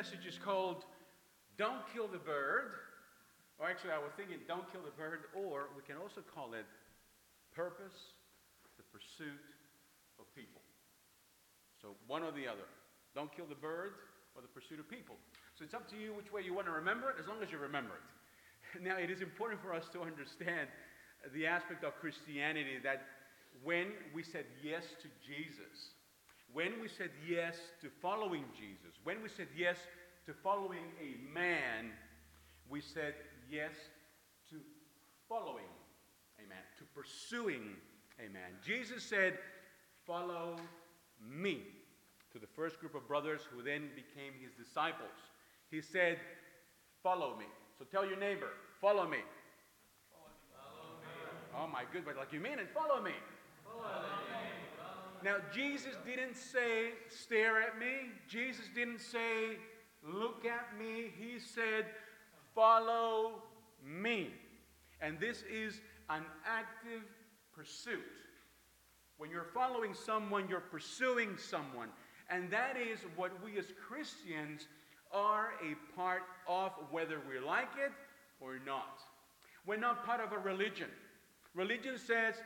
message 0.00 0.24
is 0.24 0.40
called 0.40 0.88
Don't 1.60 1.84
Kill 1.92 2.08
the 2.08 2.24
Bird. 2.24 2.72
Or 3.60 3.68
actually, 3.68 3.92
I 3.92 4.00
was 4.00 4.08
thinking 4.16 4.40
Don't 4.48 4.64
Kill 4.72 4.80
the 4.80 4.96
Bird, 4.96 5.28
or 5.36 5.68
we 5.76 5.84
can 5.84 6.00
also 6.00 6.24
call 6.24 6.56
it 6.56 6.64
Purpose, 7.52 8.16
the 8.80 8.86
Pursuit 8.88 9.44
of 10.16 10.24
People. 10.32 10.64
So 11.84 12.00
one 12.08 12.24
or 12.24 12.32
the 12.32 12.48
other. 12.48 12.64
Don't 13.12 13.28
kill 13.28 13.44
the 13.44 13.60
bird 13.60 13.92
or 14.32 14.40
the 14.40 14.48
pursuit 14.48 14.80
of 14.80 14.88
people. 14.88 15.20
So 15.60 15.68
it's 15.68 15.76
up 15.76 15.84
to 15.92 15.96
you 16.00 16.16
which 16.16 16.32
way 16.32 16.40
you 16.40 16.56
want 16.56 16.64
to 16.64 16.72
remember 16.72 17.12
it, 17.12 17.20
as 17.20 17.28
long 17.28 17.44
as 17.44 17.52
you 17.52 17.60
remember 17.60 18.00
it. 18.00 18.06
Now, 18.80 18.96
it 18.96 19.12
is 19.12 19.20
important 19.20 19.60
for 19.60 19.76
us 19.76 19.84
to 19.92 20.00
understand 20.00 20.72
the 21.36 21.44
aspect 21.44 21.84
of 21.84 21.92
Christianity 22.00 22.80
that 22.80 23.04
when 23.60 23.92
we 24.16 24.24
said 24.24 24.48
yes 24.64 24.86
to 25.04 25.08
Jesus, 25.20 25.92
when 26.52 26.80
we 26.80 26.88
said 26.88 27.10
yes 27.28 27.56
to 27.80 27.88
following 28.02 28.44
Jesus, 28.58 28.98
when 29.04 29.22
we 29.22 29.28
said 29.28 29.48
yes 29.56 29.76
to 30.26 30.32
following 30.32 30.84
a 31.00 31.32
man, 31.32 31.90
we 32.68 32.80
said 32.80 33.14
yes 33.50 33.72
to 34.50 34.56
following 35.28 35.70
a 36.38 36.48
man, 36.48 36.58
to 36.78 36.84
pursuing 36.94 37.76
a 38.18 38.28
man. 38.32 38.50
Jesus 38.64 39.02
said, 39.02 39.38
Follow 40.06 40.56
me 41.20 41.62
to 42.32 42.38
the 42.38 42.46
first 42.46 42.80
group 42.80 42.94
of 42.94 43.06
brothers 43.06 43.42
who 43.52 43.62
then 43.62 43.88
became 43.94 44.32
his 44.40 44.52
disciples. 44.52 45.10
He 45.70 45.80
said, 45.80 46.18
Follow 47.02 47.36
me. 47.36 47.46
So 47.78 47.84
tell 47.84 48.06
your 48.06 48.18
neighbor, 48.18 48.48
Follow 48.80 49.06
me. 49.06 49.18
Follow 50.10 50.98
me. 51.00 51.58
Oh 51.58 51.66
my 51.66 51.84
goodness, 51.92 52.16
like 52.18 52.32
you 52.32 52.40
mean 52.40 52.58
it, 52.58 52.68
follow 52.74 53.02
me. 53.02 53.12
Follow 53.64 53.84
me. 53.84 54.59
Now, 55.22 55.36
Jesus 55.54 55.94
didn't 56.04 56.36
say, 56.36 56.90
Stare 57.08 57.60
at 57.60 57.78
me. 57.78 58.10
Jesus 58.28 58.66
didn't 58.74 59.00
say, 59.00 59.58
Look 60.02 60.44
at 60.44 60.78
me. 60.78 61.10
He 61.18 61.38
said, 61.38 61.86
Follow 62.54 63.42
me. 63.84 64.30
And 65.00 65.18
this 65.18 65.42
is 65.50 65.80
an 66.08 66.22
active 66.46 67.02
pursuit. 67.54 68.00
When 69.18 69.30
you're 69.30 69.48
following 69.52 69.94
someone, 69.94 70.48
you're 70.48 70.60
pursuing 70.60 71.36
someone. 71.36 71.88
And 72.30 72.50
that 72.50 72.76
is 72.76 73.00
what 73.16 73.32
we 73.44 73.58
as 73.58 73.66
Christians 73.86 74.66
are 75.12 75.52
a 75.62 75.96
part 75.96 76.22
of, 76.48 76.72
whether 76.90 77.20
we 77.28 77.38
like 77.38 77.72
it 77.84 77.92
or 78.40 78.58
not. 78.64 79.00
We're 79.66 79.76
not 79.76 80.06
part 80.06 80.20
of 80.20 80.32
a 80.32 80.38
religion. 80.38 80.88
Religion 81.54 81.98
says, 81.98 82.36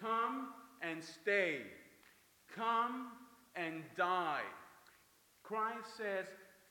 come 0.00 0.48
and 0.80 1.02
stay, 1.02 1.62
come 2.54 3.08
and 3.56 3.82
die. 3.96 4.42
Christ 5.42 5.96
says, 5.96 6.26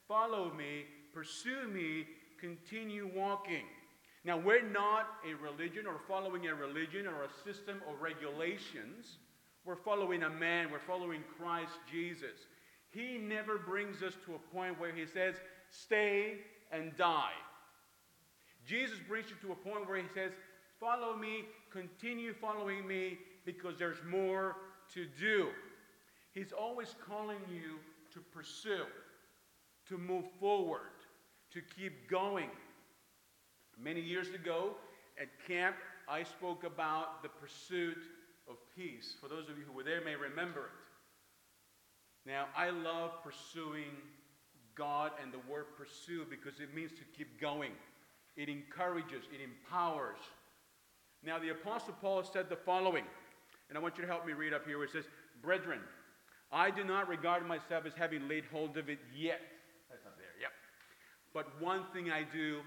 follow 0.07 0.51
me, 0.53 0.85
pursue 1.13 1.67
me, 1.67 2.05
continue 2.39 3.09
walking. 3.15 3.65
Now, 4.23 4.37
we're 4.37 4.67
not 4.67 5.07
a 5.29 5.33
religion 5.35 5.87
or 5.87 5.99
following 6.07 6.47
a 6.47 6.55
religion 6.55 7.07
or 7.07 7.23
a 7.23 7.29
system 7.43 7.81
of 7.89 8.01
regulations. 8.01 9.17
We're 9.65 9.75
following 9.75 10.23
a 10.23 10.29
man, 10.29 10.71
we're 10.71 10.79
following 10.79 11.23
Christ 11.37 11.73
Jesus. 11.91 12.47
He 12.91 13.17
never 13.17 13.57
brings 13.57 14.03
us 14.03 14.13
to 14.25 14.35
a 14.35 14.55
point 14.55 14.79
where 14.79 14.93
he 14.93 15.05
says, 15.05 15.35
stay 15.69 16.39
and 16.71 16.95
die. 16.97 17.31
Jesus 18.65 18.97
brings 19.07 19.27
you 19.29 19.35
to 19.47 19.53
a 19.53 19.55
point 19.55 19.87
where 19.87 19.97
he 19.97 20.07
says, 20.13 20.31
follow 20.79 21.15
me, 21.15 21.45
continue 21.71 22.33
following 22.33 22.87
me, 22.87 23.17
because 23.45 23.77
there's 23.77 24.03
more 24.07 24.55
to 24.93 25.05
do. 25.19 25.47
He's 26.33 26.51
always 26.51 26.95
calling 27.07 27.39
you 27.51 27.79
to 28.13 28.19
pursue, 28.33 28.85
to 29.87 29.97
move 29.97 30.25
forward, 30.39 30.81
to 31.53 31.61
keep 31.75 32.09
going. 32.09 32.49
Many 33.81 34.01
years 34.01 34.29
ago 34.29 34.75
at 35.19 35.27
camp, 35.47 35.75
I 36.07 36.23
spoke 36.23 36.63
about 36.63 37.23
the 37.23 37.29
pursuit 37.29 37.97
of 38.49 38.55
peace. 38.75 39.15
For 39.19 39.27
those 39.27 39.49
of 39.49 39.57
you 39.57 39.63
who 39.65 39.73
were 39.73 39.83
there 39.83 40.03
may 40.03 40.15
remember 40.15 40.61
it. 40.65 42.29
Now, 42.29 42.45
I 42.55 42.69
love 42.69 43.23
pursuing 43.23 43.97
God 44.75 45.11
and 45.21 45.33
the 45.33 45.51
word 45.51 45.65
pursue 45.77 46.25
because 46.29 46.59
it 46.59 46.73
means 46.73 46.91
to 46.91 47.03
keep 47.17 47.41
going. 47.41 47.71
It 48.37 48.47
encourages, 48.47 49.23
it 49.33 49.41
empowers. 49.43 50.19
Now, 51.23 51.39
the 51.39 51.49
Apostle 51.49 51.95
Paul 51.99 52.23
said 52.23 52.49
the 52.49 52.55
following, 52.55 53.03
and 53.69 53.77
I 53.77 53.81
want 53.81 53.97
you 53.97 54.03
to 54.03 54.07
help 54.07 54.25
me 54.25 54.33
read 54.33 54.53
up 54.53 54.65
here 54.65 54.77
where 54.77 54.85
it 54.85 54.91
says, 54.91 55.05
Brethren, 55.41 55.79
I 56.51 56.69
do 56.69 56.83
not 56.83 57.07
regard 57.07 57.47
myself 57.47 57.85
as 57.85 57.93
having 57.93 58.27
laid 58.27 58.43
hold 58.51 58.77
of 58.77 58.89
it 58.89 58.99
yet. 59.15 59.41
That's 59.89 60.03
not 60.03 60.17
there, 60.17 60.27
yep. 60.39 60.51
But 61.33 61.61
one 61.61 61.85
thing 61.93 62.11
I 62.11 62.23
do, 62.23 62.59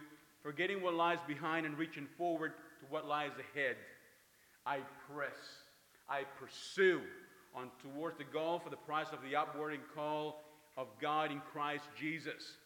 forgetting 0.42 0.82
what 0.82 0.94
lies 0.94 1.18
behind 1.26 1.66
and 1.66 1.76
reaching 1.76 2.06
forward 2.16 2.52
to 2.80 2.86
what 2.88 3.06
lies 3.06 3.32
ahead, 3.32 3.76
I 4.64 4.78
press, 5.12 5.36
I 6.08 6.22
pursue 6.40 7.02
on 7.54 7.70
towards 7.82 8.16
the 8.16 8.24
goal 8.24 8.58
for 8.58 8.70
the 8.70 8.76
price 8.76 9.08
of 9.12 9.18
the 9.22 9.36
upward 9.36 9.78
call 9.94 10.42
of 10.76 10.86
God 11.00 11.30
in 11.30 11.40
Christ 11.52 11.84
Jesus. 11.98 12.56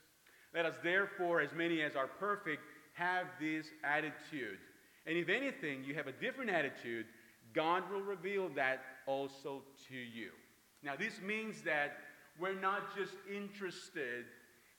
Let 0.54 0.64
us 0.64 0.74
therefore, 0.82 1.40
as 1.40 1.52
many 1.52 1.82
as 1.82 1.96
are 1.96 2.06
perfect, 2.06 2.62
have 2.94 3.26
this 3.40 3.66
attitude. 3.84 4.58
And 5.06 5.16
if 5.16 5.28
anything, 5.28 5.84
you 5.84 5.94
have 5.94 6.06
a 6.06 6.12
different 6.12 6.50
attitude, 6.50 7.06
God 7.54 7.90
will 7.90 8.00
reveal 8.00 8.48
that 8.50 8.80
also 9.06 9.62
to 9.88 9.94
you. 9.94 10.30
Now, 10.82 10.94
this 10.96 11.20
means 11.20 11.62
that 11.62 11.98
we're 12.38 12.58
not 12.58 12.96
just 12.96 13.14
interested 13.32 14.24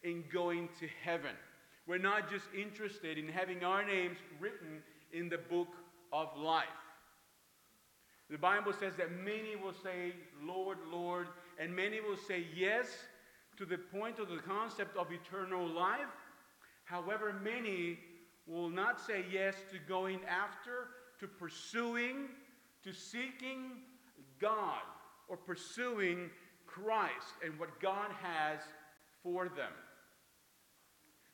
in 0.04 0.24
going 0.32 0.70
to 0.80 0.88
heaven. 1.04 1.36
We're 1.88 1.98
not 1.98 2.30
just 2.30 2.46
interested 2.58 3.18
in 3.18 3.28
having 3.28 3.64
our 3.64 3.86
names 3.86 4.18
written 4.40 4.82
in 5.12 5.28
the 5.28 5.38
book 5.38 5.70
of 6.14 6.30
life. 6.38 6.68
The 8.30 8.38
Bible 8.38 8.74
says 8.80 8.94
that 8.98 9.12
many 9.12 9.56
will 9.62 9.74
say, 9.74 10.14
Lord, 10.44 10.78
Lord, 10.92 11.28
and 11.60 11.76
many 11.76 12.00
will 12.00 12.18
say 12.28 12.46
yes 12.56 12.86
to 13.58 13.66
the 13.66 13.78
point 13.78 14.20
of 14.20 14.30
the 14.30 14.38
concept 14.38 14.96
of 14.96 15.08
eternal 15.12 15.68
life. 15.68 16.00
However, 16.86 17.36
many 17.44 18.00
will 18.48 18.70
not 18.70 19.02
say 19.02 19.26
yes 19.32 19.56
to 19.72 19.80
going 19.88 20.20
after, 20.30 20.90
to 21.20 21.28
pursuing, 21.28 22.30
to 22.84 22.94
seeking 22.94 23.82
God 24.40 24.82
or 25.30 25.38
pursuing 25.38 26.30
Christ 26.66 27.34
and 27.44 27.58
what 27.60 27.80
God 27.80 28.12
has 28.22 28.60
for 29.24 29.46
them. 29.46 29.72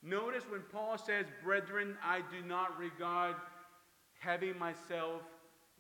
Notice 0.04 0.44
when 0.48 0.62
Paul 0.72 0.98
says, 0.98 1.26
Brethren, 1.44 1.98
I 2.04 2.20
do 2.20 2.48
not 2.48 2.78
regard 2.78 3.36
having 4.20 4.58
myself 4.60 5.22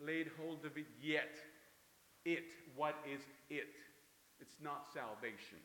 laid 0.04 0.32
hold 0.40 0.66
of 0.66 0.78
it 0.78 0.88
yet. 1.02 1.36
It, 2.26 2.44
what 2.76 2.96
is 3.12 3.22
it? 3.50 3.68
It's 4.40 4.56
not 4.62 4.88
salvation. 4.94 5.60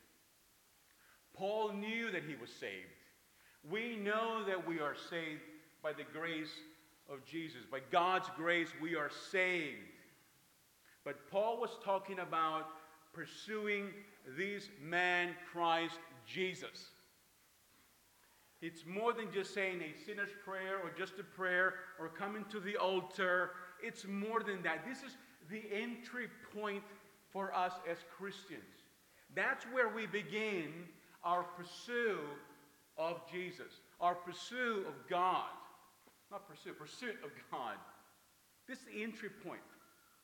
Paul 1.33 1.73
knew 1.73 2.11
that 2.11 2.23
he 2.23 2.35
was 2.39 2.51
saved. 2.51 3.01
We 3.69 3.95
know 3.95 4.43
that 4.45 4.67
we 4.67 4.79
are 4.79 4.95
saved 5.09 5.41
by 5.81 5.93
the 5.93 6.05
grace 6.13 6.51
of 7.11 7.25
Jesus. 7.25 7.61
By 7.69 7.79
God's 7.91 8.29
grace, 8.35 8.69
we 8.81 8.95
are 8.95 9.09
saved. 9.31 9.90
But 11.03 11.29
Paul 11.29 11.59
was 11.59 11.71
talking 11.83 12.19
about 12.19 12.67
pursuing 13.13 13.87
this 14.37 14.69
man, 14.81 15.35
Christ 15.51 15.99
Jesus. 16.25 16.89
It's 18.61 18.85
more 18.85 19.11
than 19.11 19.31
just 19.33 19.53
saying 19.53 19.81
a 19.81 20.05
sinner's 20.05 20.29
prayer 20.45 20.77
or 20.83 20.91
just 20.95 21.13
a 21.19 21.23
prayer 21.23 21.73
or 21.99 22.09
coming 22.09 22.45
to 22.51 22.59
the 22.59 22.77
altar. 22.77 23.51
It's 23.81 24.05
more 24.05 24.43
than 24.43 24.61
that. 24.61 24.85
This 24.87 24.99
is 24.99 25.17
the 25.49 25.63
entry 25.73 26.27
point 26.55 26.83
for 27.31 27.53
us 27.55 27.73
as 27.89 27.97
Christians. 28.17 28.61
That's 29.35 29.65
where 29.65 29.89
we 29.89 30.05
begin 30.05 30.71
our 31.23 31.43
pursuit 31.43 32.19
of 32.97 33.21
Jesus, 33.31 33.79
our 33.99 34.13
pursuit 34.13 34.85
of 34.87 34.93
God. 35.09 35.49
Not 36.29 36.47
pursuit, 36.47 36.77
pursuit 36.77 37.17
of 37.23 37.31
God. 37.51 37.75
This 38.67 38.79
is 38.79 38.85
the 38.85 39.03
entry 39.03 39.29
point. 39.45 39.59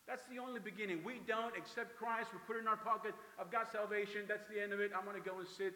That's 0.07 0.23
the 0.31 0.39
only 0.39 0.61
beginning. 0.61 1.03
We 1.03 1.19
don't 1.27 1.55
accept 1.57 1.97
Christ. 1.97 2.29
We 2.31 2.39
put 2.47 2.55
it 2.55 2.61
in 2.61 2.67
our 2.67 2.77
pocket. 2.77 3.13
I've 3.39 3.51
got 3.51 3.69
salvation. 3.71 4.21
That's 4.27 4.47
the 4.47 4.61
end 4.61 4.71
of 4.71 4.79
it. 4.79 4.91
I'm 4.97 5.03
going 5.03 5.21
to 5.21 5.29
go 5.29 5.39
and 5.39 5.47
sit 5.47 5.73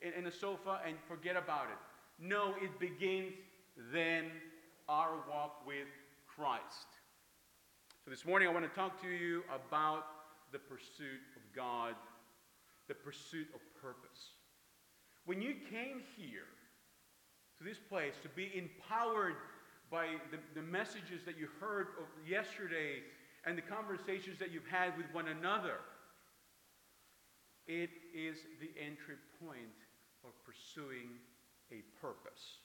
in, 0.00 0.12
in 0.12 0.26
a 0.26 0.32
sofa 0.32 0.80
and 0.86 0.96
forget 1.08 1.36
about 1.36 1.66
it. 1.66 1.78
No, 2.24 2.54
it 2.62 2.78
begins 2.78 3.32
then 3.92 4.26
our 4.88 5.14
walk 5.28 5.66
with 5.66 5.88
Christ. 6.28 6.86
So 8.04 8.10
this 8.10 8.24
morning 8.24 8.48
I 8.48 8.52
want 8.52 8.68
to 8.68 8.78
talk 8.78 9.00
to 9.02 9.08
you 9.08 9.42
about 9.52 10.04
the 10.52 10.58
pursuit 10.58 11.20
of 11.34 11.42
God, 11.54 11.94
the 12.86 12.94
pursuit 12.94 13.48
of 13.54 13.60
purpose. 13.80 14.30
When 15.24 15.40
you 15.40 15.54
came 15.70 16.02
here 16.16 16.50
to 17.58 17.64
this 17.64 17.78
place 17.78 18.14
to 18.22 18.28
be 18.28 18.50
empowered 18.54 19.34
by 19.90 20.06
the, 20.30 20.38
the 20.54 20.66
messages 20.66 21.22
that 21.24 21.38
you 21.38 21.48
heard 21.60 21.88
yesterday 22.28 23.02
and 23.44 23.58
the 23.58 23.62
conversations 23.62 24.38
that 24.38 24.52
you've 24.52 24.66
had 24.66 24.96
with 24.96 25.06
one 25.12 25.28
another, 25.28 25.78
it 27.66 27.90
is 28.14 28.36
the 28.60 28.70
entry 28.80 29.16
point 29.40 29.78
of 30.24 30.30
pursuing 30.44 31.18
a 31.70 31.82
purpose. 32.00 32.58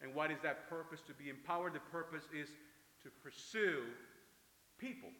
And 0.00 0.14
what 0.14 0.30
is 0.30 0.38
that 0.42 0.68
purpose? 0.68 1.00
To 1.06 1.14
be 1.14 1.30
empowered, 1.30 1.74
the 1.74 1.80
purpose 1.90 2.24
is 2.34 2.48
to 3.02 3.10
pursue 3.22 3.82
people. 4.78 5.10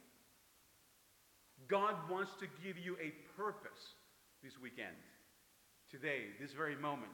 God 1.66 1.94
wants 2.10 2.32
to 2.40 2.46
give 2.62 2.78
you 2.78 2.96
a 3.02 3.12
purpose 3.36 3.94
this 4.42 4.58
weekend, 4.60 4.94
today, 5.90 6.26
this 6.40 6.52
very 6.52 6.76
moment, 6.76 7.10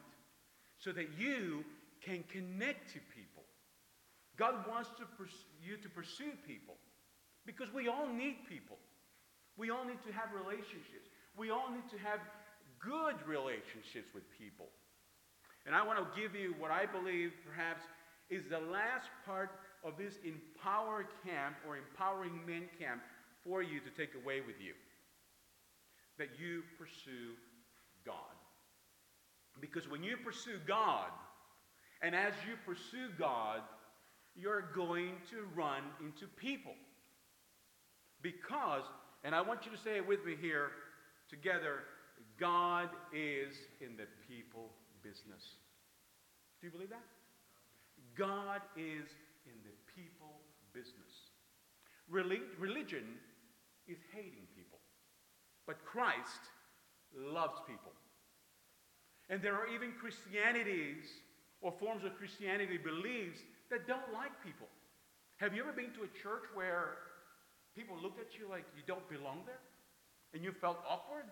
so 0.78 0.92
that 0.92 1.08
you 1.18 1.64
can 2.02 2.22
connect 2.28 2.92
to 2.92 3.00
people. 3.14 3.44
God 4.36 4.68
wants 4.68 4.90
to 4.98 5.06
pers- 5.16 5.46
you 5.62 5.76
to 5.78 5.88
pursue 5.88 6.32
people 6.46 6.74
because 7.46 7.72
we 7.72 7.88
all 7.88 8.08
need 8.08 8.36
people. 8.48 8.76
We 9.56 9.70
all 9.70 9.84
need 9.84 10.02
to 10.06 10.12
have 10.12 10.34
relationships. 10.34 11.08
We 11.36 11.50
all 11.50 11.70
need 11.70 11.88
to 11.90 11.98
have 11.98 12.20
good 12.80 13.14
relationships 13.26 14.12
with 14.14 14.24
people. 14.38 14.68
And 15.66 15.74
I 15.74 15.86
want 15.86 15.98
to 15.98 16.20
give 16.20 16.34
you 16.34 16.54
what 16.58 16.70
I 16.70 16.86
believe 16.86 17.32
perhaps 17.46 17.82
is 18.30 18.44
the 18.50 18.58
last 18.58 19.08
part 19.24 19.50
of 19.84 19.96
this 19.96 20.14
Empower 20.24 21.06
Camp 21.24 21.56
or 21.66 21.76
Empowering 21.76 22.40
Men 22.46 22.68
Camp 22.78 23.00
for 23.44 23.62
you 23.62 23.80
to 23.80 23.90
take 23.96 24.14
away 24.14 24.40
with 24.40 24.56
you. 24.60 24.72
That 26.18 26.28
you 26.38 26.62
pursue 26.78 27.36
God. 28.04 28.16
Because 29.60 29.88
when 29.88 30.02
you 30.02 30.16
pursue 30.16 30.58
God, 30.66 31.10
and 32.02 32.14
as 32.14 32.32
you 32.46 32.54
pursue 32.66 33.08
God, 33.18 33.60
you're 34.34 34.64
going 34.74 35.12
to 35.30 35.46
run 35.54 35.82
into 36.00 36.26
people. 36.26 36.74
Because, 38.24 38.84
and 39.22 39.34
I 39.34 39.42
want 39.42 39.66
you 39.66 39.70
to 39.70 39.76
say 39.76 39.96
it 39.96 40.08
with 40.08 40.24
me 40.24 40.34
here 40.40 40.72
together, 41.28 41.84
God 42.40 42.88
is 43.12 43.52
in 43.82 43.98
the 44.00 44.08
people 44.26 44.72
business. 45.02 45.60
Do 46.58 46.66
you 46.66 46.72
believe 46.72 46.88
that? 46.88 47.04
God 48.16 48.62
is 48.78 49.04
in 49.44 49.60
the 49.60 49.76
people 49.92 50.40
business. 50.72 51.28
religion 52.08 53.04
is 53.86 53.98
hating 54.14 54.48
people, 54.56 54.78
but 55.66 55.84
Christ 55.84 56.48
loves 57.14 57.60
people. 57.68 57.92
And 59.28 59.42
there 59.42 59.54
are 59.54 59.68
even 59.68 59.92
Christianities 60.00 61.04
or 61.60 61.72
forms 61.72 62.04
of 62.04 62.16
Christianity 62.16 62.78
beliefs 62.78 63.40
that 63.70 63.86
don't 63.86 64.12
like 64.14 64.32
people. 64.42 64.68
Have 65.36 65.54
you 65.54 65.62
ever 65.62 65.72
been 65.72 65.92
to 65.92 66.04
a 66.04 66.22
church 66.22 66.44
where 66.54 66.96
people 67.74 67.98
look 67.98 68.16
at 68.22 68.38
you 68.38 68.46
like 68.46 68.64
you 68.78 68.82
don't 68.86 69.06
belong 69.10 69.42
there? 69.46 69.60
And 70.32 70.42
you 70.42 70.50
felt 70.50 70.78
awkward? 70.86 71.26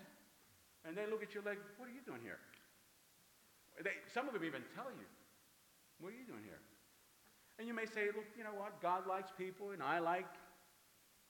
And 0.87 0.99
they 0.99 1.07
look 1.07 1.23
at 1.23 1.35
you 1.35 1.43
like, 1.47 1.59
what 1.79 1.87
are 1.87 1.95
you 1.95 2.03
doing 2.07 2.23
here? 2.23 2.39
They, 3.83 3.95
some 4.11 4.27
of 4.27 4.35
them 4.35 4.45
even 4.45 4.63
tell 4.75 4.91
you, 4.91 5.07
what 6.03 6.11
are 6.11 6.19
you 6.19 6.27
doing 6.27 6.43
here? 6.43 6.59
And 7.59 7.67
you 7.71 7.75
may 7.75 7.87
say, 7.87 8.11
look, 8.11 8.27
you 8.35 8.43
know 8.43 8.55
what? 8.55 8.83
God 8.83 9.07
likes 9.07 9.31
people, 9.31 9.71
and 9.71 9.83
I 9.83 9.99
like 10.03 10.27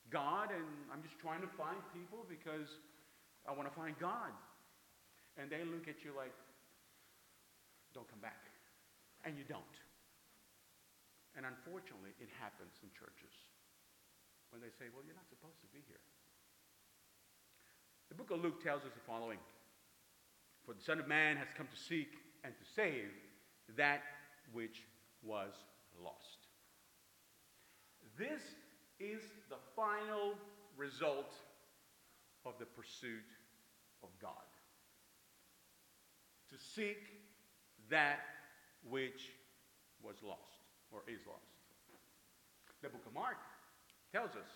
God, 0.08 0.48
and 0.48 0.64
I'm 0.88 1.04
just 1.04 1.20
trying 1.20 1.44
to 1.44 1.50
find 1.60 1.76
people 1.92 2.24
because 2.24 2.80
I 3.44 3.52
want 3.52 3.68
to 3.68 3.74
find 3.74 3.92
God. 4.00 4.32
And 5.36 5.48
they 5.52 5.64
look 5.64 5.88
at 5.88 6.04
you 6.04 6.16
like, 6.16 6.32
don't 7.92 8.08
come 8.08 8.20
back. 8.20 8.48
And 9.24 9.36
you 9.36 9.44
don't. 9.44 9.76
And 11.36 11.44
unfortunately, 11.44 12.16
it 12.20 12.28
happens 12.40 12.80
in 12.80 12.88
churches 12.92 13.32
when 14.52 14.60
they 14.60 14.68
say, 14.76 14.92
well, 14.92 15.00
you're 15.02 15.16
not 15.16 15.28
supposed 15.32 15.58
to 15.64 15.70
be 15.72 15.80
here. 15.88 16.04
The 18.12 18.14
book 18.14 18.30
of 18.30 18.44
Luke 18.44 18.62
tells 18.62 18.84
us 18.84 18.92
the 18.92 19.00
following 19.08 19.40
For 20.66 20.74
the 20.74 20.84
Son 20.84 21.00
of 21.00 21.08
Man 21.08 21.36
has 21.40 21.48
come 21.56 21.66
to 21.66 21.80
seek 21.80 22.12
and 22.44 22.52
to 22.52 22.64
save 22.76 23.08
that 23.76 24.02
which 24.52 24.84
was 25.24 25.52
lost. 25.96 26.46
This 28.18 28.42
is 29.00 29.22
the 29.48 29.56
final 29.74 30.34
result 30.76 31.32
of 32.44 32.52
the 32.58 32.66
pursuit 32.66 33.24
of 34.02 34.10
God. 34.20 34.50
To 36.50 36.56
seek 36.58 37.00
that 37.88 38.20
which 38.88 39.32
was 40.02 40.16
lost 40.22 40.60
or 40.90 41.00
is 41.08 41.20
lost. 41.26 41.48
The 42.82 42.90
book 42.90 43.06
of 43.06 43.14
Mark 43.14 43.38
tells 44.12 44.30
us 44.30 44.48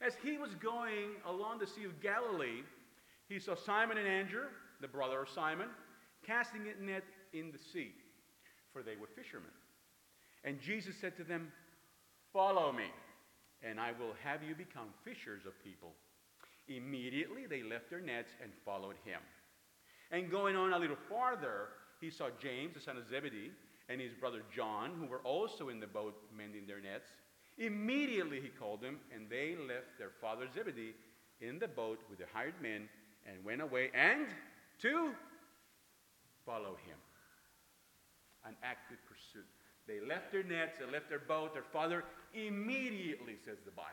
as 0.00 0.14
he 0.22 0.38
was 0.38 0.54
going 0.54 1.16
along 1.26 1.58
the 1.58 1.66
Sea 1.66 1.84
of 1.84 2.00
Galilee, 2.00 2.62
he 3.28 3.38
saw 3.38 3.54
Simon 3.54 3.98
and 3.98 4.06
Andrew, 4.06 4.46
the 4.80 4.88
brother 4.88 5.22
of 5.22 5.28
Simon, 5.28 5.68
casting 6.26 6.62
a 6.68 6.82
net 6.82 7.04
in 7.32 7.50
the 7.50 7.58
sea, 7.58 7.92
for 8.72 8.82
they 8.82 8.96
were 8.96 9.06
fishermen. 9.06 9.50
And 10.44 10.60
Jesus 10.60 10.94
said 11.00 11.16
to 11.16 11.24
them, 11.24 11.50
Follow 12.32 12.72
me, 12.72 12.90
and 13.62 13.80
I 13.80 13.92
will 13.92 14.12
have 14.22 14.42
you 14.42 14.54
become 14.54 14.88
fishers 15.04 15.46
of 15.46 15.52
people. 15.64 15.92
Immediately 16.68 17.46
they 17.46 17.62
left 17.62 17.88
their 17.88 18.00
nets 18.00 18.32
and 18.42 18.52
followed 18.64 18.96
him. 19.04 19.20
And 20.10 20.30
going 20.30 20.56
on 20.56 20.72
a 20.72 20.78
little 20.78 20.96
farther, 21.08 21.68
he 22.00 22.10
saw 22.10 22.28
James, 22.40 22.74
the 22.74 22.80
son 22.80 22.96
of 22.96 23.08
Zebedee, 23.08 23.52
and 23.88 24.00
his 24.00 24.12
brother 24.12 24.42
John, 24.54 24.92
who 24.98 25.06
were 25.06 25.20
also 25.20 25.68
in 25.68 25.80
the 25.80 25.86
boat 25.86 26.14
mending 26.36 26.66
their 26.66 26.80
nets. 26.80 27.08
Immediately 27.58 28.40
he 28.40 28.48
called 28.48 28.82
them, 28.82 28.98
and 29.14 29.30
they 29.30 29.56
left 29.56 29.98
their 29.98 30.10
father 30.20 30.46
Zebedee 30.54 30.94
in 31.40 31.58
the 31.58 31.68
boat 31.68 32.00
with 32.10 32.18
the 32.18 32.26
hired 32.32 32.60
men 32.60 32.88
and 33.26 33.44
went 33.44 33.62
away 33.62 33.90
and 33.94 34.26
to 34.80 35.10
follow 36.44 36.76
him. 36.86 36.98
An 38.44 38.54
active 38.62 38.98
pursuit. 39.08 39.46
They 39.88 40.00
left 40.00 40.32
their 40.32 40.42
nets, 40.42 40.78
they 40.78 40.90
left 40.90 41.08
their 41.08 41.20
boat, 41.20 41.54
their 41.54 41.62
father 41.62 42.04
immediately, 42.34 43.36
says 43.44 43.58
the 43.64 43.70
Bible. 43.70 43.90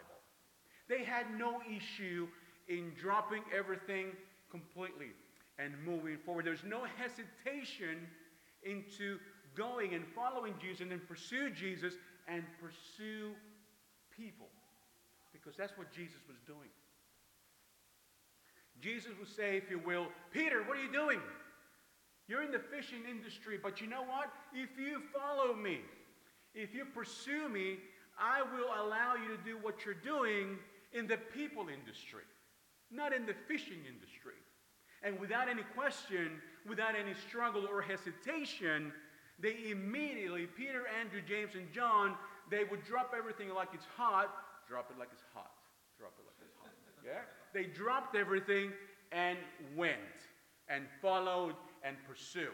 They 0.90 1.04
had 1.04 1.26
no 1.38 1.62
issue 1.70 2.28
in 2.68 2.92
dropping 3.00 3.44
everything 3.56 4.08
completely 4.52 5.12
and 5.60 5.74
moving 5.86 6.18
forward. 6.26 6.46
There's 6.46 6.64
no 6.64 6.86
hesitation 6.98 8.08
into 8.64 9.20
going 9.56 9.94
and 9.94 10.04
following 10.16 10.54
Jesus 10.62 10.82
and 10.82 10.92
then 10.92 11.02
pursue 11.08 11.50
Jesus 11.50 11.94
and 12.28 12.44
pursue 12.62 13.32
people. 14.18 14.48
Because 15.32 15.58
that's 15.58 15.78
what 15.78 15.92
Jesus 15.92 16.20
was 16.28 16.38
doing. 16.46 16.70
Jesus 18.80 19.12
would 19.20 19.28
say, 19.28 19.58
if 19.58 19.70
you 19.70 19.80
will, 19.80 20.08
Peter, 20.32 20.64
what 20.64 20.78
are 20.78 20.82
you 20.82 20.92
doing? 20.92 21.20
You're 22.28 22.44
in 22.44 22.52
the 22.52 22.60
fishing 22.60 23.04
industry, 23.10 23.60
but 23.62 23.82
you 23.82 23.88
know 23.88 24.04
what? 24.04 24.32
If 24.54 24.70
you 24.80 25.02
follow 25.14 25.54
me, 25.56 25.80
if 26.54 26.74
you 26.74 26.86
pursue 26.86 27.50
me, 27.50 27.78
I 28.20 28.42
will 28.42 28.70
allow 28.86 29.16
you 29.16 29.36
to 29.36 29.44
do 29.44 29.58
what 29.62 29.86
you're 29.86 29.94
doing 29.94 30.58
in 30.94 31.08
the 31.08 31.18
people 31.18 31.68
industry, 31.68 32.24
not 32.92 33.14
in 33.14 33.26
the 33.26 33.36
fishing 33.48 33.80
industry. 33.88 34.38
And 35.04 35.20
without 35.20 35.50
any 35.50 35.64
question, 35.76 36.42
without 36.68 36.96
any 36.96 37.14
struggle 37.28 37.66
or 37.70 37.82
hesitation, 37.82 38.94
they 39.40 39.72
immediately, 39.72 40.46
Peter, 40.46 40.84
Andrew, 41.02 41.22
James, 41.28 41.56
and 41.56 41.72
John, 41.74 42.16
they 42.50 42.64
would 42.70 42.84
drop 42.84 43.14
everything 43.18 43.50
like 43.54 43.70
it's 43.74 43.88
hot, 43.98 44.30
drop 44.68 44.90
it 44.92 45.00
like 45.00 45.10
it's 45.12 45.24
hot, 45.34 45.52
drop 45.98 46.14
it 46.20 46.26
like 46.26 46.36
it's 46.42 46.56
hot. 46.60 46.72
Yeah? 47.06 47.22
They 47.54 47.66
dropped 47.66 48.16
everything 48.16 48.72
and 49.12 49.38
went 49.76 50.00
and 50.70 50.86
followed 51.02 51.56
and 51.84 51.96
pursued. 52.08 52.50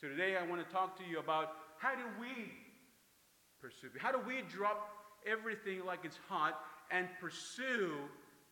So 0.00 0.08
today 0.08 0.36
I 0.36 0.46
want 0.46 0.66
to 0.66 0.72
talk 0.72 0.96
to 0.98 1.04
you 1.04 1.18
about 1.18 1.52
how 1.78 1.94
do 1.94 2.02
we 2.20 2.52
pursue? 3.60 3.88
How 3.98 4.12
do 4.12 4.18
we 4.26 4.42
drop 4.42 4.88
everything 5.26 5.84
like 5.84 6.00
it's 6.04 6.18
hot 6.28 6.60
and 6.90 7.08
pursue 7.20 7.94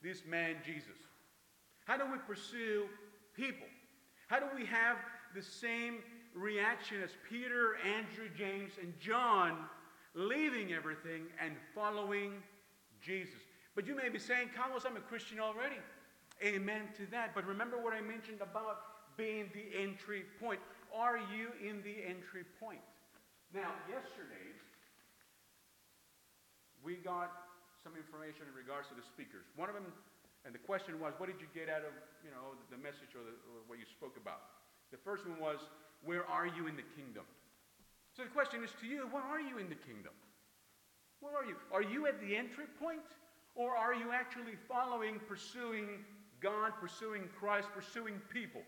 this 0.03 0.23
man 0.29 0.57
Jesus? 0.65 0.99
How 1.85 1.97
do 1.97 2.05
we 2.11 2.19
pursue 2.27 2.87
people? 3.37 3.67
How 4.29 4.39
do 4.39 4.47
we 4.57 4.65
have 4.67 4.97
the 5.35 5.43
same 5.43 5.99
reaction 6.35 7.03
as 7.03 7.11
Peter, 7.29 7.77
Andrew, 7.85 8.29
James, 8.37 8.73
and 8.81 8.93
John 8.99 9.59
leaving 10.15 10.73
everything 10.73 11.27
and 11.43 11.55
following 11.75 12.43
Jesus? 13.01 13.41
But 13.75 13.87
you 13.87 13.95
may 13.97 14.09
be 14.09 14.19
saying, 14.19 14.51
Carlos, 14.57 14.85
I'm 14.87 14.97
a 14.97 15.01
Christian 15.01 15.41
already. 15.41 15.79
Amen 16.43 16.89
to 16.97 17.07
that. 17.11 17.35
But 17.35 17.47
remember 17.47 17.79
what 17.79 17.93
I 17.93 18.01
mentioned 18.01 18.41
about 18.41 19.17
being 19.17 19.51
the 19.55 19.67
entry 19.79 20.25
point. 20.41 20.61
Are 20.95 21.19
you 21.19 21.51
in 21.59 21.83
the 21.83 22.07
entry 22.07 22.45
point? 22.61 22.83
Now, 23.53 23.71
yesterday, 23.91 24.51
we 26.83 26.97
got 26.97 27.31
some 27.83 27.95
information 27.95 28.47
in 28.51 28.55
regards 28.55 28.89
to 28.89 28.95
the 28.95 29.03
speakers. 29.03 29.47
One 29.57 29.69
of 29.69 29.75
them 29.75 29.87
and 30.45 30.53
the 30.53 30.61
question 30.61 31.01
was, 31.01 31.17
what 31.17 31.33
did 31.33 31.41
you 31.41 31.49
get 31.57 31.73
out 31.73 31.89
of, 31.89 31.97
you 32.21 32.29
know, 32.29 32.53
the 32.69 32.77
message 32.77 33.17
or, 33.17 33.25
the, 33.25 33.33
or 33.49 33.65
what 33.65 33.81
you 33.81 33.89
spoke 33.89 34.21
about? 34.21 34.61
The 34.93 35.01
first 35.01 35.25
one 35.25 35.41
was, 35.41 35.57
where 36.05 36.29
are 36.29 36.45
you 36.45 36.69
in 36.69 36.77
the 36.77 36.85
kingdom? 36.93 37.25
So 38.17 38.23
the 38.23 38.31
question 38.31 38.63
is 38.63 38.71
to 38.81 38.87
you, 38.87 39.09
where 39.11 39.23
are 39.23 39.41
you 39.41 39.59
in 39.59 39.69
the 39.69 39.75
kingdom? 39.75 40.13
Where 41.21 41.35
are 41.35 41.45
you? 41.45 41.57
Are 41.73 41.83
you 41.83 42.07
at 42.07 42.21
the 42.21 42.37
entry 42.37 42.67
point? 42.79 43.03
Or 43.55 43.77
are 43.77 43.95
you 43.95 44.13
actually 44.13 44.55
following, 44.69 45.21
pursuing 45.29 46.05
God, 46.41 46.73
pursuing 46.81 47.29
Christ, 47.39 47.69
pursuing 47.75 48.21
people? 48.33 48.63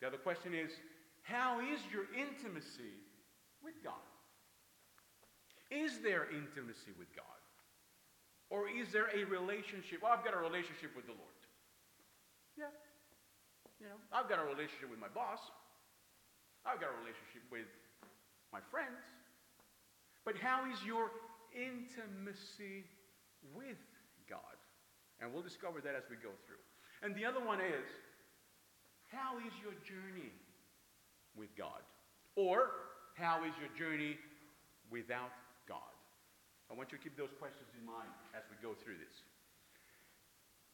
The 0.00 0.06
other 0.06 0.18
question 0.18 0.54
is 0.54 0.70
how 1.22 1.60
is 1.60 1.80
your 1.92 2.04
intimacy 2.16 2.96
with 3.62 3.74
God? 3.82 4.04
Is 5.70 5.98
there 5.98 6.28
intimacy 6.30 6.94
with 6.98 7.08
God? 7.16 7.24
Or 8.48 8.68
is 8.68 8.92
there 8.92 9.10
a 9.10 9.24
relationship? 9.24 10.00
Well, 10.02 10.12
I've 10.12 10.24
got 10.24 10.34
a 10.34 10.40
relationship 10.40 10.94
with 10.94 11.06
the 11.06 11.18
Lord. 11.18 11.40
Yeah. 12.56 12.70
You 13.80 13.86
know, 13.90 13.98
I've 14.12 14.28
got 14.28 14.38
a 14.38 14.46
relationship 14.46 14.88
with 14.88 15.00
my 15.00 15.10
boss. 15.10 15.40
I've 16.66 16.82
got 16.82 16.90
a 16.90 16.98
relationship 16.98 17.46
with 17.50 17.70
my 18.52 18.60
friends. 18.70 18.98
But 20.26 20.36
how 20.36 20.66
is 20.66 20.82
your 20.82 21.14
intimacy 21.54 22.84
with 23.54 23.78
God? 24.28 24.58
And 25.22 25.32
we'll 25.32 25.46
discover 25.46 25.80
that 25.80 25.94
as 25.94 26.02
we 26.10 26.16
go 26.18 26.34
through. 26.44 26.60
And 27.02 27.14
the 27.14 27.24
other 27.24 27.38
one 27.38 27.62
is 27.62 27.86
how 29.06 29.38
is 29.38 29.54
your 29.62 29.72
journey 29.86 30.34
with 31.38 31.54
God? 31.56 31.86
Or 32.34 32.70
how 33.14 33.44
is 33.46 33.54
your 33.62 33.70
journey 33.78 34.18
without 34.90 35.30
God? 35.68 35.94
I 36.70 36.74
want 36.74 36.90
you 36.90 36.98
to 36.98 37.04
keep 37.04 37.16
those 37.16 37.32
questions 37.38 37.70
in 37.78 37.86
mind 37.86 38.10
as 38.34 38.42
we 38.50 38.58
go 38.58 38.74
through 38.74 38.98
this. 38.98 39.22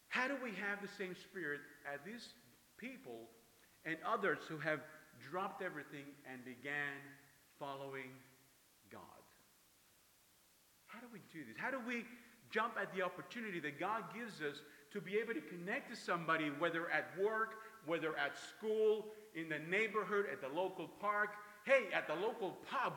How 0.09 0.29
do 0.29 0.37
we 0.43 0.51
have 0.57 0.81
the 0.81 0.93
same 0.97 1.15
spirit 1.15 1.61
as 1.85 2.01
these 2.05 2.33
people 2.79 3.29
and 3.85 3.97
others 4.07 4.39
who 4.49 4.59
have 4.59 4.81
dropped 5.31 5.63
everything 5.63 6.05
and 6.31 6.45
began 6.45 6.99
following 7.59 8.11
God? 8.91 9.01
How 10.87 11.01
do 11.01 11.07
we 11.13 11.21
do 11.33 11.45
this? 11.47 11.57
How 11.57 11.71
do 11.71 11.81
we 11.87 12.05
jump 12.51 12.75
at 12.81 12.95
the 12.95 13.03
opportunity 13.03 13.61
that 13.61 13.81
God 13.81 14.05
gives 14.15 14.41
us 14.43 14.61
to 14.93 15.01
be 15.01 15.17
able 15.17 15.33
to 15.35 15.41
connect 15.41 15.91
to 15.91 15.97
somebody, 15.97 16.51
whether 16.59 16.91
at 16.91 17.11
work, 17.21 17.55
whether 17.87 18.17
at 18.19 18.37
school, 18.39 19.07
in 19.35 19.49
the 19.49 19.59
neighborhood, 19.59 20.27
at 20.31 20.43
the 20.43 20.49
local 20.49 20.87
park, 21.01 21.31
hey, 21.65 21.85
at 21.95 22.07
the 22.07 22.15
local 22.15 22.59
pub? 22.71 22.93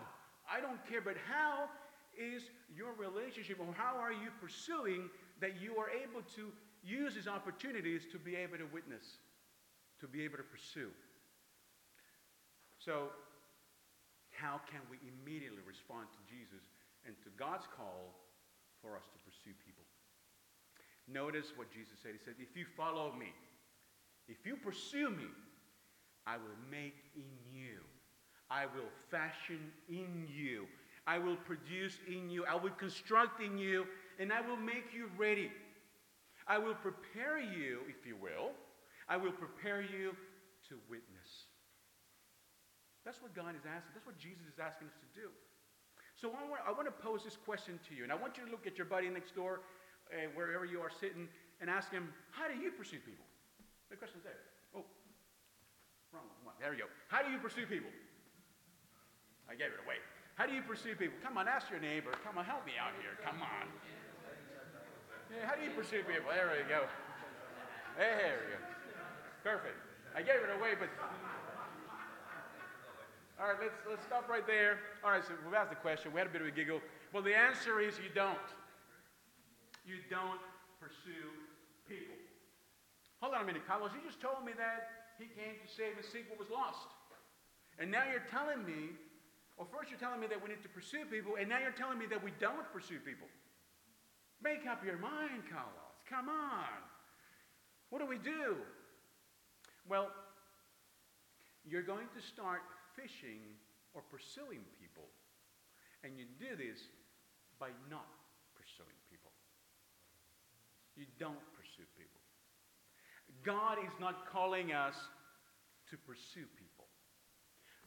I 0.51 0.59
don't 0.59 0.85
care, 0.89 1.01
but 1.01 1.15
how 1.29 1.69
is 2.17 2.43
your 2.75 2.93
relationship 2.93 3.59
or 3.59 3.73
how 3.77 3.97
are 3.97 4.11
you 4.11 4.29
pursuing 4.41 5.09
that 5.39 5.61
you 5.61 5.77
are 5.77 5.89
able 5.89 6.21
to 6.35 6.51
use 6.83 7.15
these 7.15 7.27
opportunities 7.27 8.03
to 8.11 8.19
be 8.19 8.35
able 8.35 8.57
to 8.57 8.67
witness, 8.73 9.19
to 10.01 10.07
be 10.07 10.23
able 10.23 10.37
to 10.37 10.43
pursue? 10.43 10.91
So, 12.85 13.09
how 14.29 14.61
can 14.69 14.81
we 14.91 15.01
immediately 15.01 15.65
respond 15.65 16.05
to 16.13 16.21
Jesus 16.29 16.69
and 17.05 17.15
to 17.23 17.29
God's 17.39 17.65
call 17.65 18.13
for 18.81 18.95
us 18.95 19.09
to 19.09 19.17
pursue 19.25 19.57
people? 19.65 19.83
Notice 21.07 21.53
what 21.55 21.71
Jesus 21.71 21.97
said. 22.03 22.13
He 22.13 22.21
said, 22.23 22.35
If 22.37 22.55
you 22.55 22.65
follow 22.77 23.11
me, 23.17 23.33
if 24.27 24.45
you 24.45 24.55
pursue 24.55 25.09
me, 25.09 25.25
I 26.27 26.37
will 26.37 26.59
make 26.69 26.97
in 27.15 27.33
you, 27.49 27.81
I 28.49 28.65
will 28.65 28.91
fashion 29.09 29.71
in 29.89 30.27
you 30.29 30.67
I 31.07 31.19
will 31.19 31.35
produce 31.35 31.99
in 32.07 32.29
you, 32.29 32.45
I 32.45 32.55
will 32.55 32.71
construct 32.71 33.41
in 33.41 33.57
you, 33.57 33.85
and 34.19 34.33
I 34.33 34.41
will 34.41 34.57
make 34.57 34.85
you 34.93 35.09
ready. 35.17 35.51
I 36.47 36.57
will 36.57 36.73
prepare 36.73 37.37
you, 37.37 37.81
if 37.87 38.05
you 38.05 38.15
will. 38.15 38.51
I 39.07 39.17
will 39.17 39.31
prepare 39.31 39.81
you 39.81 40.15
to 40.69 40.75
witness. 40.89 41.14
That's 43.15 43.31
what 43.31 43.47
God 43.47 43.55
is 43.55 43.63
asking. 43.63 43.95
That's 43.95 44.03
what 44.03 44.19
Jesus 44.19 44.43
is 44.43 44.59
asking 44.59 44.91
us 44.91 44.99
to 44.99 45.07
do. 45.15 45.31
So 46.19 46.35
I 46.35 46.43
want, 46.51 46.59
I 46.67 46.75
want 46.75 46.83
to 46.91 46.97
pose 46.99 47.23
this 47.23 47.39
question 47.39 47.79
to 47.87 47.95
you, 47.95 48.03
and 48.03 48.11
I 48.11 48.19
want 48.19 48.35
you 48.35 48.43
to 48.43 48.51
look 48.51 48.67
at 48.67 48.75
your 48.75 48.91
buddy 48.91 49.07
next 49.07 49.31
door, 49.31 49.63
uh, 50.11 50.27
wherever 50.35 50.67
you 50.67 50.83
are 50.83 50.91
sitting, 50.91 51.31
and 51.63 51.71
ask 51.71 51.87
him, 51.95 52.11
How 52.35 52.51
do 52.51 52.59
you 52.59 52.75
pursue 52.75 52.99
people? 52.99 53.23
The 53.87 53.95
question's 53.95 54.27
there. 54.27 54.35
Oh, 54.75 54.83
wrong 56.11 56.27
one. 56.43 56.59
There 56.59 56.75
you 56.75 56.83
go. 56.83 56.91
How 57.07 57.23
do 57.23 57.31
you 57.31 57.39
pursue 57.39 57.63
people? 57.63 57.87
I 59.47 59.55
gave 59.55 59.71
it 59.71 59.79
away. 59.87 60.03
How 60.35 60.43
do 60.43 60.51
you 60.51 60.59
pursue 60.67 60.99
people? 60.99 61.15
Come 61.23 61.39
on, 61.39 61.47
ask 61.47 61.71
your 61.71 61.79
neighbor. 61.79 62.11
Come 62.19 62.35
on, 62.35 62.43
help 62.43 62.67
me 62.67 62.75
out 62.75 62.91
here. 62.99 63.15
Come 63.23 63.39
on. 63.39 63.71
Yeah, 65.31 65.47
how 65.47 65.55
do 65.55 65.63
you 65.63 65.71
pursue 65.71 66.03
people? 66.03 66.35
There 66.35 66.51
we 66.51 66.67
go. 66.67 66.83
There 67.95 68.43
we 68.43 68.59
go. 68.59 68.59
Perfect. 69.39 69.79
I 70.11 70.19
gave 70.19 70.43
it 70.43 70.51
away, 70.51 70.75
but. 70.75 70.91
All 73.39 73.47
right, 73.47 73.59
let's, 73.59 73.75
let's 73.89 74.05
stop 74.05 74.29
right 74.29 74.47
there. 74.47 74.79
All 75.03 75.11
right, 75.11 75.23
so 75.23 75.33
we've 75.43 75.53
asked 75.53 75.69
the 75.69 75.81
question. 75.83 76.13
We 76.13 76.19
had 76.19 76.27
a 76.27 76.31
bit 76.31 76.41
of 76.41 76.47
a 76.47 76.55
giggle. 76.55 76.79
Well, 77.11 77.23
the 77.23 77.35
answer 77.35 77.79
is 77.79 77.99
you 77.99 78.09
don't. 78.13 78.47
You 79.85 79.99
don't 80.09 80.39
pursue 80.79 81.29
people. 81.87 82.15
Hold 83.19 83.35
on 83.35 83.43
a 83.43 83.45
minute, 83.45 83.67
Carlos. 83.67 83.91
You 83.93 84.01
just 84.07 84.21
told 84.21 84.45
me 84.45 84.53
that 84.57 85.11
he 85.19 85.25
came 85.25 85.59
to 85.59 85.67
save 85.67 85.99
and 85.99 86.05
seek 86.05 86.29
what 86.31 86.39
was 86.39 86.49
lost. 86.49 86.87
And 87.77 87.91
now 87.91 88.03
you're 88.07 88.23
telling 88.31 88.63
me 88.63 88.95
well, 89.57 89.67
first 89.71 89.89
you're 89.89 89.99
telling 89.99 90.19
me 90.19 90.27
that 90.27 90.41
we 90.41 90.49
need 90.49 90.63
to 90.63 90.69
pursue 90.69 91.05
people, 91.09 91.39
and 91.39 91.47
now 91.47 91.59
you're 91.59 91.71
telling 91.71 91.97
me 91.97 92.05
that 92.07 92.21
we 92.21 92.31
don't 92.39 92.67
pursue 92.73 92.99
people. 92.99 93.27
Make 94.43 94.67
up 94.67 94.83
your 94.83 94.97
mind, 94.97 95.47
Carlos. 95.49 95.95
Come 96.09 96.27
on. 96.27 96.75
What 97.89 97.99
do 97.99 98.05
we 98.05 98.17
do? 98.17 98.57
Well, 99.87 100.11
you're 101.63 101.83
going 101.83 102.07
to 102.13 102.21
start 102.21 102.61
fishing 102.95 103.41
or 103.93 104.01
pursuing 104.11 104.63
people. 104.79 105.07
And 106.03 106.17
you 106.17 106.25
do 106.39 106.55
this 106.55 106.79
by 107.59 107.69
not 107.89 108.07
pursuing 108.55 108.97
people. 109.09 109.31
You 110.95 111.05
don't 111.19 111.43
pursue 111.55 111.87
people. 111.97 112.21
God 113.43 113.77
is 113.85 113.93
not 113.99 114.27
calling 114.31 114.71
us 114.71 114.95
to 115.89 115.97
pursue 115.97 116.47
people. 116.57 116.85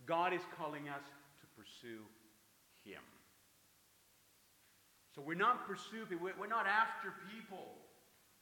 God 0.07 0.33
is 0.33 0.43
calling 0.57 0.88
us 0.88 1.05
to 1.41 1.47
pursue 1.57 2.05
Him. 2.85 3.03
So 5.15 5.23
we're 5.23 5.35
not 5.35 5.67
pursuing, 5.67 6.21
we're 6.21 6.47
not 6.47 6.67
after 6.67 7.12
people, 7.35 7.75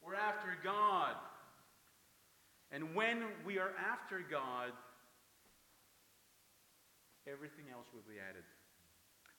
we're 0.05 0.15
after 0.15 0.57
God. 0.63 1.15
And 2.71 2.95
when 2.95 3.23
we 3.45 3.59
are 3.59 3.71
after 3.93 4.21
God, 4.29 4.73
everything 7.31 7.67
else 7.73 7.87
will 7.93 8.05
be 8.09 8.19
added. 8.19 8.45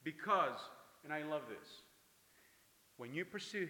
Because, 0.03 0.59
and 1.03 1.13
I 1.13 1.23
love 1.23 1.43
this, 1.49 1.67
when 2.97 3.13
you 3.13 3.25
pursue, 3.25 3.67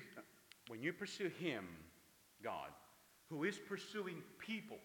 when 0.67 0.81
you 0.81 0.93
pursue 0.93 1.31
Him, 1.39 1.65
God, 2.43 2.69
who 3.29 3.43
is 3.43 3.57
pursuing 3.57 4.21
people, 4.39 4.77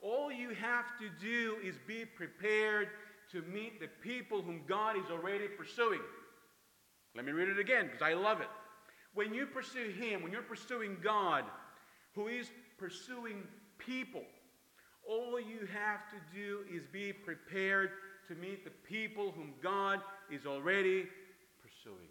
all 0.00 0.32
you 0.32 0.50
have 0.50 0.98
to 0.98 1.08
do 1.20 1.56
is 1.64 1.76
be 1.86 2.04
prepared 2.04 2.88
to 3.30 3.42
meet 3.42 3.80
the 3.80 3.88
people 4.02 4.42
whom 4.42 4.62
God 4.66 4.96
is 4.96 5.10
already 5.10 5.46
pursuing. 5.46 6.00
Let 7.14 7.24
me 7.24 7.32
read 7.32 7.48
it 7.48 7.58
again 7.58 7.86
because 7.86 8.02
I 8.02 8.14
love 8.14 8.40
it. 8.40 8.48
When 9.14 9.32
you 9.32 9.46
pursue 9.46 9.90
Him, 9.90 10.22
when 10.22 10.32
you're 10.32 10.42
pursuing 10.42 10.96
God, 11.02 11.44
who 12.14 12.28
is 12.28 12.50
pursuing 12.78 13.42
people, 13.78 14.22
all 15.08 15.38
you 15.40 15.68
have 15.72 16.08
to 16.10 16.16
do 16.34 16.60
is 16.72 16.82
be 16.92 17.12
prepared 17.12 17.90
to 18.28 18.34
meet 18.34 18.64
the 18.64 18.70
people 18.88 19.32
whom 19.32 19.54
God 19.62 20.00
is 20.30 20.46
already 20.46 21.06
pursuing. 21.62 22.08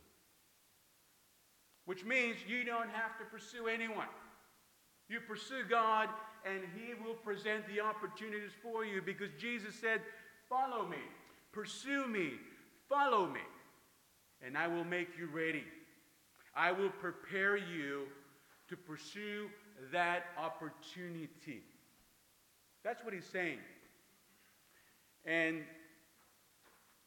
Which 1.85 2.05
means 2.05 2.37
you 2.47 2.63
don't 2.63 2.89
have 2.89 3.17
to 3.19 3.25
pursue 3.25 3.67
anyone. 3.67 4.07
You 5.09 5.19
pursue 5.19 5.63
God, 5.69 6.09
and 6.45 6.61
He 6.75 6.93
will 7.03 7.15
present 7.15 7.67
the 7.67 7.81
opportunities 7.81 8.51
for 8.63 8.85
you 8.85 9.01
because 9.01 9.29
Jesus 9.39 9.75
said, 9.75 10.01
Follow 10.47 10.87
me, 10.87 10.97
pursue 11.51 12.07
me, 12.07 12.33
follow 12.89 13.27
me, 13.27 13.41
and 14.45 14.57
I 14.57 14.67
will 14.67 14.83
make 14.83 15.09
you 15.17 15.27
ready. 15.33 15.63
I 16.55 16.71
will 16.71 16.89
prepare 16.89 17.55
you 17.55 18.03
to 18.67 18.75
pursue 18.75 19.49
that 19.91 20.25
opportunity. 20.37 21.63
That's 22.83 23.03
what 23.03 23.13
he's 23.13 23.25
saying. 23.25 23.59
And 25.25 25.61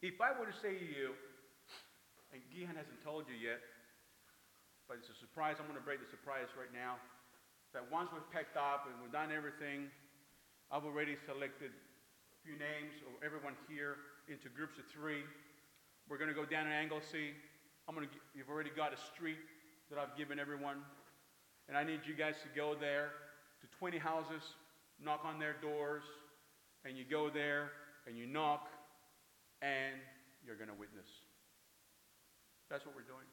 if 0.05 0.21
I 0.21 0.29
were 0.37 0.45
to 0.45 0.53
say 0.61 0.77
to 0.77 0.85
you, 0.85 1.17
and 2.29 2.37
Gihan 2.53 2.77
hasn't 2.77 3.01
told 3.01 3.25
you 3.25 3.33
yet, 3.33 3.57
but 4.85 5.01
it's 5.01 5.09
a 5.09 5.17
surprise, 5.17 5.57
I'm 5.57 5.65
going 5.65 5.81
to 5.81 5.87
break 5.87 5.97
the 5.97 6.11
surprise 6.13 6.53
right 6.53 6.69
now, 6.69 7.01
that 7.73 7.81
once 7.89 8.13
we've 8.13 8.25
packed 8.29 8.53
up 8.53 8.85
and 8.85 8.93
we've 9.01 9.11
done 9.11 9.33
everything, 9.33 9.89
I've 10.69 10.85
already 10.85 11.17
selected 11.25 11.73
a 11.73 12.37
few 12.45 12.53
names 12.53 12.93
of 13.09 13.17
everyone 13.25 13.57
here 13.65 13.97
into 14.29 14.45
groups 14.53 14.77
of 14.77 14.85
three. 14.93 15.25
We're 16.05 16.21
going 16.21 16.29
to 16.29 16.37
go 16.37 16.45
down 16.45 16.69
an 16.69 16.73
Anglesea. 16.77 17.33
I'm 17.89 17.97
going 17.97 18.05
to. 18.05 18.13
You've 18.37 18.49
already 18.49 18.73
got 18.73 18.93
a 18.93 18.99
street 19.13 19.41
that 19.89 19.97
I've 19.97 20.13
given 20.17 20.37
everyone, 20.37 20.85
and 21.67 21.73
I 21.77 21.83
need 21.83 22.05
you 22.05 22.13
guys 22.13 22.37
to 22.45 22.49
go 22.53 22.77
there 22.77 23.09
to 23.61 23.65
20 23.77 23.97
houses, 23.97 24.41
knock 25.01 25.25
on 25.25 25.41
their 25.41 25.57
doors, 25.61 26.05
and 26.85 26.97
you 26.97 27.05
go 27.09 27.29
there 27.29 27.73
and 28.05 28.17
you 28.17 28.25
knock, 28.25 28.69
and 29.65 29.97
you're 30.45 30.57
going 30.57 30.69
to 30.69 30.77
witness. 30.77 31.09
That's 32.69 32.85
what 32.85 32.93
we're 32.93 33.09
doing. 33.09 33.25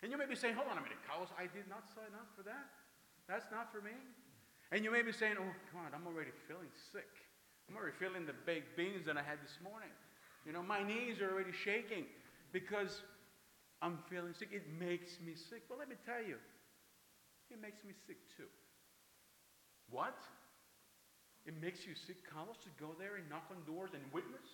And 0.00 0.08
you 0.08 0.16
may 0.16 0.24
be 0.24 0.36
saying, 0.36 0.56
hold 0.56 0.72
on 0.72 0.80
a 0.80 0.84
minute, 0.84 1.00
Carlos, 1.04 1.28
I 1.36 1.48
did 1.52 1.68
not 1.68 1.84
sign 1.92 2.12
up 2.16 2.32
for 2.32 2.40
that. 2.48 2.72
That's 3.28 3.48
not 3.52 3.68
for 3.68 3.84
me. 3.84 3.92
And 4.72 4.80
you 4.80 4.90
may 4.90 5.04
be 5.04 5.12
saying, 5.12 5.36
oh, 5.36 5.52
on, 5.76 5.92
I'm 5.92 6.08
already 6.08 6.32
feeling 6.48 6.72
sick. 6.92 7.08
I'm 7.68 7.76
already 7.76 7.96
feeling 8.00 8.24
the 8.24 8.36
baked 8.48 8.76
beans 8.76 9.04
that 9.04 9.20
I 9.20 9.24
had 9.24 9.40
this 9.44 9.56
morning. 9.60 9.92
You 10.48 10.52
know, 10.52 10.62
my 10.62 10.80
knees 10.80 11.20
are 11.20 11.28
already 11.28 11.52
shaking 11.52 12.06
because 12.52 13.02
I'm 13.82 13.98
feeling 14.08 14.32
sick. 14.32 14.48
It 14.52 14.64
makes 14.78 15.18
me 15.20 15.34
sick. 15.34 15.66
Well, 15.68 15.78
let 15.78 15.88
me 15.88 15.96
tell 16.06 16.22
you, 16.22 16.38
it 17.50 17.60
makes 17.60 17.82
me 17.84 17.92
sick 18.06 18.18
too. 18.36 18.48
What? 19.90 20.18
It 21.46 21.54
makes 21.62 21.86
you 21.86 21.94
sick, 21.94 22.22
Carlos, 22.26 22.56
to 22.62 22.70
go 22.78 22.94
there 22.98 23.16
and 23.16 23.28
knock 23.30 23.50
on 23.50 23.62
doors 23.66 23.90
and 23.94 24.02
witness? 24.12 24.46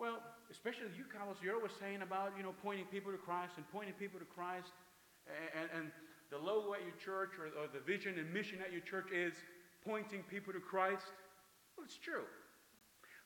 Well, 0.00 0.22
especially 0.50 0.86
you, 0.96 1.04
Carlos, 1.04 1.36
you're 1.44 1.54
always 1.54 1.76
saying 1.78 2.00
about, 2.00 2.32
you 2.34 2.42
know, 2.42 2.54
pointing 2.62 2.86
people 2.86 3.12
to 3.12 3.18
Christ 3.18 3.52
and 3.58 3.70
pointing 3.70 3.92
people 3.92 4.18
to 4.18 4.24
Christ. 4.24 4.72
And, 5.28 5.68
and 5.76 5.90
the 6.30 6.38
logo 6.38 6.72
at 6.72 6.80
your 6.80 6.96
church 6.96 7.36
or, 7.38 7.52
or 7.60 7.68
the 7.68 7.80
vision 7.80 8.18
and 8.18 8.32
mission 8.32 8.60
at 8.64 8.72
your 8.72 8.80
church 8.80 9.12
is 9.12 9.34
pointing 9.84 10.22
people 10.22 10.54
to 10.54 10.58
Christ. 10.58 11.04
Well, 11.76 11.84
it's 11.84 11.98
true. 11.98 12.24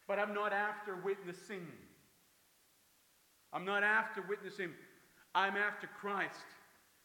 But 0.08 0.18
I'm 0.18 0.34
not 0.34 0.52
after 0.52 0.96
witnessing. 0.96 1.64
I'm 3.52 3.64
not 3.64 3.84
after 3.84 4.22
witnessing. 4.28 4.70
I'm 5.32 5.56
after 5.56 5.86
Christ, 5.86 6.44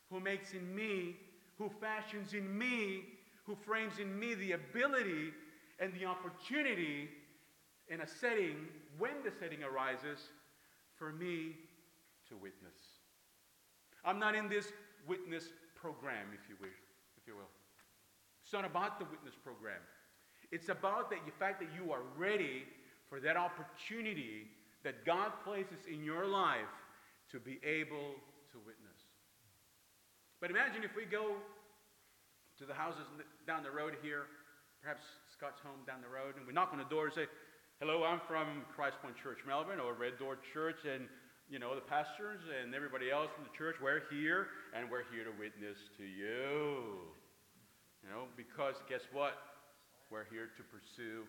who 0.10 0.20
makes 0.20 0.54
in 0.54 0.76
me, 0.76 1.16
who 1.60 1.70
fashions 1.80 2.34
in 2.34 2.58
me, 2.58 3.04
who 3.46 3.56
frames 3.56 4.00
in 4.00 4.20
me 4.20 4.34
the 4.34 4.54
ability 4.54 5.30
and 5.80 5.94
the 5.94 6.06
opportunity 6.06 7.08
in 7.88 8.02
a 8.02 8.08
setting, 8.08 8.68
when 9.00 9.24
the 9.24 9.32
setting 9.32 9.64
arises, 9.64 10.20
for 11.00 11.12
me 11.14 11.56
to 12.28 12.36
witness. 12.36 12.76
I'm 14.04 14.20
not 14.20 14.36
in 14.36 14.50
this 14.50 14.72
witness 15.08 15.46
program, 15.76 16.28
if 16.34 16.48
you 16.50 16.56
wish, 16.62 16.76
if 17.18 17.26
you 17.26 17.36
will. 17.36 17.50
It's 18.44 18.54
not 18.54 18.66
about 18.66 19.00
the 19.00 19.06
witness 19.06 19.34
program. 19.42 19.80
It's 20.52 20.70
about 20.70 21.10
the 21.10 21.18
fact 21.40 21.60
that 21.62 21.70
you 21.74 21.92
are 21.92 22.02
ready 22.18 22.64
for 23.08 23.20
that 23.22 23.38
opportunity 23.38 24.48
that 24.84 25.06
God 25.06 25.32
places 25.44 25.86
in 25.92 26.04
your 26.04 26.26
life 26.26 26.74
to 27.32 27.40
be 27.40 27.60
able 27.64 28.16
to 28.52 28.58
witness. 28.66 29.00
But 30.42 30.50
imagine 30.50 30.84
if 30.84 30.96
we 30.96 31.06
go 31.06 31.36
to 32.58 32.66
the 32.66 32.74
houses 32.74 33.06
down 33.46 33.64
the 33.64 33.72
road 33.72 33.96
here, 34.02 34.24
perhaps 34.82 35.04
Scott's 35.32 35.60
home 35.62 35.80
down 35.86 36.02
the 36.02 36.10
road, 36.10 36.36
and 36.38 36.48
we 36.48 36.54
knock 36.54 36.70
on 36.72 36.80
the 36.80 36.86
door 36.86 37.06
and 37.06 37.14
say, 37.14 37.28
Hello, 37.80 38.04
I'm 38.04 38.20
from 38.28 38.68
Christ 38.76 39.00
Point 39.02 39.16
Church 39.16 39.40
Melbourne 39.48 39.80
or 39.80 39.96
Red 39.96 40.20
Door 40.20 40.44
Church, 40.52 40.84
and 40.84 41.08
you 41.48 41.64
know, 41.64 41.76
the 41.76 41.88
pastors 41.88 42.44
and 42.44 42.76
everybody 42.76 43.08
else 43.08 43.32
from 43.32 43.48
the 43.48 43.56
church, 43.56 43.80
we're 43.80 44.04
here 44.12 44.52
and 44.76 44.92
we're 44.92 45.08
here 45.08 45.24
to 45.24 45.32
witness 45.40 45.80
to 45.96 46.04
you. 46.04 47.08
You 48.04 48.12
know, 48.12 48.28
because 48.36 48.76
guess 48.92 49.08
what? 49.16 49.32
We're 50.12 50.28
here 50.28 50.52
to 50.60 50.64
pursue 50.68 51.24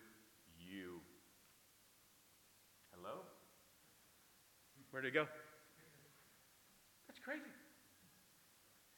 you. 0.59 0.99
Hello? 2.99 3.23
Where'd 4.91 5.05
it 5.05 5.13
go? 5.13 5.31
That's 7.07 7.23
crazy. 7.23 7.47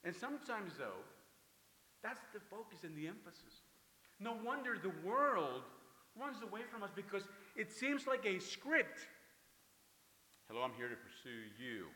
And 0.03 0.15
sometimes, 0.17 0.73
though, 0.81 1.05
that's 2.01 2.25
the 2.33 2.41
focus 2.49 2.81
and 2.81 2.97
the 2.97 3.05
emphasis. 3.05 3.61
No 4.19 4.41
wonder 4.43 4.73
the 4.81 4.97
world 5.07 5.61
runs 6.19 6.37
away 6.41 6.61
from 6.71 6.81
us 6.81 6.89
because 6.95 7.23
it 7.55 7.71
seems 7.71 8.07
like 8.07 8.25
a 8.25 8.39
script. 8.39 9.07
Hello, 10.47 10.61
I'm 10.61 10.73
here 10.77 10.89
to 10.89 10.95
pursue 10.95 11.49
you. 11.57 11.87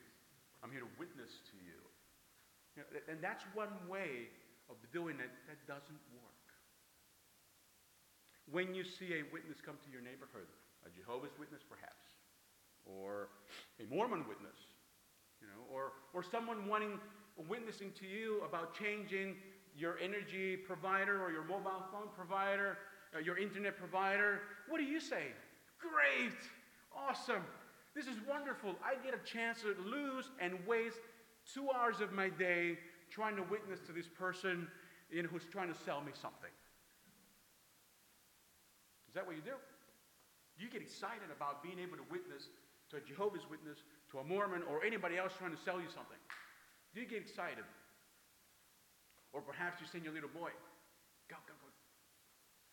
I'm 0.64 0.72
here 0.72 0.82
to 0.82 0.92
witness 0.98 1.30
to 1.52 1.56
you. 1.62 1.82
you 2.76 2.82
know, 2.82 3.00
and 3.12 3.22
that's 3.22 3.44
one 3.54 3.74
way 3.90 4.30
of 4.70 4.76
doing 4.92 5.20
it 5.20 5.32
that 5.48 5.60
doesn't 5.68 6.02
work. 6.14 6.46
When 8.50 8.74
you 8.74 8.84
see 8.84 9.20
a 9.20 9.24
witness 9.34 9.60
come 9.64 9.76
to 9.84 9.90
your 9.92 10.02
neighborhood, 10.02 10.48
a 10.86 10.90
Jehovah's 10.90 11.36
Witness 11.38 11.62
perhaps, 11.68 12.08
or 12.86 13.30
a 13.80 13.86
Mormon 13.94 14.24
witness, 14.28 14.56
you 15.42 15.48
know, 15.48 15.68
or, 15.74 15.92
or 16.14 16.24
someone 16.24 16.68
wanting 16.68 17.00
witnessing 17.48 17.92
to 18.00 18.06
you 18.08 18.42
about 18.48 18.74
changing 18.74 19.36
your 19.76 20.00
energy 20.00 20.58
provider 20.58 21.22
or 21.22 21.30
your 21.32 21.44
mobile 21.44 21.84
phone 21.92 22.10
provider, 22.16 22.78
uh, 23.16 23.20
your 23.20 23.38
internet 23.38 23.78
provider, 23.78 24.42
what 24.68 24.80
do 24.80 24.84
you 24.84 25.00
say? 25.00 25.28
Great, 25.80 26.38
awesome, 26.96 27.44
this 27.98 28.06
is 28.06 28.18
wonderful. 28.30 28.76
I 28.86 28.94
get 29.04 29.14
a 29.18 29.24
chance 29.26 29.62
to 29.62 29.74
lose 29.82 30.30
and 30.40 30.54
waste 30.68 31.02
two 31.52 31.70
hours 31.74 32.02
of 32.02 32.14
my 32.14 32.30
day 32.30 32.78
trying 33.10 33.36
to 33.38 33.44
witness 33.50 33.80
to 33.88 33.92
this 33.92 34.08
person 34.08 34.68
you 35.10 35.24
know, 35.24 35.30
who's 35.30 35.50
trying 35.50 35.74
to 35.74 35.80
sell 35.86 36.02
me 36.02 36.12
something. 36.14 36.52
Is 39.10 39.16
that 39.16 39.26
what 39.26 39.36
you 39.36 39.42
do? 39.42 39.58
Do 40.58 40.66
you 40.66 40.70
get 40.70 40.82
excited 40.82 41.34
about 41.34 41.64
being 41.64 41.80
able 41.80 41.98
to 41.98 42.06
witness 42.12 42.50
to 42.94 42.98
a 42.98 43.02
Jehovah's 43.02 43.50
Witness, 43.50 43.82
to 44.12 44.20
a 44.20 44.24
Mormon, 44.24 44.62
or 44.70 44.84
anybody 44.84 45.18
else 45.18 45.34
trying 45.34 45.58
to 45.58 45.62
sell 45.66 45.82
you 45.82 45.90
something? 45.90 46.22
Do 46.94 47.02
you 47.02 47.08
get 47.08 47.26
excited? 47.26 47.66
Or 49.34 49.42
perhaps 49.42 49.82
you 49.82 49.88
send 49.90 50.06
your 50.06 50.14
little 50.14 50.32
boy, 50.32 50.54
go, 51.30 51.38
go, 51.50 51.54
go. 51.58 51.70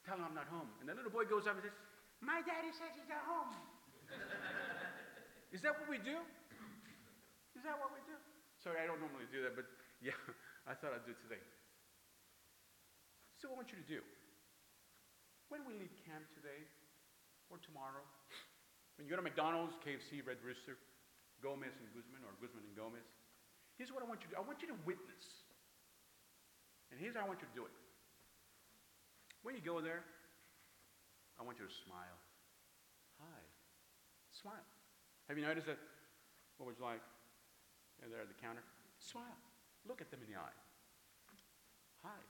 Tell 0.05 0.21
him 0.21 0.29
I'm 0.29 0.37
not 0.37 0.53
home. 0.53 0.69
And 0.81 0.88
the 0.88 0.95
little 0.95 1.11
boy 1.11 1.25
goes 1.25 1.49
up 1.49 1.57
and 1.57 1.64
says, 1.64 1.77
My 2.20 2.42
daddy 2.44 2.70
says 2.74 2.92
he's 2.94 3.11
at 3.11 3.24
home. 3.24 3.55
Is 5.55 5.62
that 5.62 5.79
what 5.79 5.87
we 5.87 6.03
do? 6.03 6.18
Is 7.55 7.62
that 7.62 7.79
what 7.79 7.94
we 7.94 8.03
do? 8.11 8.18
Sorry, 8.59 8.83
I 8.83 8.87
don't 8.90 8.98
normally 8.98 9.31
do 9.31 9.42
that, 9.46 9.55
but 9.55 9.70
yeah, 10.03 10.16
I 10.70 10.74
thought 10.74 10.92
I'd 10.92 11.07
do 11.07 11.14
it 11.14 11.22
today. 11.22 11.42
So, 13.38 13.53
what 13.53 13.61
I 13.61 13.66
want 13.66 13.70
you 13.70 13.79
to 13.79 13.88
do 13.88 14.00
when 15.53 15.62
we 15.68 15.77
leave 15.77 15.92
camp 16.03 16.24
today 16.33 16.64
or 17.53 17.61
tomorrow, 17.61 18.03
when 18.96 19.05
you 19.07 19.11
go 19.12 19.20
to 19.20 19.27
McDonald's, 19.27 19.77
KFC, 19.85 20.24
Red 20.24 20.40
Rooster, 20.40 20.81
Gomez 21.44 21.77
and 21.77 21.87
Guzman, 21.92 22.24
or 22.24 22.33
Guzman 22.40 22.64
and 22.64 22.74
Gomez, 22.74 23.05
here's 23.77 23.92
what 23.92 24.00
I 24.00 24.09
want 24.09 24.24
you 24.24 24.33
to 24.33 24.35
do 24.35 24.40
I 24.40 24.46
want 24.46 24.64
you 24.64 24.70
to 24.72 24.79
witness. 24.88 25.44
And 26.90 26.96
here's 26.98 27.14
how 27.14 27.27
I 27.27 27.29
want 27.29 27.42
you 27.42 27.48
to 27.53 27.57
do 27.59 27.64
it. 27.68 27.74
When 29.44 29.53
you 29.53 29.61
go 29.61 29.79
there, 29.79 30.03
I 31.38 31.42
want 31.42 31.59
you 31.59 31.66
to 31.66 31.75
smile. 31.75 32.18
Hi. 33.18 33.42
Smile. 34.31 34.66
Have 35.29 35.38
you 35.38 35.44
noticed 35.44 35.66
that 35.66 35.79
what 36.59 36.66
was 36.66 36.79
like 36.79 37.03
there 38.11 38.20
at 38.20 38.29
the 38.29 38.38
counter? 38.38 38.62
Smile. 38.99 39.38
Look 39.87 40.01
at 40.01 40.11
them 40.11 40.20
in 40.23 40.33
the 40.33 40.38
eye. 40.38 40.57
Hi. 42.03 42.20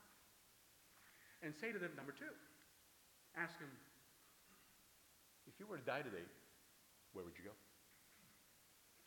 And 1.43 1.53
say 1.53 1.71
to 1.71 1.79
them, 1.79 1.91
number 1.95 2.11
two, 2.15 2.31
ask 3.35 3.59
them, 3.59 3.69
if 5.45 5.59
you 5.59 5.67
were 5.67 5.77
to 5.77 5.85
die 5.85 6.01
today, 6.01 6.25
where 7.13 7.23
would 7.23 7.37
you 7.37 7.45
go? 7.45 7.55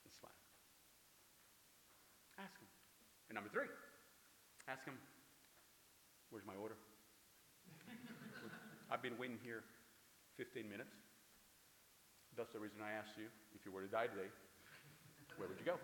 And 0.04 0.12
smile. 0.12 0.38
Ask 2.38 2.54
them. 2.60 2.68
And 3.28 3.34
number 3.34 3.50
three, 3.50 3.68
ask 4.68 4.84
them, 4.84 4.94
where's 6.30 6.46
my 6.46 6.54
order? 6.54 6.76
I've 8.90 9.02
been 9.02 9.18
waiting 9.18 9.38
here 9.42 9.64
15 10.38 10.70
minutes. 10.70 10.94
That's 12.38 12.54
the 12.54 12.62
reason 12.62 12.78
I 12.78 12.94
asked 12.94 13.18
you, 13.18 13.26
if 13.58 13.66
you 13.66 13.74
were 13.74 13.82
to 13.82 13.90
die 13.90 14.06
today, 14.06 14.30
where 15.34 15.50
would 15.50 15.58
you 15.58 15.66
go? 15.66 15.74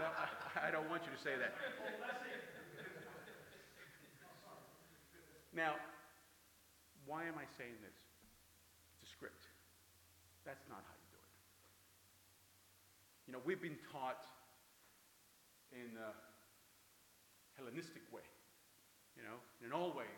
No, 0.00 0.08
I, 0.08 0.68
I 0.68 0.70
don't 0.72 0.88
want 0.88 1.04
you 1.04 1.12
to 1.12 1.20
say 1.20 1.36
that. 1.36 1.52
Now, 5.52 5.76
why 7.04 7.24
am 7.24 7.36
I 7.36 7.44
saying 7.56 7.76
this? 7.80 7.96
It's 9.00 9.08
a 9.08 9.12
script. 9.12 9.48
That's 10.44 10.64
not 10.68 10.84
how 10.84 10.96
you 10.96 11.08
do 11.12 11.20
it. 11.20 11.32
You 13.24 13.32
know, 13.36 13.40
we've 13.44 13.60
been 13.60 13.80
taught 13.92 14.24
in 15.72 15.96
a 15.96 16.12
Hellenistic 17.56 18.04
way, 18.12 18.24
you 19.16 19.24
know, 19.24 19.40
in 19.64 19.72
an 19.72 19.76
old 19.76 19.96
way, 19.96 20.08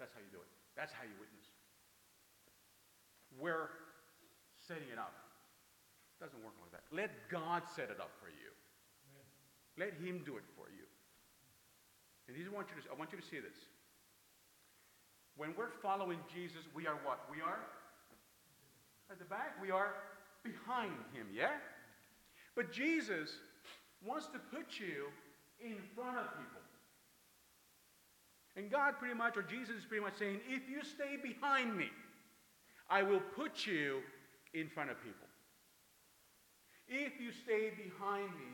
that's 0.00 0.12
how 0.16 0.24
you 0.24 0.32
do 0.32 0.40
it. 0.40 0.48
That's 0.72 0.92
how 0.92 1.04
you 1.04 1.12
witness. 1.20 1.57
We're 3.38 3.70
setting 4.66 4.90
it 4.92 4.98
up. 4.98 5.14
It 6.18 6.24
doesn't 6.24 6.42
work 6.42 6.54
like 6.60 6.74
that. 6.74 6.84
Let 6.90 7.10
God 7.30 7.62
set 7.74 7.90
it 7.94 8.02
up 8.02 8.10
for 8.18 8.28
you. 8.28 8.50
Amen. 9.14 9.26
Let 9.78 9.94
Him 10.02 10.26
do 10.26 10.36
it 10.36 10.44
for 10.58 10.66
you. 10.74 10.84
And 12.28 12.36
I 12.36 12.54
want 12.54 12.68
you 12.74 12.82
to, 12.82 12.88
I 12.90 12.98
want 12.98 13.12
you 13.12 13.18
to 13.18 13.24
see 13.24 13.38
this. 13.38 13.56
When 15.36 15.54
we're 15.56 15.70
following 15.80 16.18
Jesus, 16.34 16.66
we 16.74 16.86
are 16.86 16.98
what? 17.06 17.24
We 17.30 17.40
are 17.40 17.60
at 19.10 19.18
the 19.18 19.24
back. 19.24 19.56
We 19.62 19.70
are 19.70 19.94
behind 20.42 20.98
Him, 21.14 21.26
yeah? 21.32 21.56
But 22.54 22.72
Jesus 22.72 23.30
wants 24.04 24.26
to 24.26 24.38
put 24.38 24.78
you 24.78 25.06
in 25.64 25.76
front 25.94 26.18
of 26.18 26.26
people. 26.36 26.62
And 28.56 28.70
God 28.70 28.98
pretty 28.98 29.14
much, 29.14 29.36
or 29.36 29.42
Jesus 29.42 29.76
is 29.76 29.84
pretty 29.84 30.02
much 30.02 30.18
saying, 30.18 30.40
if 30.48 30.68
you 30.68 30.82
stay 30.82 31.16
behind 31.22 31.76
me, 31.76 31.86
I 32.88 33.02
will 33.02 33.20
put 33.36 33.66
you 33.66 34.00
in 34.54 34.68
front 34.68 34.90
of 34.90 34.96
people. 35.04 35.28
If 36.88 37.20
you 37.20 37.28
stay 37.32 37.68
behind 37.76 38.32
me, 38.40 38.52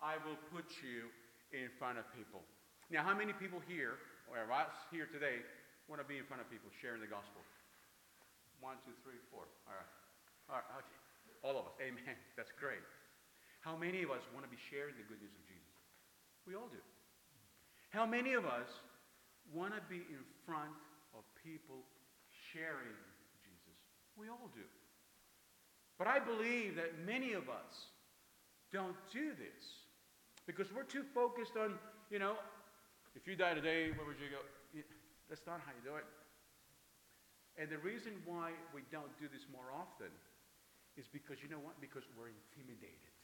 I 0.00 0.16
will 0.24 0.40
put 0.48 0.64
you 0.80 1.12
in 1.52 1.68
front 1.76 2.00
of 2.00 2.08
people. 2.16 2.40
Now, 2.88 3.04
how 3.04 3.12
many 3.12 3.36
people 3.36 3.60
here, 3.68 4.00
or 4.24 4.40
us 4.40 4.72
here 4.88 5.04
today, 5.04 5.44
want 5.84 6.00
to 6.00 6.08
be 6.08 6.16
in 6.16 6.24
front 6.24 6.40
of 6.40 6.48
people 6.48 6.72
sharing 6.80 7.04
the 7.04 7.08
gospel? 7.08 7.44
One, 8.64 8.80
two, 8.88 8.96
three, 9.04 9.20
four. 9.28 9.44
All 9.68 9.76
right. 9.76 9.92
All 10.48 10.56
right. 10.64 10.68
Okay. 10.80 11.00
All 11.44 11.56
of 11.60 11.68
us. 11.68 11.76
Amen. 11.84 12.16
That's 12.40 12.52
great. 12.56 12.80
How 13.60 13.76
many 13.76 14.00
of 14.00 14.08
us 14.08 14.24
want 14.32 14.48
to 14.48 14.52
be 14.52 14.60
sharing 14.60 14.96
the 14.96 15.04
good 15.04 15.20
news 15.20 15.32
of 15.36 15.44
Jesus? 15.44 15.76
We 16.48 16.56
all 16.56 16.68
do. 16.72 16.80
How 17.92 18.04
many 18.08 18.32
of 18.32 18.44
us 18.44 18.68
want 19.52 19.76
to 19.76 19.80
be 19.88 20.04
in 20.08 20.24
front 20.44 20.72
of 21.12 21.24
people 21.44 21.84
sharing? 22.52 22.96
We 24.18 24.28
all 24.28 24.50
do. 24.54 24.66
But 25.98 26.08
I 26.08 26.18
believe 26.18 26.76
that 26.76 26.98
many 27.06 27.32
of 27.32 27.48
us 27.48 27.90
don't 28.72 28.96
do 29.12 29.30
this 29.30 29.86
because 30.46 30.72
we're 30.74 30.82
too 30.84 31.04
focused 31.14 31.56
on, 31.56 31.74
you 32.10 32.18
know, 32.18 32.34
if 33.14 33.26
you 33.26 33.36
die 33.36 33.54
today, 33.54 33.90
where 33.94 34.06
would 34.06 34.18
you 34.18 34.30
go? 34.30 34.42
That's 35.28 35.46
not 35.46 35.60
how 35.64 35.72
you 35.72 35.90
do 35.90 35.96
it. 35.96 36.04
And 37.56 37.70
the 37.70 37.78
reason 37.78 38.12
why 38.26 38.50
we 38.74 38.82
don't 38.90 39.16
do 39.18 39.26
this 39.32 39.46
more 39.52 39.70
often 39.72 40.10
is 40.96 41.06
because, 41.06 41.38
you 41.42 41.48
know 41.48 41.62
what? 41.62 41.80
Because 41.80 42.02
we're 42.18 42.30
intimidated. 42.34 43.14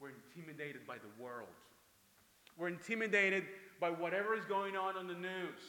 We're 0.00 0.10
intimidated 0.10 0.86
by 0.86 0.98
the 0.98 1.22
world. 1.22 1.54
We're 2.58 2.68
intimidated 2.68 3.44
by 3.80 3.90
whatever 3.90 4.34
is 4.34 4.44
going 4.44 4.76
on 4.76 4.96
on 4.96 5.06
the 5.06 5.14
news. 5.14 5.62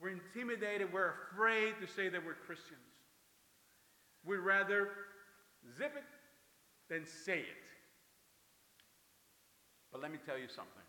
We're 0.00 0.10
intimidated. 0.10 0.92
We're 0.92 1.14
afraid 1.30 1.74
to 1.80 1.86
say 1.86 2.08
that 2.08 2.24
we're 2.24 2.34
Christians. 2.34 2.78
We'd 4.24 4.38
rather 4.38 4.88
zip 5.76 5.92
it 5.96 6.04
than 6.88 7.06
say 7.06 7.40
it. 7.40 7.64
But 9.92 10.02
let 10.02 10.10
me 10.10 10.18
tell 10.26 10.38
you 10.38 10.48
something. 10.48 10.82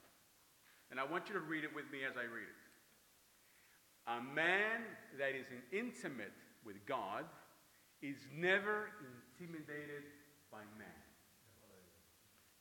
And 0.92 1.00
I 1.00 1.04
want 1.04 1.28
you 1.28 1.34
to 1.34 1.42
read 1.42 1.64
it 1.64 1.74
with 1.74 1.86
me 1.92 2.00
as 2.10 2.18
I 2.18 2.24
read 2.24 2.48
it. 2.48 2.62
A 4.08 4.22
man 4.22 4.82
that 5.18 5.36
is 5.36 5.48
intimate 5.72 6.34
with 6.66 6.76
God 6.86 7.26
is 8.02 8.18
never 8.36 8.90
intimidated 9.40 10.04
by 10.52 10.60
man. 10.78 10.88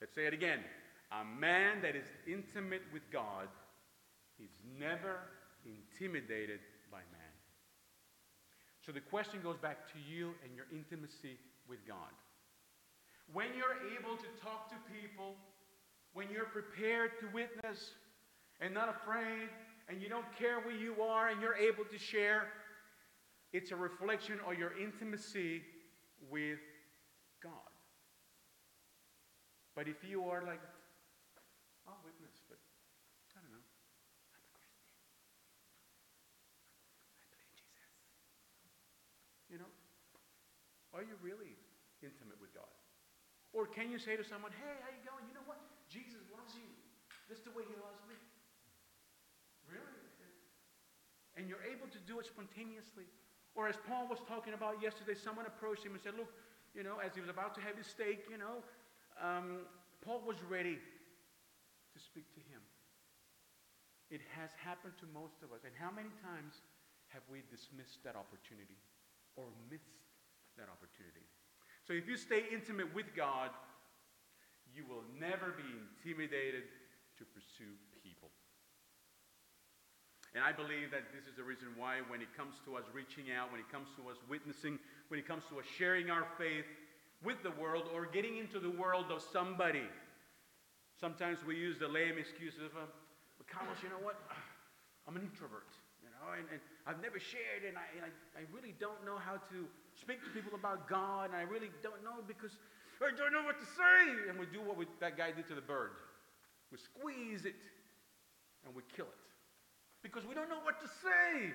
Let's 0.01 0.15
say 0.15 0.27
it 0.27 0.35
again. 0.35 0.61
A 1.13 1.25
man 1.25 1.81
that 1.83 1.95
is 1.95 2.07
intimate 2.27 2.83
with 2.93 3.03
God 3.11 3.49
is 4.39 4.51
never 4.79 5.19
intimidated 5.65 6.61
by 6.91 6.99
man. 7.13 7.35
So 8.85 8.93
the 8.93 9.01
question 9.01 9.41
goes 9.43 9.57
back 9.57 9.89
to 9.93 9.99
you 9.99 10.35
and 10.45 10.55
your 10.55 10.67
intimacy 10.73 11.39
with 11.69 11.87
God. 11.89 12.13
When 13.33 13.47
you're 13.57 13.81
able 13.99 14.17
to 14.17 14.29
talk 14.43 14.69
to 14.69 14.77
people, 14.93 15.35
when 16.13 16.29
you're 16.31 16.45
prepared 16.45 17.19
to 17.21 17.27
witness 17.33 17.91
and 18.61 18.73
not 18.75 18.89
afraid, 18.89 19.49
and 19.89 20.01
you 20.01 20.09
don't 20.09 20.25
care 20.39 20.61
where 20.61 20.75
you 20.75 21.03
are 21.03 21.29
and 21.29 21.41
you're 21.41 21.57
able 21.57 21.85
to 21.85 21.99
share, 21.99 22.49
it's 23.53 23.71
a 23.71 23.77
reflection 23.77 24.41
of 24.49 24.59
your 24.59 24.73
intimacy 24.81 25.63
with 26.31 26.59
God. 27.43 27.53
But 29.77 29.89
if 29.89 30.03
you 30.09 30.25
are 30.25 30.43
like, 30.43 30.61
I'll 31.87 32.01
witness, 32.05 32.41
but 32.49 32.59
I 33.37 33.41
don't 33.43 33.53
know. 33.53 33.59
I'm 33.61 34.41
a 34.41 34.49
Christian. 34.49 34.71
I 37.21 37.27
believe 37.29 37.53
Jesus. 37.53 37.93
You 39.51 39.59
know, 39.59 39.69
are 40.95 41.03
you 41.03 41.19
really 41.21 41.59
intimate 42.01 42.39
with 42.39 42.55
God? 42.55 42.71
Or 43.51 43.67
can 43.67 43.91
you 43.91 43.99
say 43.99 44.15
to 44.15 44.25
someone, 44.25 44.51
hey, 44.55 44.75
how 44.83 44.91
you 44.91 45.03
going? 45.03 45.27
You 45.27 45.35
know 45.35 45.47
what? 45.47 45.59
Jesus 45.91 46.23
loves 46.31 46.55
you. 46.55 46.67
That's 47.29 47.43
the 47.43 47.55
way 47.55 47.67
he 47.67 47.75
loves 47.79 48.03
me. 48.07 48.19
Really? 49.71 50.05
And 51.35 51.51
you're 51.51 51.63
able 51.67 51.91
to 51.91 52.01
do 52.07 52.23
it 52.23 52.27
spontaneously. 52.27 53.11
Or 53.55 53.67
as 53.67 53.79
Paul 53.87 54.07
was 54.07 54.19
talking 54.27 54.55
about 54.55 54.83
yesterday, 54.83 55.15
someone 55.15 55.47
approached 55.47 55.83
him 55.83 55.95
and 55.95 56.03
said, 56.03 56.15
Look, 56.19 56.31
you 56.75 56.83
know, 56.83 56.99
as 56.99 57.15
he 57.15 57.23
was 57.23 57.31
about 57.31 57.55
to 57.55 57.63
have 57.63 57.79
his 57.79 57.87
steak, 57.87 58.27
you 58.31 58.39
know, 58.39 58.63
um, 59.19 59.67
Paul 60.03 60.23
was 60.27 60.39
ready 60.51 60.79
to 60.79 61.99
speak 61.99 62.27
to 62.35 62.43
him. 62.51 62.63
It 64.11 64.23
has 64.35 64.51
happened 64.59 64.95
to 65.03 65.07
most 65.15 65.43
of 65.43 65.55
us. 65.55 65.63
And 65.63 65.75
how 65.75 65.91
many 65.91 66.11
times 66.23 66.63
have 67.15 67.23
we 67.31 67.47
dismissed 67.47 68.03
that 68.03 68.19
opportunity 68.19 68.79
or 69.39 69.47
missed 69.71 70.04
that 70.57 70.69
opportunity? 70.71 71.27
So 71.87 71.93
if 71.93 72.09
you 72.09 72.17
stay 72.17 72.45
intimate 72.51 72.93
with 72.95 73.13
God, 73.15 73.51
you 74.75 74.83
will 74.89 75.05
never 75.21 75.55
be 75.55 75.69
intimidated 75.69 76.65
to 77.19 77.25
pursue 77.31 77.77
people. 78.03 78.33
And 80.35 80.43
I 80.43 80.51
believe 80.51 80.91
that 80.91 81.15
this 81.15 81.31
is 81.31 81.39
the 81.39 81.47
reason 81.47 81.71
why, 81.79 82.03
when 82.11 82.19
it 82.19 82.27
comes 82.35 82.59
to 82.67 82.75
us 82.75 82.83
reaching 82.91 83.31
out, 83.31 83.55
when 83.55 83.63
it 83.63 83.71
comes 83.71 83.87
to 83.95 84.11
us 84.11 84.19
witnessing, 84.27 84.83
when 85.07 85.23
it 85.23 85.29
comes 85.31 85.47
to 85.47 85.63
us 85.63 85.67
sharing 85.79 86.11
our 86.11 86.27
faith 86.35 86.67
with 87.23 87.39
the 87.47 87.55
world 87.55 87.87
or 87.95 88.11
getting 88.11 88.43
into 88.43 88.59
the 88.59 88.75
world 88.75 89.15
of 89.15 89.23
somebody, 89.23 89.87
sometimes 90.99 91.39
we 91.47 91.55
use 91.55 91.79
the 91.79 91.87
lame 91.87 92.19
excuse 92.19 92.59
of, 92.59 92.75
uh, 92.75 92.91
but 93.39 93.47
Carlos, 93.47 93.79
you 93.79 93.89
know 93.95 94.03
what? 94.03 94.19
I'm 95.07 95.15
an 95.15 95.23
introvert, 95.23 95.71
you 96.03 96.11
know, 96.11 96.35
and, 96.35 96.49
and 96.51 96.59
I've 96.83 96.99
never 96.99 97.23
shared, 97.23 97.63
and, 97.63 97.79
I, 97.79 97.87
and 97.95 98.03
I, 98.03 98.43
I 98.43 98.43
really 98.51 98.75
don't 98.83 99.05
know 99.07 99.23
how 99.23 99.39
to 99.55 99.59
speak 100.01 100.23
to 100.25 100.31
people 100.31 100.59
about 100.59 100.89
God, 100.89 101.31
and 101.31 101.37
I 101.37 101.43
really 101.43 101.71
don't 101.83 102.03
know 102.03 102.23
because 102.27 102.53
I 103.03 103.11
don't 103.17 103.33
know 103.33 103.43
what 103.43 103.59
to 103.59 103.67
say. 103.67 104.31
And 104.31 104.39
we 104.39 104.47
do 104.47 104.61
what 104.61 104.77
we, 104.77 104.87
that 105.01 105.17
guy 105.17 105.33
did 105.33 105.47
to 105.49 105.55
the 105.55 105.65
bird 105.65 105.91
we 106.75 106.79
squeeze 106.83 107.45
it 107.45 107.55
and 108.67 108.75
we 108.75 108.83
kill 108.97 109.07
it 109.07 109.23
because 110.03 110.27
we 110.27 110.35
don't 110.35 110.51
know 110.51 110.59
what 110.67 110.81
to 110.83 110.89
say. 110.89 111.55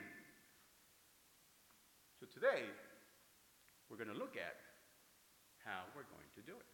So 2.19 2.25
today, 2.31 2.63
we're 3.91 3.97
going 3.97 4.11
to 4.11 4.15
look 4.15 4.39
at 4.39 4.55
how 5.65 5.83
we're 5.91 6.07
going 6.07 6.29
to 6.35 6.41
do 6.47 6.55
it. 6.55 6.69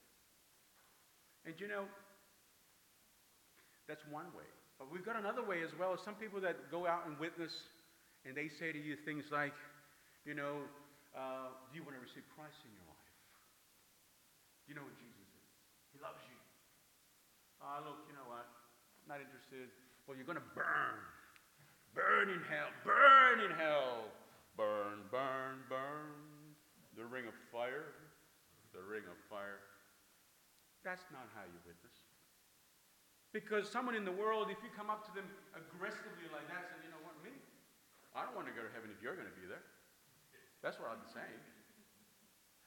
And 1.49 1.57
you 1.57 1.67
know, 1.67 1.85
that's 3.87 4.05
one 4.11 4.29
way. 4.37 4.45
But 4.77 4.91
we've 4.91 5.05
got 5.05 5.17
another 5.17 5.41
way 5.43 5.63
as 5.65 5.71
well. 5.79 5.97
Some 5.97 6.15
people 6.15 6.39
that 6.41 6.69
go 6.69 6.85
out 6.85 7.07
and 7.07 7.17
witness 7.17 7.51
and 8.25 8.37
they 8.37 8.49
say 8.49 8.71
to 8.71 8.77
you 8.77 8.95
things 8.95 9.25
like, 9.31 9.53
you 10.25 10.33
know, 10.33 10.69
uh, 11.15 11.55
do 11.71 11.79
you 11.79 11.83
want 11.87 11.95
to 11.95 12.03
receive 12.03 12.27
Christ 12.35 12.59
in 12.67 12.75
your 12.75 12.83
life? 12.91 13.11
Do 14.67 14.71
you 14.71 14.75
know 14.75 14.83
who 14.83 14.95
Jesus 14.99 15.25
is? 15.31 15.49
He 15.95 15.97
loves 16.03 16.19
you. 16.27 16.35
Ah, 17.63 17.79
uh, 17.79 17.87
look, 17.87 18.03
you 18.11 18.13
know 18.13 18.27
what? 18.27 18.45
Not 19.07 19.23
interested. 19.23 19.71
Well, 20.05 20.19
you're 20.19 20.27
going 20.27 20.41
to 20.41 20.51
burn. 20.53 20.99
Burn 21.95 22.27
in 22.27 22.43
hell. 22.51 22.69
Burn 22.83 23.39
in 23.39 23.55
hell. 23.55 24.11
Burn, 24.59 25.07
burn, 25.07 25.63
burn. 25.71 26.11
The 26.99 27.07
ring 27.07 27.25
of 27.25 27.35
fire. 27.47 27.95
The 28.75 28.83
ring 28.83 29.07
of 29.07 29.15
fire. 29.31 29.63
That's 30.83 31.07
not 31.15 31.31
how 31.31 31.47
you 31.47 31.59
witness. 31.63 31.95
Because 33.31 33.67
someone 33.67 33.95
in 33.95 34.03
the 34.03 34.15
world, 34.15 34.47
if 34.51 34.59
you 34.63 34.71
come 34.75 34.91
up 34.91 35.07
to 35.07 35.11
them 35.15 35.27
aggressively 35.55 36.27
like 36.31 36.47
that, 36.51 36.71
say, 36.71 36.77
you 36.83 36.91
know 36.91 37.01
what, 37.03 37.15
me? 37.23 37.35
I 38.15 38.23
don't 38.23 38.35
want 38.35 38.47
to 38.47 38.55
go 38.55 38.63
to 38.63 38.71
heaven 38.71 38.91
if 38.91 38.99
you're 39.03 39.15
going 39.15 39.27
to 39.27 39.37
be 39.39 39.47
there. 39.47 39.63
That's 40.65 40.81
what 40.81 40.89
I'd 40.89 41.05
be 41.05 41.13
saying. 41.13 41.41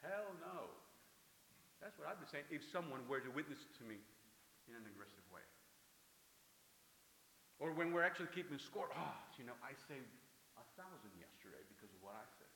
Hell 0.07 0.31
no. 0.39 0.71
That's 1.83 1.99
what 1.99 2.07
I'd 2.07 2.23
be 2.23 2.31
saying 2.31 2.47
if 2.47 2.63
someone 2.71 3.03
were 3.11 3.19
to 3.19 3.27
witness 3.35 3.59
to 3.59 3.83
me 3.83 3.99
in 4.71 4.79
an 4.79 4.87
aggressive 4.87 5.27
way. 5.35 5.43
Or 7.59 7.75
when 7.75 7.91
we're 7.91 8.07
actually 8.07 8.31
keeping 8.31 8.55
score, 8.63 8.87
oh, 8.87 9.19
you 9.35 9.43
know, 9.43 9.59
I 9.67 9.75
saved 9.91 10.07
a 10.55 10.63
thousand 10.79 11.11
yesterday 11.19 11.59
because 11.75 11.91
of 11.91 11.99
what 11.99 12.15
I 12.15 12.23
said. 12.39 12.55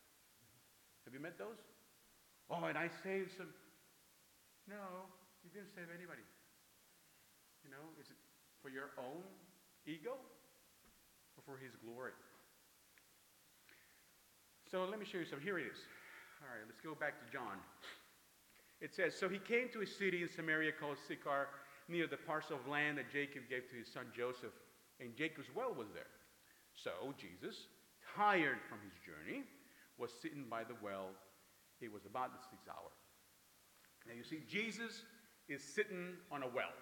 Have 1.11 1.13
you 1.15 1.19
met 1.19 1.35
those? 1.35 1.59
Oh, 2.47 2.63
and 2.71 2.79
I 2.79 2.87
saved 3.03 3.35
some. 3.35 3.51
No, 4.71 5.11
you 5.43 5.51
didn't 5.51 5.75
save 5.75 5.91
anybody. 5.91 6.23
You 7.67 7.75
know, 7.75 7.83
is 7.99 8.15
it 8.15 8.19
for 8.63 8.71
your 8.71 8.95
own 8.95 9.27
ego 9.91 10.15
or 11.35 11.43
for 11.43 11.59
his 11.59 11.75
glory? 11.83 12.15
So 14.73 14.87
let 14.89 14.99
me 14.99 15.05
show 15.05 15.19
you 15.19 15.27
some. 15.27 15.39
Here 15.39 15.59
it 15.59 15.69
is. 15.69 15.77
All 16.41 16.49
right, 16.49 16.65
let's 16.65 16.81
go 16.81 16.97
back 16.97 17.21
to 17.21 17.31
John. 17.31 17.61
It 18.81 18.95
says, 18.95 19.13
So 19.13 19.29
he 19.29 19.37
came 19.37 19.69
to 19.69 19.83
a 19.83 19.87
city 19.87 20.23
in 20.23 20.31
Samaria 20.33 20.73
called 20.73 20.97
Sychar, 20.97 21.49
near 21.89 22.07
the 22.07 22.17
parcel 22.17 22.57
of 22.57 22.67
land 22.67 22.97
that 22.97 23.13
Jacob 23.13 23.43
gave 23.51 23.69
to 23.69 23.77
his 23.77 23.93
son 23.93 24.07
Joseph, 24.17 24.57
and 24.99 25.15
Jacob's 25.15 25.49
well 25.55 25.75
was 25.77 25.89
there. 25.93 26.09
So 26.73 27.13
Jesus, 27.21 27.69
tired 28.17 28.65
from 28.67 28.79
his 28.81 28.97
journey, 29.05 29.45
was 29.99 30.11
sitting 30.23 30.47
by 30.49 30.65
the 30.65 30.77
well. 30.83 31.13
It 31.83 31.93
was 31.93 32.07
about 32.07 32.33
the 32.33 32.41
sixth 32.41 32.65
hour. 32.65 32.97
Now 34.09 34.15
you 34.17 34.25
see, 34.25 34.41
Jesus 34.49 35.05
is 35.51 35.63
sitting 35.63 36.17
on 36.31 36.45
a 36.45 36.49
well. 36.49 36.73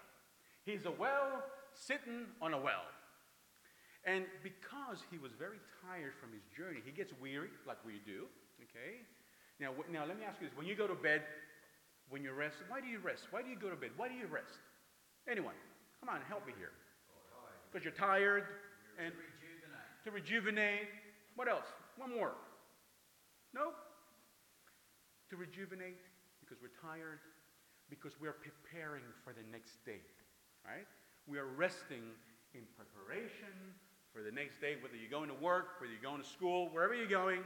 He's 0.64 0.86
a 0.86 0.92
well 0.92 1.42
sitting 1.74 2.26
on 2.40 2.54
a 2.54 2.60
well. 2.60 2.86
And 4.04 4.24
because 4.42 5.04
he 5.10 5.18
was 5.18 5.32
very 5.36 5.60
tired 5.84 6.16
from 6.16 6.32
his 6.32 6.42
journey, 6.56 6.80
he 6.84 6.90
gets 6.90 7.12
weary, 7.20 7.52
like 7.66 7.76
we 7.84 8.00
do. 8.04 8.24
Okay? 8.64 9.04
Now, 9.60 9.76
now 9.92 10.06
let 10.08 10.16
me 10.16 10.24
ask 10.24 10.40
you 10.40 10.48
this. 10.48 10.56
When 10.56 10.66
you 10.66 10.74
go 10.74 10.86
to 10.86 10.94
bed, 10.94 11.22
when 12.08 12.24
you 12.24 12.32
rest, 12.32 12.56
why 12.68 12.80
do 12.80 12.88
you 12.88 12.98
rest? 12.98 13.28
Why 13.30 13.42
do 13.42 13.48
you 13.48 13.56
go 13.60 13.68
to 13.68 13.76
bed? 13.76 13.90
Why 13.96 14.08
do 14.08 14.14
you 14.14 14.26
rest? 14.26 14.58
Anyone? 15.28 15.54
Come 16.00 16.08
on, 16.08 16.20
help 16.28 16.46
me 16.46 16.54
here. 16.56 16.72
Because 17.70 17.84
you're 17.84 17.94
tired 17.94 18.44
and 18.98 19.12
to 20.04 20.10
rejuvenate. 20.10 20.88
What 21.36 21.48
else? 21.48 21.68
One 21.96 22.14
more. 22.14 22.32
No? 23.54 23.72
To 25.28 25.36
rejuvenate 25.36 26.00
because 26.40 26.58
we're 26.58 26.74
tired, 26.82 27.20
because 27.88 28.18
we're 28.20 28.34
preparing 28.34 29.04
for 29.22 29.32
the 29.32 29.44
next 29.52 29.84
day, 29.84 30.00
right? 30.66 30.88
We 31.28 31.38
are 31.38 31.46
resting 31.46 32.02
in 32.54 32.62
preparation 32.74 33.54
for 34.12 34.22
the 34.22 34.32
next 34.32 34.60
day, 34.60 34.76
whether 34.82 34.96
you're 34.96 35.10
going 35.10 35.28
to 35.28 35.42
work, 35.42 35.80
whether 35.80 35.92
you're 35.92 36.02
going 36.02 36.22
to 36.22 36.28
school, 36.28 36.68
wherever 36.72 36.94
you're 36.94 37.06
going, 37.06 37.40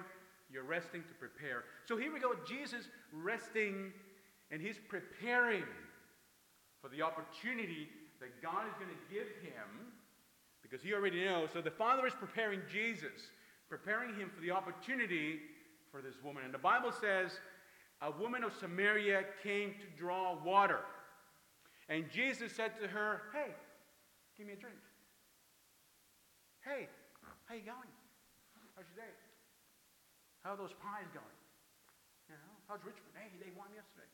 you're 0.51 0.65
resting 0.65 1.03
to 1.03 1.15
prepare. 1.15 1.65
So 1.87 1.97
here 1.97 2.13
we 2.13 2.21
go, 2.21 2.35
Jesus 2.47 2.89
resting 3.13 3.93
and 4.51 4.61
he's 4.61 4.79
preparing 4.89 5.65
for 6.81 6.89
the 6.89 7.03
opportunity 7.03 7.89
that 8.21 8.43
God 8.43 8.67
is 8.69 8.75
going 8.75 8.91
to 8.91 9.15
give 9.15 9.27
him 9.43 9.93
because 10.63 10.83
he 10.83 10.93
already 10.95 11.25
knows. 11.25 11.51
So 11.53 11.61
the 11.61 11.71
Father 11.71 12.07
is 12.07 12.15
preparing 12.15 12.61
Jesus, 12.71 13.31
preparing 13.69 14.15
him 14.15 14.31
for 14.35 14.41
the 14.41 14.51
opportunity 14.51 15.41
for 15.91 16.01
this 16.01 16.15
woman. 16.23 16.45
And 16.45 16.55
the 16.55 16.59
Bible 16.59 16.93
says 16.93 17.41
a 18.01 18.11
woman 18.11 18.45
of 18.45 18.53
Samaria 18.55 19.25
came 19.43 19.71
to 19.71 19.99
draw 19.99 20.43
water. 20.45 20.81
And 21.89 22.05
Jesus 22.11 22.53
said 22.55 22.73
to 22.81 22.89
her, 22.89 23.23
Hey, 23.33 23.53
give 24.37 24.47
me 24.47 24.53
a 24.53 24.57
drink. 24.57 24.77
Hey, 26.65 26.89
how 27.45 27.55
you 27.55 27.61
going? 27.61 27.93
How's 28.73 28.89
your 28.89 29.05
day? 29.05 29.13
How 30.41 30.57
are 30.57 30.57
those 30.57 30.73
pies 30.81 31.05
going? 31.13 31.39
You 32.33 32.41
know, 32.41 32.57
how's 32.65 32.81
Richmond? 32.81 33.13
Hey, 33.13 33.29
they 33.37 33.53
won 33.53 33.69
yesterday. 33.77 34.09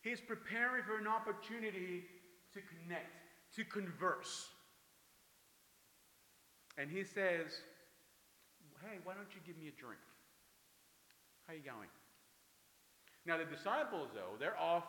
He's 0.00 0.24
preparing 0.24 0.88
for 0.88 0.96
an 0.96 1.06
opportunity 1.06 2.08
to 2.56 2.60
connect, 2.64 3.12
to 3.56 3.64
converse. 3.68 4.48
And 6.80 6.88
he 6.90 7.04
says, 7.04 7.60
Hey, 8.80 8.98
why 9.04 9.12
don't 9.12 9.28
you 9.36 9.40
give 9.46 9.60
me 9.60 9.68
a 9.68 9.76
drink? 9.78 10.00
How 11.46 11.52
you 11.52 11.60
going? 11.60 11.92
Now 13.28 13.36
the 13.36 13.44
disciples, 13.44 14.08
though, 14.14 14.40
they're 14.40 14.58
off 14.58 14.88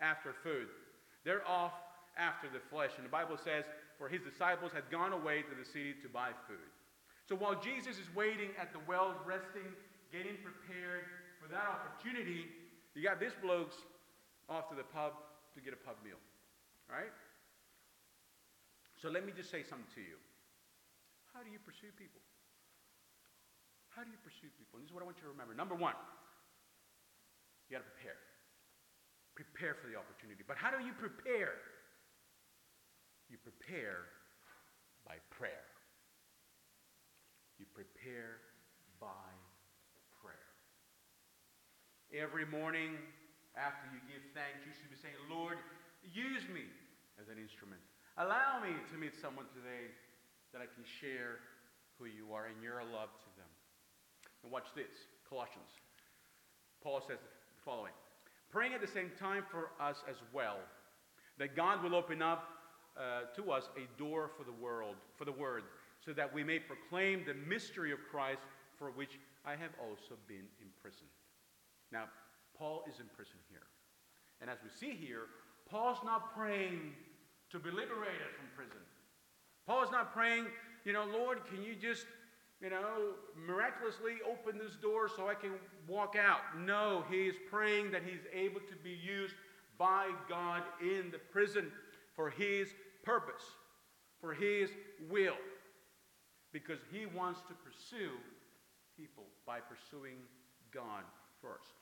after 0.00 0.34
food. 0.44 0.68
They're 1.24 1.48
off 1.48 1.72
after 2.16 2.46
the 2.52 2.60
flesh. 2.70 2.92
And 2.96 3.06
the 3.06 3.10
Bible 3.10 3.38
says, 3.42 3.64
for 4.02 4.10
his 4.10 4.18
disciples 4.26 4.74
had 4.74 4.82
gone 4.90 5.14
away 5.14 5.46
to 5.46 5.54
the 5.54 5.62
city 5.62 5.94
to 6.02 6.10
buy 6.10 6.34
food. 6.50 6.66
So 7.30 7.38
while 7.38 7.54
Jesus 7.54 8.02
is 8.02 8.10
waiting 8.18 8.50
at 8.58 8.74
the 8.74 8.82
well, 8.82 9.14
resting, 9.22 9.70
getting 10.10 10.34
prepared 10.42 11.06
for 11.38 11.46
that 11.54 11.70
opportunity, 11.70 12.50
you 12.98 13.06
got 13.06 13.22
this 13.22 13.30
bloke's 13.38 13.78
off 14.50 14.66
to 14.70 14.74
the 14.74 14.82
pub 14.82 15.14
to 15.54 15.62
get 15.62 15.70
a 15.70 15.78
pub 15.78 16.02
meal. 16.02 16.18
Right? 16.90 17.14
So 18.98 19.06
let 19.06 19.22
me 19.22 19.30
just 19.30 19.54
say 19.54 19.62
something 19.62 19.86
to 19.94 20.02
you. 20.02 20.18
How 21.30 21.46
do 21.46 21.54
you 21.54 21.62
pursue 21.62 21.94
people? 21.94 22.18
How 23.94 24.02
do 24.02 24.10
you 24.10 24.18
pursue 24.26 24.50
people? 24.58 24.82
And 24.82 24.82
this 24.82 24.90
is 24.90 24.94
what 24.98 25.06
I 25.06 25.06
want 25.06 25.22
you 25.22 25.30
to 25.30 25.34
remember. 25.34 25.54
Number 25.54 25.78
one, 25.78 25.94
you 27.70 27.78
got 27.78 27.86
to 27.86 27.90
prepare. 27.94 28.18
Prepare 29.38 29.78
for 29.78 29.86
the 29.86 29.94
opportunity. 29.94 30.42
But 30.42 30.58
how 30.58 30.74
do 30.74 30.82
you 30.82 30.90
prepare? 30.90 31.54
You 33.32 33.38
prepare 33.40 34.12
by 35.08 35.16
prayer. 35.30 35.64
You 37.58 37.64
prepare 37.72 38.44
by 39.00 39.32
prayer. 40.20 40.52
Every 42.12 42.44
morning 42.44 43.00
after 43.56 43.88
you 43.88 43.96
give 44.04 44.20
thanks, 44.36 44.60
you 44.68 44.72
should 44.76 44.92
be 44.92 45.00
saying, 45.00 45.16
Lord, 45.32 45.56
use 46.04 46.44
me 46.52 46.68
as 47.16 47.32
an 47.32 47.40
instrument. 47.40 47.80
Allow 48.20 48.60
me 48.60 48.76
to 48.92 49.00
meet 49.00 49.16
someone 49.16 49.48
today 49.56 49.88
that 50.52 50.60
I 50.60 50.68
can 50.68 50.84
share 50.84 51.40
who 51.96 52.04
you 52.04 52.36
are 52.36 52.52
and 52.52 52.60
your 52.60 52.84
love 52.84 53.08
to 53.24 53.30
them. 53.40 53.48
And 54.44 54.52
watch 54.52 54.68
this 54.76 55.08
Colossians. 55.24 55.72
Paul 56.84 57.00
says 57.00 57.16
the 57.16 57.32
following 57.64 57.96
Praying 58.52 58.76
at 58.76 58.84
the 58.84 58.92
same 58.92 59.08
time 59.16 59.48
for 59.48 59.72
us 59.80 60.04
as 60.04 60.20
well, 60.36 60.60
that 61.40 61.56
God 61.56 61.82
will 61.82 61.94
open 61.94 62.20
up 62.20 62.44
uh, 62.92 63.32
to 63.40 63.52
us 63.52 63.72
a 63.80 63.88
door 63.96 64.28
for 64.36 64.44
the 64.44 64.52
world, 64.52 64.96
for 65.16 65.24
the 65.24 65.32
word, 65.32 65.64
so 66.04 66.12
that 66.12 66.28
we 66.28 66.44
may 66.44 66.58
proclaim 66.58 67.24
the 67.24 67.32
mystery 67.48 67.90
of 67.90 68.00
Christ 68.10 68.42
for 68.76 68.90
which 68.90 69.16
I 69.46 69.52
have 69.52 69.72
also 69.80 70.20
been 70.28 70.44
imprisoned. 70.60 71.08
Now, 71.92 72.04
Paul 72.56 72.84
is 72.88 72.98
in 73.00 73.06
prison 73.14 73.36
here. 73.50 73.66
And 74.40 74.48
as 74.48 74.58
we 74.62 74.70
see 74.70 74.96
here, 74.96 75.26
Paul's 75.70 75.98
not 76.04 76.34
praying 76.34 76.92
to 77.50 77.58
be 77.58 77.70
liberated 77.70 78.32
from 78.36 78.48
prison. 78.56 78.80
Paul's 79.66 79.92
not 79.92 80.12
praying, 80.12 80.46
you 80.84 80.92
know, 80.92 81.04
Lord, 81.04 81.44
can 81.46 81.62
you 81.62 81.74
just, 81.74 82.06
you 82.60 82.70
know, 82.70 83.14
miraculously 83.46 84.14
open 84.28 84.58
this 84.58 84.74
door 84.76 85.08
so 85.08 85.28
I 85.28 85.34
can 85.34 85.52
walk 85.86 86.16
out? 86.16 86.40
No, 86.58 87.04
he 87.10 87.26
is 87.26 87.36
praying 87.50 87.92
that 87.92 88.02
he's 88.02 88.26
able 88.32 88.60
to 88.60 88.76
be 88.82 88.90
used 88.90 89.34
by 89.78 90.08
God 90.28 90.62
in 90.80 91.10
the 91.12 91.18
prison 91.18 91.70
for 92.14 92.30
his 92.30 92.68
purpose, 93.04 93.44
for 94.20 94.32
his 94.32 94.70
will, 95.10 95.36
because 96.52 96.78
he 96.90 97.06
wants 97.06 97.40
to 97.42 97.54
pursue 97.54 98.12
people 98.96 99.24
by 99.46 99.58
pursuing 99.60 100.16
God 100.72 101.02
first. 101.40 101.81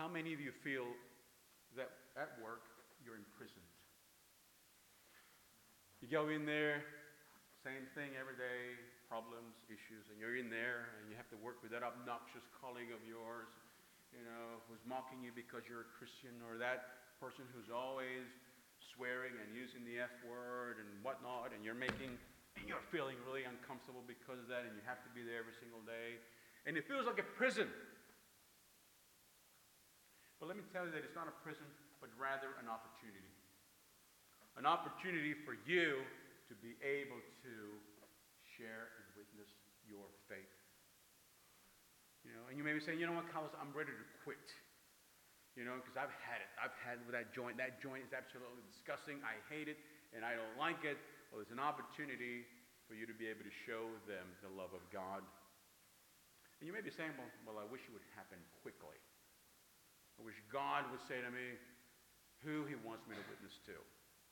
How 0.00 0.08
many 0.08 0.32
of 0.32 0.40
you 0.40 0.48
feel 0.64 0.88
that 1.76 1.92
at 2.16 2.32
work 2.40 2.64
you're 3.04 3.20
imprisoned? 3.20 3.68
You 6.00 6.08
go 6.08 6.32
in 6.32 6.48
there, 6.48 6.80
same 7.60 7.84
thing 7.92 8.16
every 8.16 8.32
day, 8.40 8.80
problems, 9.12 9.52
issues, 9.68 10.08
and 10.08 10.16
you're 10.16 10.40
in 10.40 10.48
there 10.48 10.88
and 10.96 11.12
you 11.12 11.20
have 11.20 11.28
to 11.36 11.38
work 11.44 11.60
with 11.60 11.76
that 11.76 11.84
obnoxious 11.84 12.48
colleague 12.56 12.88
of 12.96 13.04
yours, 13.04 13.52
you 14.16 14.24
know, 14.24 14.64
who's 14.72 14.80
mocking 14.88 15.20
you 15.20 15.36
because 15.36 15.68
you're 15.68 15.84
a 15.84 15.92
Christian, 16.00 16.32
or 16.48 16.56
that 16.56 17.12
person 17.20 17.44
who's 17.52 17.68
always 17.68 18.24
swearing 18.96 19.36
and 19.36 19.52
using 19.52 19.84
the 19.84 20.00
F 20.00 20.16
word 20.24 20.80
and 20.80 20.88
whatnot, 21.04 21.52
and 21.52 21.60
you're 21.60 21.76
making, 21.76 22.16
and 22.56 22.64
you're 22.64 22.80
feeling 22.88 23.20
really 23.28 23.44
uncomfortable 23.44 24.00
because 24.08 24.40
of 24.40 24.48
that, 24.48 24.64
and 24.64 24.72
you 24.72 24.84
have 24.88 25.04
to 25.04 25.12
be 25.12 25.20
there 25.20 25.44
every 25.44 25.60
single 25.60 25.84
day. 25.84 26.16
And 26.64 26.80
it 26.80 26.88
feels 26.88 27.04
like 27.04 27.20
a 27.20 27.28
prison. 27.36 27.68
But 30.40 30.48
let 30.48 30.56
me 30.56 30.64
tell 30.72 30.88
you 30.88 30.92
that 30.96 31.04
it's 31.04 31.14
not 31.14 31.28
a 31.28 31.36
prison, 31.44 31.68
but 32.00 32.08
rather 32.16 32.56
an 32.58 32.66
opportunity 32.66 33.30
an 34.60 34.68
opportunity 34.68 35.32
for 35.32 35.54
you 35.68 36.02
to 36.52 36.54
be 36.58 36.74
able 36.84 37.16
to 37.40 37.54
share 38.44 38.92
and 38.98 39.04
witness 39.16 39.48
your 39.86 40.04
faith. 40.26 40.52
You 42.26 42.36
know, 42.36 42.44
and 42.52 42.60
you 42.60 42.64
may 42.66 42.76
be 42.76 42.82
saying, 42.84 43.00
you 43.00 43.08
know 43.08 43.16
what, 43.16 43.30
Carlos, 43.32 43.56
I'm 43.56 43.72
ready 43.72 43.96
to 43.96 44.06
quit. 44.20 44.42
You 45.56 45.64
know, 45.64 45.80
because 45.80 45.96
I've 45.96 46.12
had 46.20 46.44
it. 46.44 46.50
I've 46.60 46.76
had 46.84 47.00
with 47.08 47.16
that 47.16 47.32
joint. 47.32 47.56
That 47.56 47.80
joint 47.80 48.06
is 48.06 48.12
absolutely 48.12 48.62
disgusting. 48.68 49.24
I 49.24 49.40
hate 49.48 49.66
it 49.66 49.80
and 50.12 50.22
I 50.22 50.36
don't 50.36 50.56
like 50.60 50.84
it. 50.84 51.00
Well, 51.32 51.40
there's 51.40 51.54
an 51.54 51.62
opportunity 51.62 52.44
for 52.84 52.92
you 52.92 53.08
to 53.08 53.16
be 53.16 53.32
able 53.32 53.46
to 53.46 53.54
show 53.64 53.88
them 54.04 54.28
the 54.44 54.52
love 54.52 54.76
of 54.76 54.84
God. 54.92 55.24
And 56.60 56.68
you 56.68 56.76
may 56.76 56.84
be 56.84 56.92
saying, 56.92 57.16
well, 57.16 57.32
well 57.48 57.58
I 57.62 57.66
wish 57.66 57.80
it 57.88 57.92
would 57.96 58.04
happen 58.12 58.36
quickly. 58.60 59.00
I 60.20 60.24
wish 60.28 60.36
God 60.52 60.84
would 60.92 61.00
say 61.08 61.24
to 61.24 61.32
me 61.32 61.56
who 62.44 62.68
he 62.68 62.76
wants 62.84 63.08
me 63.08 63.16
to 63.16 63.24
witness 63.32 63.56
to 63.64 63.76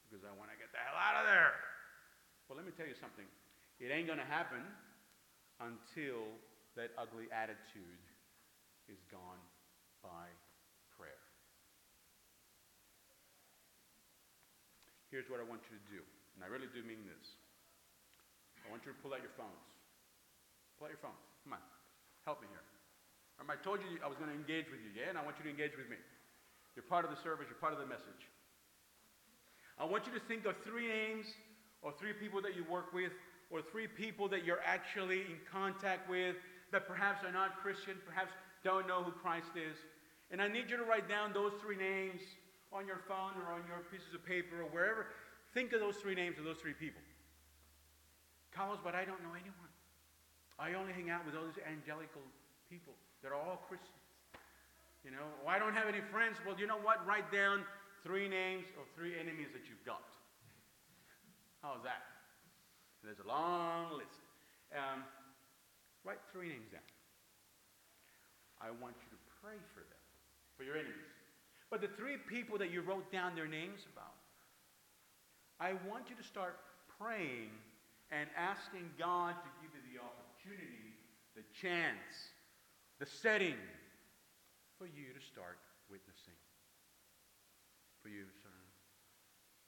because 0.05 0.20
I 0.20 0.33
want 0.37 0.53
to 0.53 0.57
get 0.61 0.68
the 0.68 0.81
hell 0.85 1.01
out 1.01 1.16
of 1.16 1.24
there. 1.24 1.57
Well, 2.44 2.61
let 2.61 2.68
me 2.68 2.77
tell 2.77 2.85
you 2.85 2.96
something. 3.01 3.24
It 3.81 3.88
ain't 3.88 4.05
going 4.05 4.20
to 4.20 4.29
happen 4.29 4.61
until 5.64 6.29
that 6.77 6.92
ugly 7.01 7.33
attitude 7.33 8.05
is 8.92 9.01
gone 9.09 9.40
by 10.05 10.29
prayer. 10.92 11.24
Here's 15.09 15.29
what 15.33 15.40
I 15.40 15.46
want 15.48 15.64
you 15.72 15.81
to 15.81 15.85
do, 15.88 16.05
and 16.37 16.44
I 16.44 16.53
really 16.53 16.68
do 16.68 16.85
mean 16.85 17.01
this. 17.09 17.33
I 18.61 18.68
want 18.68 18.85
you 18.85 18.92
to 18.92 18.98
pull 19.01 19.16
out 19.16 19.24
your 19.24 19.33
phones. 19.40 19.64
Pull 20.77 20.85
out 20.85 20.92
your 20.92 21.01
phones. 21.01 21.24
Come 21.48 21.57
on. 21.57 21.64
Help 22.29 22.44
me 22.44 22.48
here. 22.53 22.67
I 23.48 23.56
told 23.56 23.80
you 23.80 23.88
I 24.04 24.08
was 24.08 24.20
going 24.20 24.28
to 24.28 24.37
engage 24.37 24.68
with 24.68 24.80
you, 24.84 24.92
yeah? 24.92 25.08
And 25.08 25.16
I 25.16 25.24
want 25.24 25.40
you 25.40 25.44
to 25.44 25.50
engage 25.50 25.72
with 25.76 25.88
me. 25.88 25.96
You're 26.76 26.84
part 26.84 27.04
of 27.04 27.11
the 27.11 27.20
service, 27.20 27.48
you're 27.48 27.58
part 27.58 27.72
of 27.72 27.80
the 27.80 27.88
message. 27.88 28.28
I 29.80 29.84
want 29.84 30.06
you 30.06 30.12
to 30.12 30.20
think 30.20 30.44
of 30.44 30.54
three 30.62 30.87
names 30.87 31.26
or 31.82 31.92
three 31.96 32.12
people 32.12 32.42
that 32.42 32.54
you 32.54 32.64
work 32.68 32.92
with 32.92 33.12
or 33.50 33.62
three 33.62 33.87
people 33.87 34.28
that 34.28 34.44
you're 34.44 34.61
actually 34.64 35.22
in 35.26 35.40
contact 35.50 36.11
with 36.11 36.37
that 36.72 36.87
perhaps 36.87 37.24
are 37.24 37.32
not 37.32 37.56
Christian, 37.62 37.96
perhaps 38.04 38.30
don't 38.62 38.87
know 38.87 39.02
who 39.02 39.12
Christ 39.12 39.56
is. 39.56 39.76
And 40.30 40.42
I 40.42 40.48
need 40.48 40.68
you 40.68 40.76
to 40.76 40.84
write 40.84 41.08
down 41.08 41.32
those 41.32 41.52
three 41.62 41.76
names 41.76 42.20
on 42.70 42.87
your 42.87 43.00
phone 43.08 43.32
or 43.40 43.54
on 43.54 43.64
your 43.64 43.80
pieces 43.90 44.12
of 44.12 44.20
paper 44.26 44.61
or 44.61 44.68
wherever. 44.68 45.06
Think 45.54 45.72
of 45.72 45.80
those 45.80 45.96
three 45.96 46.14
names 46.14 46.37
of 46.38 46.44
those 46.44 46.58
three 46.58 46.74
people. 46.74 47.00
Carlos, 48.52 48.78
but 48.84 48.94
I 48.94 49.06
don't 49.06 49.22
know 49.22 49.32
anyone. 49.32 49.72
I 50.58 50.74
only 50.74 50.92
hang 50.92 51.08
out 51.08 51.24
with 51.24 51.32
those 51.32 51.54
angelical 51.64 52.20
people 52.68 52.92
that 53.22 53.33
are 53.33 53.38
all 53.38 53.64
Christians. 53.68 53.94
You 55.04 55.11
know, 55.11 55.26
well, 55.44 55.54
I 55.54 55.59
don't 55.59 55.74
have 55.74 55.88
any 55.88 56.02
friends. 56.12 56.37
Well, 56.44 56.59
you 56.59 56.66
know 56.66 56.78
what? 56.78 57.07
Write 57.07 57.31
down 57.33 57.62
three 58.02 58.28
names 58.28 58.66
of 58.78 58.87
three 58.96 59.14
enemies 59.18 59.48
that 59.52 59.68
you've 59.68 59.85
got. 59.87 60.04
How's 61.62 61.83
that? 61.83 62.02
There's 63.02 63.18
a 63.24 63.28
long 63.28 63.96
list. 63.96 64.22
Um, 64.74 65.02
write 66.04 66.18
three 66.33 66.48
names 66.48 66.68
down. 66.70 66.85
I 68.61 68.70
want 68.70 68.94
you 68.98 69.09
to 69.14 69.20
pray 69.40 69.59
for 69.74 69.81
them, 69.81 70.02
for 70.57 70.64
your 70.64 70.74
enemies. 70.74 71.14
But 71.70 71.81
the 71.81 71.88
three 71.88 72.16
people 72.16 72.59
that 72.59 72.70
you 72.70 72.83
wrote 72.83 73.11
down 73.12 73.35
their 73.35 73.46
names 73.46 73.87
about, 73.92 74.18
I 75.61 75.74
want 75.88 76.11
you 76.11 76.16
to 76.16 76.26
start 76.26 76.59
praying 76.98 77.50
and 78.11 78.28
asking 78.37 78.88
God 78.98 79.35
to 79.37 79.50
give 79.62 79.70
you 79.74 79.83
the 79.94 79.98
opportunity, 80.00 80.96
the 81.37 81.44
chance, 81.61 82.35
the 82.98 83.06
setting 83.06 83.58
for 84.78 84.87
you 84.87 85.14
to 85.14 85.22
start 85.22 85.58
witnessing. 85.90 86.37
For 88.02 88.11
you 88.11 88.26
start, 88.38 88.66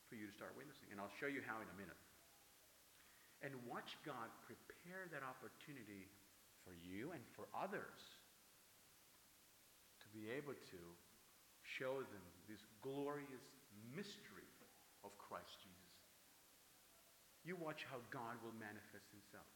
for 0.06 0.14
you 0.14 0.26
to 0.26 0.34
start 0.34 0.54
witnessing. 0.54 0.90
And 0.94 1.02
I'll 1.02 1.14
show 1.18 1.26
you 1.26 1.42
how 1.46 1.58
in 1.58 1.66
a 1.66 1.78
minute. 1.78 1.98
And 3.42 3.56
watch 3.66 3.96
God 4.06 4.30
prepare 4.46 5.08
that 5.10 5.24
opportunity 5.24 6.06
for 6.62 6.76
you 6.76 7.10
and 7.10 7.22
for 7.34 7.48
others 7.56 7.98
to 10.04 10.06
be 10.12 10.28
able 10.30 10.52
to 10.52 10.80
show 11.64 12.04
them 12.04 12.24
this 12.46 12.60
glorious 12.84 13.46
mystery 13.94 14.50
of 15.02 15.10
Christ 15.16 15.56
Jesus. 15.62 15.80
You 17.46 17.56
watch 17.56 17.88
how 17.88 17.98
God 18.12 18.36
will 18.44 18.54
manifest 18.60 19.08
himself. 19.10 19.48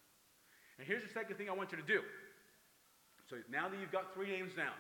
And 0.81 0.89
here's 0.89 1.05
the 1.05 1.13
second 1.13 1.37
thing 1.37 1.53
I 1.53 1.55
want 1.55 1.71
you 1.71 1.79
to 1.79 1.87
do. 1.87 2.01
So 3.29 3.37
now 3.51 3.69
that 3.69 3.81
you've 3.81 3.93
got 3.93 4.13
three 4.15 4.31
names 4.31 4.55
down, 4.55 4.77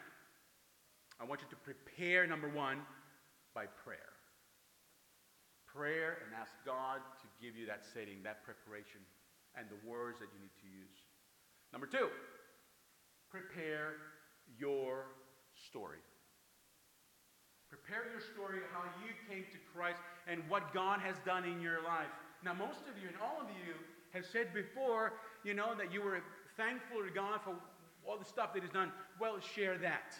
I 1.20 1.24
want 1.24 1.40
you 1.40 1.48
to 1.50 1.56
prepare, 1.56 2.26
number 2.26 2.48
one, 2.48 2.78
by 3.54 3.66
prayer. 3.84 4.12
Prayer 5.66 6.18
and 6.26 6.34
ask 6.34 6.52
God 6.66 7.00
to 7.22 7.26
give 7.40 7.56
you 7.56 7.66
that 7.66 7.82
setting, 7.84 8.22
that 8.22 8.44
preparation, 8.44 9.00
and 9.56 9.66
the 9.70 9.80
words 9.88 10.18
that 10.20 10.28
you 10.34 10.40
need 10.42 10.54
to 10.60 10.68
use. 10.68 10.98
Number 11.72 11.86
two, 11.86 12.08
prepare 13.30 13.94
your 14.58 15.06
story. 15.68 15.98
Prepare 17.70 18.06
your 18.12 18.22
story 18.22 18.58
of 18.58 18.70
how 18.70 18.86
you 19.02 19.10
came 19.26 19.42
to 19.50 19.58
Christ 19.74 19.98
and 20.28 20.42
what 20.48 20.72
God 20.72 21.00
has 21.00 21.16
done 21.26 21.44
in 21.44 21.60
your 21.60 21.82
life. 21.82 22.10
Now, 22.44 22.54
most 22.54 22.86
of 22.86 23.00
you 23.02 23.08
and 23.08 23.16
all 23.18 23.40
of 23.40 23.48
you 23.50 23.74
have 24.12 24.24
said 24.24 24.54
before, 24.54 25.14
you 25.42 25.54
know, 25.54 25.74
that 25.74 25.92
you 25.92 26.02
were 26.02 26.22
thankful 26.56 27.02
to 27.02 27.10
God 27.10 27.40
for 27.42 27.56
all 28.06 28.18
the 28.18 28.24
stuff 28.24 28.52
that 28.54 28.62
He's 28.62 28.72
done. 28.72 28.92
Well, 29.20 29.40
share 29.40 29.78
that. 29.78 30.14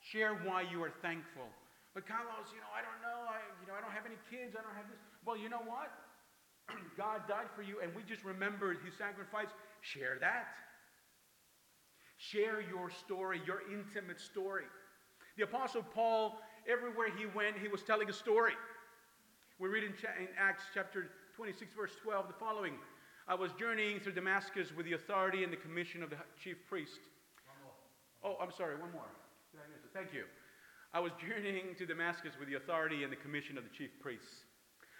Share 0.00 0.34
why 0.44 0.62
you 0.62 0.82
are 0.82 0.92
thankful. 1.02 1.48
But 1.94 2.06
Carlos, 2.06 2.48
you 2.54 2.60
know, 2.60 2.72
I 2.72 2.80
don't 2.80 3.00
know. 3.02 3.26
I, 3.26 3.40
you 3.60 3.66
know, 3.66 3.74
I 3.74 3.80
don't 3.80 3.92
have 3.92 4.06
any 4.06 4.20
kids. 4.30 4.54
I 4.54 4.62
don't 4.62 4.76
have 4.76 4.88
this. 4.88 5.00
Well, 5.24 5.36
you 5.36 5.48
know 5.48 5.64
what? 5.64 5.90
God 6.96 7.26
died 7.28 7.50
for 7.56 7.62
you, 7.62 7.80
and 7.82 7.94
we 7.94 8.02
just 8.02 8.24
remembered 8.24 8.78
His 8.84 8.94
sacrifice. 8.94 9.48
Share 9.80 10.16
that. 10.20 10.54
Share 12.18 12.60
your 12.60 12.90
story, 12.90 13.40
your 13.46 13.62
intimate 13.70 14.20
story. 14.20 14.64
The 15.36 15.44
Apostle 15.44 15.84
Paul, 15.94 16.40
everywhere 16.68 17.08
he 17.16 17.26
went, 17.26 17.56
he 17.56 17.68
was 17.68 17.82
telling 17.82 18.10
a 18.10 18.12
story. 18.12 18.54
We 19.60 19.68
read 19.68 19.84
in 19.84 19.94
Acts 20.36 20.64
chapter 20.74 21.10
26, 21.36 21.70
verse 21.74 21.92
12, 22.02 22.26
the 22.26 22.34
following 22.34 22.74
I 23.28 23.34
was 23.34 23.52
journeying 23.60 24.00
through 24.00 24.12
Damascus 24.12 24.68
with 24.74 24.86
the 24.86 24.94
authority 24.94 25.44
and 25.44 25.52
the 25.52 25.58
commission 25.58 26.02
of 26.02 26.08
the 26.08 26.16
chief 26.42 26.56
priest. 26.66 26.98
Oh, 28.24 28.36
I'm 28.40 28.50
sorry, 28.50 28.74
one 28.76 28.90
more. 28.90 29.04
Thank 29.92 30.14
you. 30.14 30.24
I 30.94 31.00
was 31.00 31.12
journeying 31.20 31.74
to 31.76 31.84
Damascus 31.84 32.32
with 32.38 32.48
the 32.48 32.54
authority 32.54 33.04
and 33.04 33.12
the 33.12 33.16
commission 33.16 33.58
of 33.58 33.64
the 33.64 33.70
chief 33.70 33.90
priests. 34.00 34.44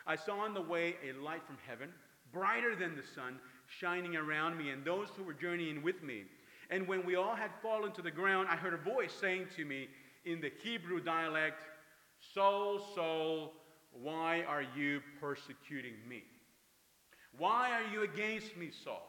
I 0.07 0.15
saw 0.15 0.41
on 0.41 0.53
the 0.53 0.61
way 0.61 0.97
a 1.09 1.19
light 1.19 1.41
from 1.47 1.57
heaven, 1.67 1.89
brighter 2.31 2.77
than 2.77 2.97
the 2.97 3.03
sun, 3.15 3.39
shining 3.67 4.15
around 4.15 4.59
me 4.59 4.71
and 4.71 4.85
those 4.85 5.09
who 5.17 5.23
were 5.23 5.33
journeying 5.33 5.83
with 5.83 6.03
me. 6.03 6.25
And 6.69 6.87
when 6.87 7.07
we 7.07 7.17
all 7.17 7.35
had 7.35 7.51
fallen 7.63 7.93
to 7.93 8.03
the 8.03 8.11
ground, 8.11 8.49
I 8.51 8.57
heard 8.57 8.75
a 8.75 8.77
voice 8.77 9.13
saying 9.19 9.47
to 9.57 9.65
me, 9.65 9.89
in 10.27 10.43
the 10.43 10.53
Hebrew 10.63 11.01
dialect, 11.01 11.63
Saul, 12.35 12.79
Saul, 12.95 13.55
why 13.91 14.43
are 14.43 14.65
you 14.77 15.01
persecuting 15.19 15.95
me? 16.07 16.25
Why 17.37 17.71
are 17.73 17.93
you 17.93 18.03
against 18.03 18.57
me, 18.57 18.71
Saul? 18.85 19.09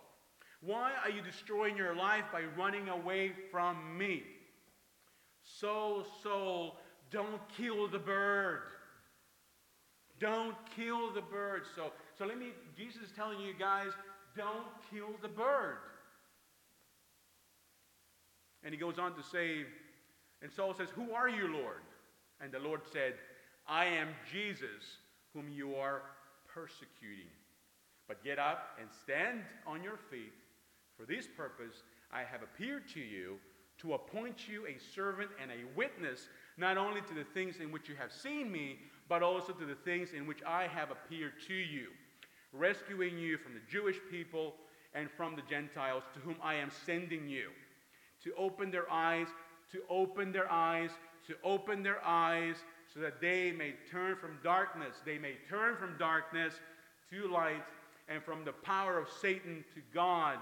Why 0.62 0.92
are 1.04 1.10
you 1.10 1.22
destroying 1.22 1.78
your 1.78 1.96
life 1.96 2.26
by 2.32 2.42
running 2.58 2.90
away 2.90 3.32
from 3.52 3.98
me? 3.98 4.24
Saul, 5.44 6.06
Saul, 6.22 6.78
don't 7.12 7.42
kill 7.58 7.88
the 7.88 8.00
bird. 8.00 8.62
Don't 10.20 10.56
kill 10.76 11.14
the 11.14 11.22
bird. 11.22 11.64
So, 11.76 11.92
so 12.18 12.26
let 12.26 12.38
me, 12.38 12.48
Jesus 12.78 13.04
is 13.04 13.12
telling 13.16 13.40
you 13.40 13.54
guys, 13.58 13.92
don't 14.36 14.68
kill 14.92 15.10
the 15.22 15.30
bird. 15.30 15.78
And 18.64 18.74
he 18.74 18.80
goes 18.80 19.00
on 19.00 19.16
to 19.16 19.24
say, 19.24 19.66
and 20.42 20.52
Saul 20.52 20.74
says, 20.74 20.90
Who 20.96 21.14
are 21.14 21.30
you, 21.30 21.48
Lord? 21.48 21.82
And 22.42 22.52
the 22.52 22.60
Lord 22.60 22.82
said, 22.92 23.14
I 23.68 23.86
am 23.86 24.10
Jesus, 24.32 24.98
whom 25.34 25.50
you 25.50 25.76
are 25.76 26.02
persecuting. 26.48 27.32
But 28.10 28.22
get 28.26 28.40
up 28.40 28.78
and 28.82 28.90
stand 28.92 29.40
on 29.66 29.82
your 29.82 29.96
feet. 29.96 30.34
For 30.98 31.06
this 31.06 31.26
purpose 31.26 31.84
I 32.12 32.24
have 32.24 32.44
appeared 32.44 32.90
to 32.90 33.00
you 33.00 33.38
to 33.78 33.94
appoint 33.94 34.50
you 34.50 34.68
a 34.68 34.78
servant 34.94 35.30
and 35.42 35.52
a 35.52 35.78
witness, 35.78 36.28
not 36.58 36.78
only 36.78 37.00
to 37.00 37.14
the 37.14 37.24
things 37.24 37.62
in 37.62 37.72
which 37.72 37.88
you 37.88 37.96
have 37.96 38.12
seen 38.12 38.52
me, 38.52 38.80
but 39.08 39.24
also 39.24 39.54
to 39.54 39.66
the 39.66 39.76
things 39.76 40.10
in 40.12 40.28
which 40.28 40.44
I 40.46 40.68
have 40.68 40.92
appeared 40.92 41.32
to 41.48 41.54
you, 41.54 41.88
rescuing 42.52 43.18
you 43.18 43.38
from 43.38 43.54
the 43.54 43.62
Jewish 43.72 43.96
people 44.12 44.56
and 44.94 45.10
from 45.10 45.38
the 45.38 45.44
Gentiles 45.50 46.04
to 46.14 46.20
whom 46.20 46.36
I 46.44 46.56
am 46.56 46.72
sending 46.86 47.30
you, 47.30 47.52
to 48.26 48.34
open 48.36 48.70
their 48.70 48.92
eyes 48.92 49.28
to 49.72 49.82
open 49.90 50.32
their 50.32 50.52
eyes, 50.52 50.90
to 51.28 51.36
open 51.44 51.84
their 51.84 52.06
eyes 52.06 52.56
so 52.94 53.00
that 53.00 53.22
they 53.22 53.52
may 53.52 53.74
turn 53.92 54.16
from 54.16 54.40
darkness. 54.44 54.96
They 55.06 55.18
may 55.18 55.36
turn 55.48 55.76
from 55.78 55.98
darkness 55.98 56.54
to 57.12 57.28
light 57.28 57.64
and 58.10 58.24
from 58.24 58.44
the 58.44 58.52
power 58.52 58.98
of 58.98 59.08
Satan 59.22 59.64
to 59.74 59.82
God, 59.94 60.38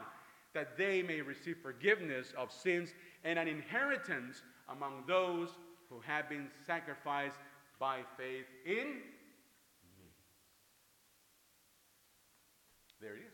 that 0.53 0.77
they 0.77 1.01
may 1.01 1.21
receive 1.21 1.57
forgiveness 1.61 2.33
of 2.37 2.51
sins 2.51 2.93
and 3.23 3.37
an 3.37 3.47
inheritance 3.47 4.41
among 4.69 5.03
those 5.07 5.49
who 5.89 5.99
have 5.99 6.29
been 6.29 6.47
sacrificed 6.65 7.37
by 7.79 7.99
faith 8.17 8.45
in 8.65 9.01
me. 9.97 10.07
There 13.01 13.15
it 13.15 13.19
is. 13.19 13.33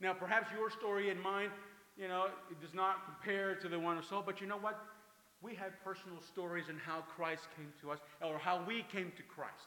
Now, 0.00 0.14
perhaps 0.14 0.46
your 0.56 0.70
story 0.70 1.10
and 1.10 1.20
mine 1.20 1.50
you 1.98 2.06
know, 2.06 2.26
it 2.48 2.60
does 2.60 2.74
not 2.74 3.04
compare 3.04 3.56
to 3.56 3.68
the 3.68 3.78
one 3.78 3.98
of 3.98 4.04
Saul. 4.04 4.22
But 4.24 4.40
you 4.40 4.46
know 4.46 4.56
what? 4.56 4.78
We 5.42 5.54
have 5.56 5.72
personal 5.82 6.20
stories 6.20 6.68
in 6.68 6.78
how 6.78 7.00
Christ 7.00 7.48
came 7.56 7.72
to 7.82 7.90
us 7.90 7.98
or 8.22 8.38
how 8.38 8.62
we 8.66 8.84
came 8.90 9.12
to 9.16 9.22
Christ. 9.24 9.66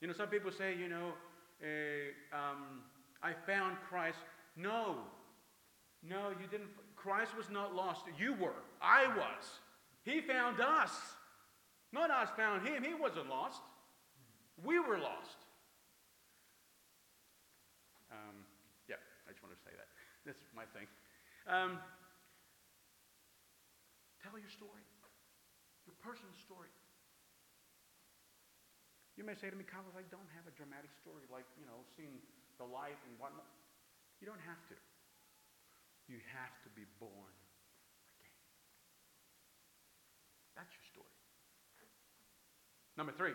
You 0.00 0.06
know, 0.06 0.14
some 0.14 0.28
people 0.28 0.50
say, 0.50 0.76
you 0.76 0.88
know, 0.88 1.12
uh, 1.62 2.36
um, 2.36 2.82
I 3.22 3.32
found 3.46 3.76
Christ. 3.88 4.18
No, 4.56 4.96
no, 6.02 6.30
you 6.30 6.46
didn't. 6.50 6.70
Christ 6.94 7.36
was 7.36 7.50
not 7.50 7.74
lost. 7.74 8.02
You 8.18 8.34
were. 8.34 8.62
I 8.80 9.06
was. 9.08 9.44
He 10.04 10.20
found 10.20 10.60
us. 10.60 10.92
Not 11.92 12.10
us 12.10 12.28
found 12.36 12.66
him. 12.66 12.84
He 12.84 12.94
wasn't 12.94 13.28
lost. 13.28 13.60
We 14.64 14.78
were 14.78 14.98
lost. 14.98 15.38
Um, 18.12 18.44
yeah, 18.88 18.96
I 19.26 19.32
just 19.32 19.42
want 19.42 19.54
to 19.54 19.62
say 19.62 19.74
that. 19.74 19.88
That's 20.26 20.42
my 20.54 20.64
thing. 20.74 20.86
Um, 21.46 21.78
tell 24.22 24.38
your 24.38 24.50
story, 24.50 24.82
your 25.86 25.96
personal 26.02 26.34
story. 26.44 26.68
You 29.18 29.26
may 29.26 29.34
say 29.34 29.50
to 29.50 29.58
me, 29.58 29.66
Carlos, 29.66 29.98
I 29.98 30.06
don't 30.14 30.30
have 30.38 30.46
a 30.46 30.54
dramatic 30.54 30.94
story 30.94 31.26
like, 31.26 31.42
you 31.58 31.66
know, 31.66 31.82
seeing 31.98 32.22
the 32.62 32.64
light 32.70 32.94
and 33.10 33.18
whatnot. 33.18 33.50
You 34.22 34.30
don't 34.30 34.42
have 34.46 34.62
to. 34.70 34.78
You 36.06 36.22
have 36.30 36.54
to 36.62 36.70
be 36.78 36.86
born 37.02 37.34
again. 38.06 38.38
That's 40.54 40.70
your 40.70 40.86
story. 40.86 41.18
Number 42.94 43.10
three. 43.10 43.34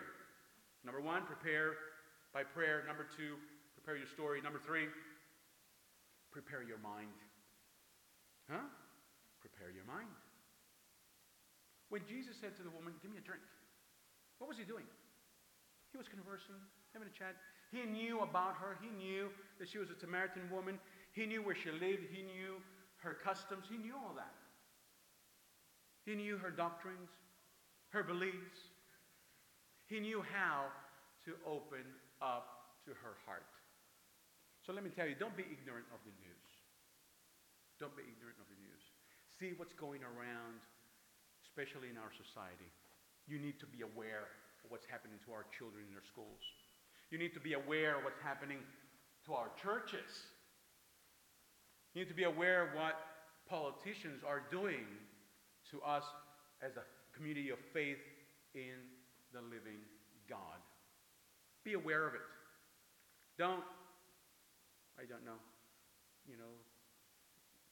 Number 0.88 1.04
one, 1.04 1.28
prepare 1.28 1.76
by 2.32 2.42
prayer. 2.42 2.82
Number 2.88 3.04
two, 3.04 3.36
prepare 3.76 4.00
your 4.00 4.08
story. 4.08 4.40
Number 4.40 4.60
three, 4.64 4.88
Prepare 6.34 6.66
your 6.66 6.82
mind. 6.82 7.14
Huh? 8.50 8.66
Prepare 9.38 9.70
your 9.70 9.86
mind. 9.86 10.10
When 11.94 12.02
Jesus 12.10 12.34
said 12.42 12.58
to 12.58 12.66
the 12.66 12.74
woman, 12.74 12.98
Give 12.98 13.14
me 13.14 13.22
a 13.22 13.24
drink, 13.24 13.46
what 14.42 14.50
was 14.50 14.58
he 14.58 14.66
doing? 14.66 14.82
He 15.94 15.98
was 16.02 16.10
conversing, 16.10 16.58
having 16.90 17.06
a 17.06 17.14
chat. 17.14 17.38
He 17.70 17.86
knew 17.86 18.18
about 18.26 18.58
her. 18.58 18.74
He 18.82 18.90
knew 18.90 19.30
that 19.62 19.70
she 19.70 19.78
was 19.78 19.94
a 19.94 19.98
Samaritan 20.02 20.50
woman. 20.50 20.82
He 21.14 21.22
knew 21.22 21.38
where 21.38 21.54
she 21.54 21.70
lived. 21.70 22.10
He 22.10 22.26
knew 22.26 22.58
her 22.98 23.14
customs. 23.14 23.70
He 23.70 23.78
knew 23.78 23.94
all 23.94 24.10
that. 24.18 24.34
He 26.02 26.18
knew 26.18 26.34
her 26.36 26.50
doctrines, 26.50 27.14
her 27.94 28.02
beliefs. 28.02 28.74
He 29.86 30.02
knew 30.02 30.18
how 30.34 30.66
to 31.30 31.38
open 31.46 31.86
up 32.18 32.74
to 32.86 32.90
her 32.90 33.14
heart. 33.22 33.46
So 34.66 34.74
let 34.74 34.82
me 34.82 34.90
tell 34.90 35.06
you 35.06 35.14
don't 35.14 35.38
be 35.38 35.46
ignorant 35.46 35.86
of 35.94 36.02
the 36.02 36.14
news. 36.18 36.50
Don't 37.78 37.94
be 37.94 38.02
ignorant 38.02 38.42
of 38.42 38.50
the 38.50 38.58
news. 38.58 38.82
See 39.38 39.54
what's 39.54 39.78
going 39.78 40.02
around, 40.02 40.58
especially 41.46 41.86
in 41.86 42.02
our 42.02 42.10
society. 42.18 42.66
You 43.30 43.38
need 43.38 43.62
to 43.62 43.66
be 43.70 43.86
aware 43.86 44.26
of 44.64 44.70
what's 44.70 44.86
happening 44.88 45.18
to 45.26 45.32
our 45.32 45.44
children 45.56 45.84
in 45.86 45.92
their 45.92 46.04
schools. 46.04 46.40
You 47.10 47.18
need 47.18 47.34
to 47.34 47.40
be 47.40 47.52
aware 47.52 47.96
of 47.98 48.04
what's 48.04 48.20
happening 48.24 48.58
to 49.26 49.34
our 49.34 49.50
churches. 49.60 50.08
You 51.92 52.02
need 52.02 52.08
to 52.08 52.16
be 52.16 52.24
aware 52.24 52.66
of 52.66 52.74
what 52.74 52.96
politicians 53.48 54.24
are 54.26 54.42
doing 54.50 54.88
to 55.70 55.80
us 55.82 56.04
as 56.62 56.72
a 56.76 56.84
community 57.14 57.50
of 57.50 57.58
faith 57.72 58.02
in 58.54 58.80
the 59.32 59.40
living 59.40 59.78
God. 60.28 60.58
Be 61.62 61.74
aware 61.74 62.06
of 62.06 62.14
it. 62.14 62.26
Don't, 63.38 63.62
I 64.98 65.04
don't 65.04 65.24
know, 65.24 65.38
you 66.28 66.36
know, 66.36 66.54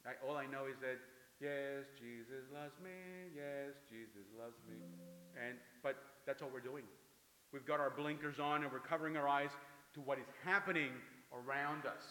I, 0.02 0.18
all 0.26 0.36
I 0.36 0.46
know 0.46 0.66
is 0.66 0.74
that, 0.82 0.98
yes, 1.38 1.86
Jesus 1.94 2.50
loves 2.50 2.74
me, 2.82 3.30
yes, 3.30 3.78
Jesus 3.86 4.26
loves 4.34 4.58
me. 4.66 4.74
And, 5.38 5.54
but 5.82 5.94
that's 6.26 6.42
what 6.42 6.52
we're 6.52 6.60
doing. 6.60 6.84
We've 7.52 7.66
got 7.66 7.80
our 7.80 7.90
blinkers 7.90 8.38
on 8.38 8.62
and 8.62 8.72
we're 8.72 8.80
covering 8.80 9.16
our 9.16 9.28
eyes 9.28 9.50
to 9.94 10.00
what 10.00 10.18
is 10.18 10.26
happening 10.44 10.90
around 11.32 11.84
us. 11.84 12.02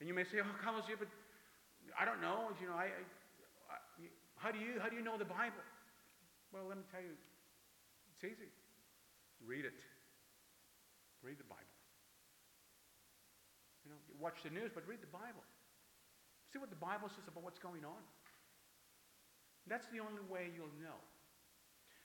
And 0.00 0.08
you 0.08 0.14
may 0.14 0.24
say, 0.24 0.40
oh, 0.40 0.48
Carlos, 0.64 0.84
yeah, 0.88 0.96
but 0.98 1.08
I 1.98 2.04
don't 2.04 2.20
know. 2.20 2.52
You 2.60 2.68
know, 2.68 2.76
I, 2.76 2.88
I, 2.88 3.04
I, 3.68 3.76
how, 4.36 4.50
do 4.50 4.58
you, 4.58 4.80
how 4.80 4.88
do 4.88 4.96
you 4.96 5.04
know 5.04 5.16
the 5.16 5.28
Bible? 5.28 5.64
Well, 6.52 6.64
let 6.68 6.76
me 6.76 6.84
tell 6.90 7.00
you, 7.00 7.12
it's 8.16 8.24
easy. 8.24 8.48
Read 9.44 9.64
it. 9.64 9.76
Read 11.22 11.36
the 11.36 11.48
Bible. 11.48 11.76
You 13.84 13.92
know, 13.92 14.00
watch 14.20 14.40
the 14.44 14.50
news, 14.50 14.72
but 14.74 14.88
read 14.88 15.00
the 15.00 15.12
Bible. 15.12 15.44
See 16.52 16.58
what 16.58 16.68
the 16.68 16.80
Bible 16.80 17.08
says 17.08 17.28
about 17.28 17.44
what's 17.44 17.60
going 17.60 17.84
on. 17.84 18.02
That's 19.68 19.86
the 19.92 20.00
only 20.00 20.24
way 20.28 20.48
you'll 20.56 20.72
know. 20.80 20.96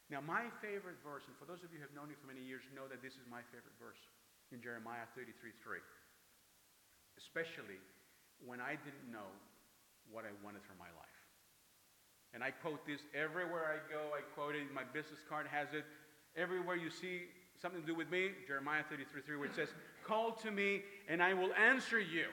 Now, 0.10 0.22
my 0.22 0.46
favorite 0.62 1.02
verse, 1.02 1.26
and 1.26 1.34
for 1.42 1.50
those 1.50 1.66
of 1.66 1.74
you 1.74 1.82
who 1.82 1.86
have 1.90 1.96
known 1.98 2.14
me 2.14 2.16
for 2.20 2.30
many 2.30 2.46
years, 2.46 2.62
know 2.78 2.86
that 2.86 3.02
this 3.02 3.18
is 3.18 3.26
my 3.26 3.42
favorite 3.50 3.74
verse 3.82 3.98
in 4.54 4.62
Jeremiah 4.62 5.10
33 5.18 5.34
3. 5.58 5.82
Especially 7.18 7.82
when 8.46 8.62
I 8.62 8.78
didn't 8.78 9.10
know 9.10 9.34
what 10.14 10.28
I 10.30 10.34
wanted 10.46 10.62
for 10.62 10.78
my 10.78 10.92
life. 10.94 11.20
And 12.34 12.44
I 12.44 12.52
quote 12.52 12.86
this 12.86 13.02
everywhere 13.16 13.66
I 13.66 13.80
go. 13.90 14.14
I 14.14 14.22
quote 14.36 14.54
it. 14.54 14.68
My 14.76 14.84
business 14.84 15.24
card 15.26 15.48
has 15.50 15.74
it. 15.74 15.86
Everywhere 16.36 16.76
you 16.76 16.92
see 16.92 17.32
something 17.62 17.82
to 17.82 17.88
do 17.88 17.96
with 17.96 18.12
me, 18.12 18.32
Jeremiah 18.46 18.84
33 18.90 19.22
3, 19.22 19.38
where 19.38 19.48
it 19.48 19.56
says, 19.56 19.70
Call 20.04 20.34
to 20.44 20.52
me 20.52 20.84
and 21.08 21.24
I 21.24 21.34
will 21.34 21.54
answer 21.54 22.00
you. 22.00 22.28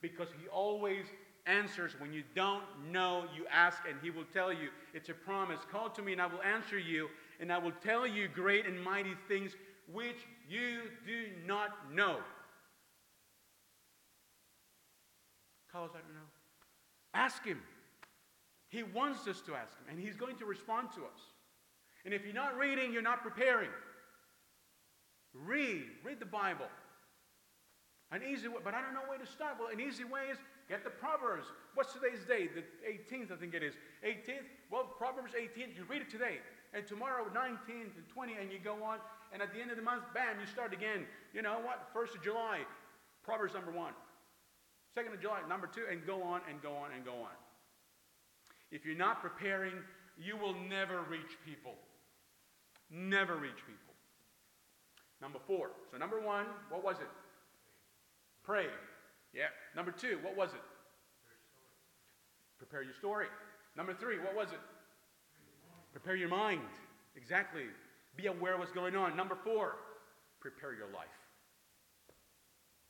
Because 0.00 0.28
he 0.40 0.48
always 0.48 1.06
answers. 1.46 1.92
When 1.98 2.12
you 2.12 2.22
don't 2.34 2.64
know, 2.90 3.24
you 3.36 3.46
ask, 3.52 3.78
and 3.88 3.98
He 4.02 4.10
will 4.10 4.24
tell 4.32 4.52
you. 4.52 4.68
It's 4.94 5.08
a 5.08 5.14
promise. 5.14 5.60
Call 5.70 5.90
to 5.90 6.02
me, 6.02 6.12
and 6.12 6.20
I 6.20 6.26
will 6.26 6.42
answer 6.42 6.78
you, 6.78 7.08
and 7.40 7.52
I 7.52 7.58
will 7.58 7.72
tell 7.82 8.06
you 8.06 8.28
great 8.28 8.66
and 8.66 8.82
mighty 8.82 9.14
things 9.28 9.52
which 9.92 10.26
you 10.48 10.82
do 11.06 11.26
not 11.46 11.92
know. 11.92 12.18
Carlos, 15.70 15.90
I 15.94 16.00
don't 16.00 16.14
know. 16.14 16.30
Ask 17.14 17.44
Him. 17.44 17.60
He 18.68 18.82
wants 18.82 19.26
us 19.26 19.40
to 19.42 19.54
ask 19.54 19.76
Him, 19.78 19.86
and 19.90 19.98
He's 19.98 20.16
going 20.16 20.36
to 20.36 20.44
respond 20.44 20.88
to 20.94 21.00
us. 21.00 21.20
And 22.04 22.12
if 22.12 22.24
you're 22.24 22.34
not 22.34 22.58
reading, 22.58 22.92
you're 22.92 23.02
not 23.02 23.22
preparing. 23.22 23.70
Read. 25.34 25.84
Read 26.04 26.20
the 26.20 26.26
Bible. 26.26 26.66
An 28.12 28.20
easy 28.20 28.46
way, 28.46 28.60
but 28.62 28.74
I 28.74 28.82
don't 28.84 28.92
know 28.92 29.08
where 29.08 29.18
to 29.18 29.26
start. 29.26 29.56
Well, 29.58 29.72
an 29.72 29.80
easy 29.80 30.04
way 30.04 30.28
is 30.30 30.36
get 30.68 30.84
the 30.84 30.92
Proverbs. 30.92 31.46
What's 31.72 31.94
today's 31.94 32.20
day? 32.28 32.44
The 32.52 32.60
18th, 32.84 33.32
I 33.32 33.36
think 33.36 33.54
it 33.54 33.62
is. 33.62 33.72
18th? 34.04 34.44
Well, 34.70 34.84
Proverbs 34.84 35.32
18th, 35.32 35.72
you 35.76 35.88
read 35.88 36.02
it 36.02 36.10
today. 36.10 36.36
And 36.74 36.86
tomorrow, 36.86 37.24
19th 37.32 37.96
and 37.96 38.04
20th, 38.14 38.40
and 38.40 38.52
you 38.52 38.58
go 38.62 38.84
on. 38.84 38.98
And 39.32 39.40
at 39.40 39.54
the 39.54 39.60
end 39.60 39.70
of 39.70 39.78
the 39.78 39.82
month, 39.82 40.04
bam, 40.12 40.36
you 40.38 40.46
start 40.46 40.74
again. 40.74 41.06
You 41.32 41.40
know 41.40 41.56
what? 41.64 41.88
1st 41.96 42.16
of 42.16 42.22
July, 42.22 42.60
Proverbs 43.24 43.54
number 43.54 43.72
one. 43.72 43.92
2nd 44.94 45.14
of 45.14 45.20
July, 45.22 45.40
number 45.48 45.66
two, 45.66 45.84
and 45.90 46.04
go 46.06 46.22
on 46.22 46.42
and 46.50 46.60
go 46.60 46.76
on 46.76 46.92
and 46.92 47.06
go 47.06 47.14
on. 47.14 47.32
If 48.70 48.84
you're 48.84 48.96
not 48.96 49.22
preparing, 49.22 49.72
you 50.18 50.36
will 50.36 50.54
never 50.68 51.00
reach 51.08 51.40
people. 51.46 51.76
Never 52.90 53.36
reach 53.36 53.64
people. 53.66 53.94
Number 55.22 55.38
four. 55.46 55.70
So, 55.90 55.96
number 55.96 56.20
one, 56.20 56.44
what 56.68 56.84
was 56.84 56.96
it? 57.00 57.08
Pray. 58.44 58.66
Yeah. 59.32 59.48
Number 59.76 59.92
two, 59.92 60.18
what 60.22 60.36
was 60.36 60.50
it? 60.50 60.62
Prepare 62.58 62.82
your 62.82 62.94
story. 62.94 63.26
Number 63.76 63.94
three, 63.94 64.18
what 64.18 64.34
was 64.36 64.52
it? 64.52 64.60
Prepare 65.92 66.16
your 66.16 66.28
mind. 66.28 66.60
Exactly. 67.16 67.64
Be 68.16 68.26
aware 68.26 68.54
of 68.54 68.60
what's 68.60 68.72
going 68.72 68.96
on. 68.96 69.16
Number 69.16 69.36
four, 69.44 69.76
prepare 70.40 70.74
your 70.74 70.86
life. 70.86 71.06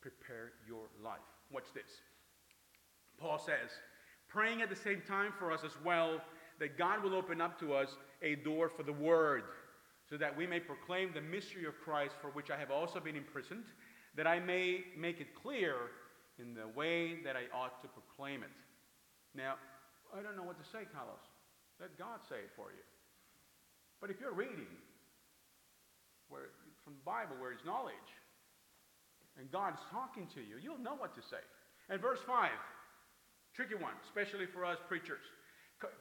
Prepare 0.00 0.53
your 0.66 0.84
life. 1.03 1.20
What's 1.50 1.70
this? 1.70 2.00
Paul 3.18 3.38
says, 3.38 3.70
praying 4.28 4.62
at 4.62 4.70
the 4.70 4.76
same 4.76 5.03
time 5.07 5.32
for 5.38 5.53
us 5.53 5.61
as 5.64 5.72
well, 5.84 6.20
that 6.59 6.76
God 6.76 7.03
will 7.03 7.14
open 7.14 7.40
up 7.40 7.59
to 7.61 7.74
us 7.74 7.96
a 8.22 8.34
door 8.36 8.68
for 8.68 8.82
the 8.82 8.92
word, 8.92 9.44
so 10.09 10.16
that 10.16 10.36
we 10.36 10.46
may 10.46 10.61
proclaim 10.61 11.12
the 11.12 11.20
mystery 11.20 11.64
of 11.66 11.80
Christ, 11.80 12.14
for 12.20 12.28
which 12.30 12.50
I 12.50 12.57
have 12.57 12.70
also 12.70 13.00
been 13.00 13.16
imprisoned 13.16 13.64
that 14.17 14.27
I 14.27 14.41
may 14.41 14.85
make 14.97 15.21
it 15.21 15.35
clear 15.35 15.75
in 16.39 16.55
the 16.55 16.69
way 16.69 17.23
that 17.25 17.37
I 17.37 17.45
ought 17.55 17.81
to 17.83 17.89
proclaim 17.89 18.43
it. 18.43 18.51
Now, 19.35 19.55
I 20.13 20.23
don't 20.23 20.37
know 20.37 20.43
what 20.43 20.63
to 20.63 20.69
say, 20.69 20.85
Carlos. 20.93 21.25
Let 21.81 21.97
God 21.99 22.21
say 22.29 22.37
it 22.37 22.51
for 22.57 22.69
you. 22.71 22.85
But 24.01 24.11
if 24.11 24.21
you're 24.21 24.35
reading 24.35 24.69
where, 26.29 26.53
from 26.85 26.95
the 26.95 27.05
Bible 27.05 27.37
where 27.39 27.53
it's 27.53 27.65
knowledge, 27.65 27.95
and 29.39 29.51
God's 29.51 29.81
talking 29.91 30.27
to 30.35 30.41
you, 30.41 30.57
you'll 30.63 30.83
know 30.83 30.95
what 30.95 31.15
to 31.15 31.23
say. 31.23 31.41
And 31.89 32.01
verse 32.01 32.21
5, 32.27 32.51
tricky 33.55 33.75
one, 33.75 33.95
especially 34.05 34.45
for 34.47 34.65
us 34.65 34.79
preachers, 34.89 35.25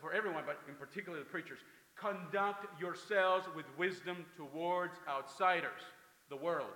for 0.02 0.14
everyone, 0.14 0.44
but 0.46 0.60
in 0.68 0.76
particular 0.76 1.20
the 1.20 1.26
preachers. 1.26 1.60
Conduct 1.96 2.66
yourselves 2.80 3.48
with 3.56 3.66
wisdom 3.78 4.26
towards 4.36 5.00
outsiders, 5.08 5.82
the 6.30 6.36
world 6.36 6.76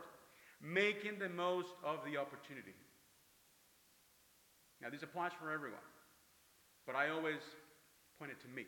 making 0.65 1.19
the 1.19 1.29
most 1.29 1.69
of 1.83 1.99
the 2.09 2.17
opportunity. 2.17 2.73
Now, 4.81 4.89
this 4.89 5.03
applies 5.03 5.31
for 5.39 5.51
everyone, 5.51 5.85
but 6.85 6.95
I 6.95 7.09
always 7.09 7.39
point 8.19 8.31
it 8.31 8.41
to 8.41 8.47
me. 8.47 8.65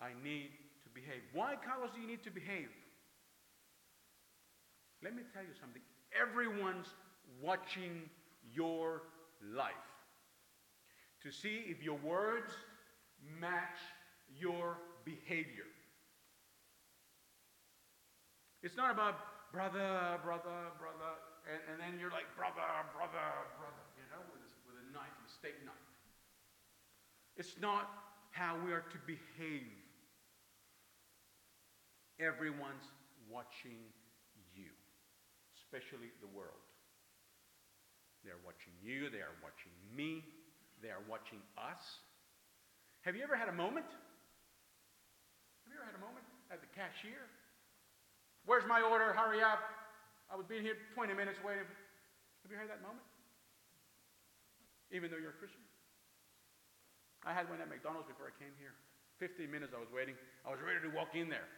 I 0.00 0.10
need 0.22 0.50
to 0.84 0.90
behave. 0.94 1.22
Why, 1.32 1.54
Carlos, 1.64 1.90
do 1.94 2.00
you 2.00 2.06
need 2.06 2.22
to 2.24 2.30
behave? 2.30 2.68
Let 5.02 5.14
me 5.14 5.22
tell 5.32 5.42
you 5.42 5.54
something. 5.60 5.82
Everyone's 6.18 6.86
watching 7.42 8.08
your 8.52 9.02
life 9.54 9.72
to 11.22 11.30
see 11.30 11.64
if 11.66 11.82
your 11.82 11.98
words 11.98 12.52
match 13.40 13.78
your 14.38 14.78
behavior. 15.04 15.66
It's 18.62 18.76
not 18.76 18.90
about 18.90 19.18
brother, 19.52 20.18
brother, 20.22 20.74
brother. 20.78 21.12
And, 21.46 21.60
and 21.70 21.76
then 21.78 22.00
you're 22.00 22.10
like, 22.10 22.26
brother, 22.34 22.66
brother, 22.90 23.26
brother, 23.58 23.84
you 23.94 24.06
know, 24.10 24.22
with 24.34 24.42
a, 24.42 24.50
with 24.66 24.76
a 24.82 24.86
knife, 24.90 25.14
a 25.14 25.30
steak 25.30 25.54
knife. 25.62 25.88
It's 27.36 27.54
not 27.60 27.86
how 28.30 28.56
we 28.64 28.72
are 28.72 28.84
to 28.90 28.98
behave. 29.06 29.70
Everyone's 32.18 32.88
watching 33.28 33.78
you, 34.56 34.72
especially 35.54 36.10
the 36.24 36.30
world. 36.32 36.64
They're 38.24 38.40
watching 38.42 38.74
you, 38.82 39.06
they 39.12 39.22
are 39.22 39.36
watching 39.44 39.70
me, 39.94 40.24
they 40.82 40.88
are 40.88 41.04
watching 41.06 41.38
us. 41.54 42.02
Have 43.06 43.14
you 43.14 43.22
ever 43.22 43.36
had 43.36 43.46
a 43.46 43.54
moment? 43.54 43.86
Have 45.62 45.70
you 45.70 45.78
ever 45.78 45.86
had 45.86 45.94
a 45.94 46.02
moment 46.02 46.26
at 46.50 46.58
the 46.58 46.70
cashier 46.74 47.30
Where's 48.46 48.62
my 48.70 48.78
order? 48.78 49.10
Hurry 49.10 49.42
up. 49.42 49.58
I 50.30 50.38
was 50.38 50.46
being 50.46 50.62
here 50.62 50.78
20 50.94 51.14
minutes 51.14 51.42
waiting. 51.42 51.66
Have 51.66 52.50
you 52.50 52.58
heard 52.58 52.70
that 52.70 52.82
moment? 52.82 53.02
Even 54.94 55.10
though 55.10 55.18
you're 55.18 55.34
a 55.34 55.40
Christian? 55.42 55.62
I 57.26 57.34
had 57.34 57.50
one 57.50 57.58
at 57.58 57.66
McDonald's 57.66 58.06
before 58.06 58.30
I 58.30 58.34
came 58.38 58.54
here. 58.62 58.70
15 59.18 59.50
minutes 59.50 59.74
I 59.74 59.82
was 59.82 59.90
waiting. 59.90 60.14
I 60.46 60.54
was 60.54 60.62
ready 60.62 60.78
to 60.86 60.90
walk 60.94 61.18
in 61.18 61.26
there. 61.26 61.50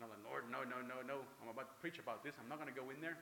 And 0.00 0.08
I'm 0.08 0.10
like, 0.12 0.24
Lord, 0.24 0.48
no, 0.48 0.64
no, 0.64 0.80
no, 0.80 1.04
no. 1.04 1.20
I'm 1.44 1.52
about 1.52 1.68
to 1.68 1.76
preach 1.84 2.00
about 2.00 2.24
this. 2.24 2.32
I'm 2.40 2.48
not 2.48 2.56
going 2.56 2.72
to 2.72 2.76
go 2.76 2.88
in 2.88 2.96
there. 3.04 3.20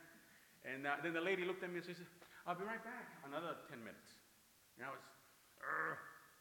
And 0.63 0.87
uh, 0.87 1.03
then 1.03 1.11
the 1.11 1.25
lady 1.25 1.43
looked 1.43 1.67
at 1.67 1.75
me 1.75 1.83
and 1.83 1.87
she 1.87 1.99
said, 1.99 2.07
I'll 2.47 2.55
be 2.55 2.63
right 2.63 2.83
back. 2.87 3.11
Another 3.27 3.59
10 3.67 3.83
minutes. 3.83 4.07
And 4.79 4.87
I 4.87 4.95
was, 4.95 5.03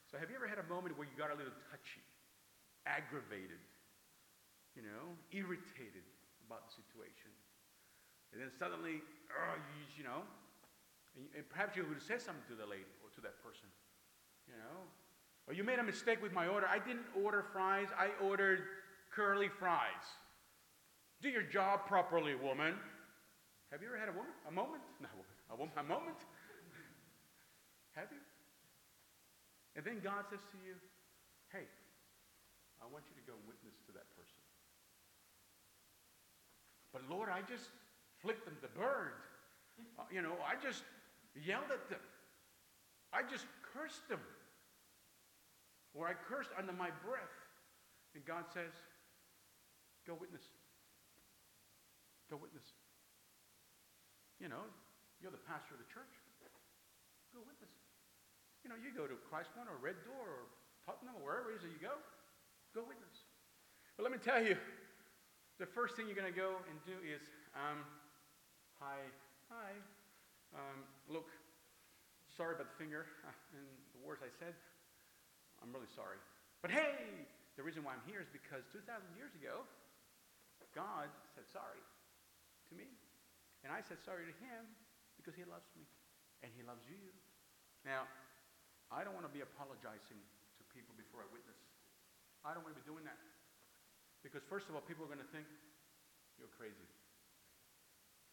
so 0.05 0.22
have 0.22 0.30
you 0.30 0.38
ever 0.38 0.45
had 0.45 0.61
a 0.61 0.67
moment 0.70 0.93
where 1.01 1.09
you 1.09 1.17
got 1.17 1.34
a 1.34 1.38
little 1.38 1.55
touchy, 1.74 2.05
aggravated, 2.86 3.57
you 4.78 4.86
know, 4.86 5.17
irritated 5.34 6.05
about 6.50 6.66
the 6.66 6.74
situation. 6.74 7.30
And 8.34 8.41
then 8.41 8.50
suddenly, 8.50 9.06
oh, 9.30 9.56
you, 9.78 10.02
you 10.02 10.04
know, 10.04 10.26
and, 11.14 11.30
and 11.38 11.45
perhaps 11.45 11.78
you 11.78 11.86
would 11.86 12.02
say 12.02 12.18
something 12.18 12.41
to 12.50 12.58
the 12.58 12.66
lady 12.66 12.89
or 13.06 13.14
to 13.14 13.22
that 13.22 13.38
person, 13.45 13.70
you 14.50 14.58
know. 14.58 14.89
Or 15.45 15.54
you 15.54 15.62
made 15.62 15.78
a 15.78 15.86
mistake 15.86 16.22
with 16.22 16.34
my 16.34 16.50
order. 16.50 16.66
I 16.66 16.82
didn't 16.82 17.06
order 17.14 17.45
fries, 17.54 17.93
I 17.93 18.10
ordered 18.18 18.66
curly 19.14 19.50
fries. 19.50 20.06
Do 21.22 21.30
your 21.30 21.45
job 21.45 21.86
properly, 21.86 22.34
woman. 22.34 22.74
Have 23.70 23.86
you 23.86 23.89
ever 23.93 23.97
had 24.02 24.10
a 24.10 24.18
woman? 24.18 24.34
A 24.50 24.52
moment? 24.52 24.82
No, 25.02 25.10
a 25.54 25.56
woman, 25.58 25.74
a 25.78 25.84
moment? 25.84 26.18
Have 27.97 28.10
you? 28.12 28.22
And 29.78 29.86
then 29.86 30.02
God 30.04 30.28
says 30.30 30.43
to 30.54 30.58
you, 30.60 30.76
hey, 31.54 31.66
I 32.84 32.86
want 32.91 33.08
you 33.08 33.16
to 33.16 33.26
go 33.26 33.34
witness 33.47 33.80
to 33.88 33.91
that 33.95 34.06
person. 34.12 34.18
But 37.00 37.16
Lord, 37.16 37.30
I 37.32 37.39
just 37.47 37.72
flicked 38.20 38.43
them 38.43 38.60
the 38.60 38.68
bird. 38.76 39.16
Uh, 39.95 40.04
you 40.12 40.20
know, 40.20 40.36
I 40.43 40.60
just 40.60 40.84
yelled 41.32 41.72
at 41.72 41.88
them. 41.88 42.04
I 43.16 43.24
just 43.24 43.47
cursed 43.64 44.04
them. 44.12 44.20
Or 45.95 46.12
I 46.12 46.14
cursed 46.14 46.52
under 46.60 46.76
my 46.76 46.91
breath. 47.08 47.36
And 48.14 48.26
God 48.28 48.43
says, 48.52 48.76
go 50.04 50.20
witness. 50.20 50.43
Go 52.28 52.36
witness. 52.36 52.68
You 54.43 54.52
know, 54.52 54.68
you're 55.24 55.32
the 55.32 55.45
pastor 55.47 55.80
of 55.80 55.82
the 55.82 55.89
church. 55.89 56.14
Go 57.32 57.39
witness. 57.47 57.72
You 58.64 58.70
know, 58.70 58.78
you 58.78 58.91
go 58.91 59.08
to 59.08 59.16
Christ 59.32 59.56
Point 59.56 59.72
or 59.72 59.80
Red 59.80 59.97
Door 60.04 60.28
or 60.28 60.43
Putnam 60.84 61.16
or 61.16 61.24
wherever 61.24 61.56
it 61.56 61.62
is 61.62 61.64
that 61.64 61.72
you 61.72 61.80
go, 61.80 61.95
go 62.76 62.84
witness. 62.84 63.24
But 63.95 64.04
let 64.04 64.12
me 64.12 64.20
tell 64.20 64.43
you, 64.43 64.60
the 65.60 65.68
first 65.68 65.99
thing 65.99 66.07
you're 66.07 66.16
going 66.16 66.32
to 66.32 66.36
go 66.36 66.55
and 66.72 66.80
do 66.88 66.95
is, 67.03 67.20
um, 67.51 67.84
hi, 68.80 69.03
hi, 69.51 69.76
um, 70.55 70.88
look, 71.12 71.28
sorry 72.32 72.55
about 72.55 72.72
the 72.72 72.80
finger 72.80 73.03
and 73.51 73.68
the 73.91 73.99
words 74.07 74.24
I 74.24 74.32
said. 74.39 74.55
I'm 75.60 75.76
really 75.76 75.91
sorry. 75.91 76.16
But 76.64 76.72
hey, 76.72 77.28
the 77.60 77.64
reason 77.68 77.84
why 77.84 77.99
I'm 77.99 78.05
here 78.07 78.24
is 78.24 78.32
because 78.32 78.64
2,000 78.72 78.88
years 79.20 79.36
ago, 79.36 79.68
God 80.72 81.12
said 81.36 81.43
sorry 81.51 81.84
to 82.72 82.74
me. 82.80 82.88
And 83.68 83.76
I 83.76 83.84
said 83.84 83.99
sorry 83.99 84.24
to 84.32 84.36
him 84.39 84.64
because 85.20 85.36
he 85.36 85.43
loves 85.43 85.68
me 85.76 85.84
and 86.39 86.55
he 86.55 86.64
loves 86.64 86.88
you. 86.88 87.03
Now, 87.84 88.07
I 88.88 89.03
don't 89.03 89.12
want 89.12 89.28
to 89.28 89.36
be 89.36 89.43
apologizing 89.43 90.24
to 90.24 90.62
people 90.72 90.95
before 90.95 91.20
I 91.20 91.28
witness. 91.36 91.60
I 92.47 92.55
don't 92.55 92.64
want 92.64 92.80
to 92.80 92.80
be 92.80 92.88
doing 92.88 93.03
that. 93.03 93.20
Because, 94.24 94.43
first 94.47 94.67
of 94.67 94.76
all, 94.76 94.82
people 94.82 95.05
are 95.05 95.11
going 95.11 95.24
to 95.24 95.34
think 95.34 95.47
you're 96.36 96.51
crazy. 96.55 96.88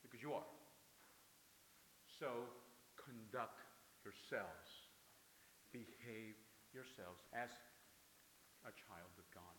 Because 0.03 0.23
you 0.23 0.35
are. 0.35 0.47
So, 2.19 2.49
conduct 2.99 3.63
yourselves, 4.03 4.91
behave 5.71 6.39
yourselves 6.75 7.23
as 7.35 7.51
a 8.67 8.73
child 8.75 9.15
of 9.19 9.27
God. 9.31 9.57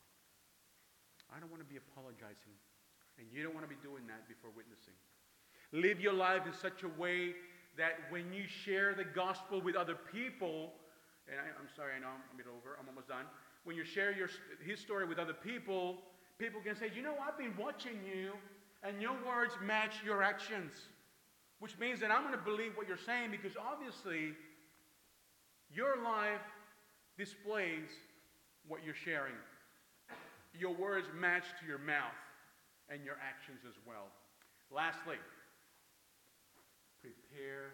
I 1.31 1.39
don't 1.39 1.51
want 1.51 1.63
to 1.63 1.67
be 1.67 1.79
apologizing, 1.79 2.55
and 3.19 3.27
you 3.31 3.43
don't 3.43 3.55
want 3.55 3.67
to 3.67 3.71
be 3.71 3.79
doing 3.83 4.07
that 4.07 4.27
before 4.27 4.51
witnessing. 4.55 4.95
Live 5.75 5.99
your 5.99 6.15
life 6.15 6.47
in 6.47 6.55
such 6.55 6.83
a 6.83 6.91
way 6.99 7.35
that 7.75 8.07
when 8.09 8.31
you 8.31 8.47
share 8.47 8.95
the 8.95 9.03
gospel 9.03 9.59
with 9.59 9.75
other 9.75 9.95
people, 9.95 10.71
and 11.27 11.35
I, 11.39 11.51
am 11.59 11.67
sorry, 11.75 11.93
I 11.95 11.99
know 11.99 12.07
I'm 12.07 12.23
a 12.33 12.37
bit 12.37 12.47
over, 12.47 12.79
I'm 12.79 12.87
almost 12.87 13.11
done. 13.11 13.27
When 13.67 13.75
you 13.75 13.83
share 13.83 14.15
your, 14.15 14.29
his 14.63 14.79
story 14.79 15.05
with 15.05 15.19
other 15.19 15.35
people, 15.35 15.99
people 16.39 16.61
can 16.61 16.75
say, 16.75 16.91
You 16.95 17.01
know, 17.01 17.15
I've 17.25 17.37
been 17.37 17.55
watching 17.57 17.99
you, 18.05 18.33
and 18.83 19.01
your 19.01 19.15
words 19.25 19.53
match 19.63 19.95
your 20.05 20.23
actions. 20.23 20.73
Which 21.59 21.77
means 21.79 21.99
that 22.01 22.11
I'm 22.11 22.21
going 22.21 22.37
to 22.37 22.45
believe 22.45 22.77
what 22.77 22.87
you're 22.87 22.97
saying 22.97 23.31
because 23.31 23.57
obviously 23.57 24.33
your 25.73 25.97
life 26.03 26.45
displays 27.17 27.89
what 28.67 28.85
you're 28.85 28.93
sharing. 28.93 29.33
Your 30.53 30.73
words 30.75 31.07
match 31.17 31.45
to 31.59 31.65
your 31.65 31.79
mouth 31.79 32.13
and 32.89 33.03
your 33.03 33.17
actions 33.17 33.65
as 33.67 33.73
well. 33.87 34.07
Lastly, 34.69 35.17
prepare 37.01 37.73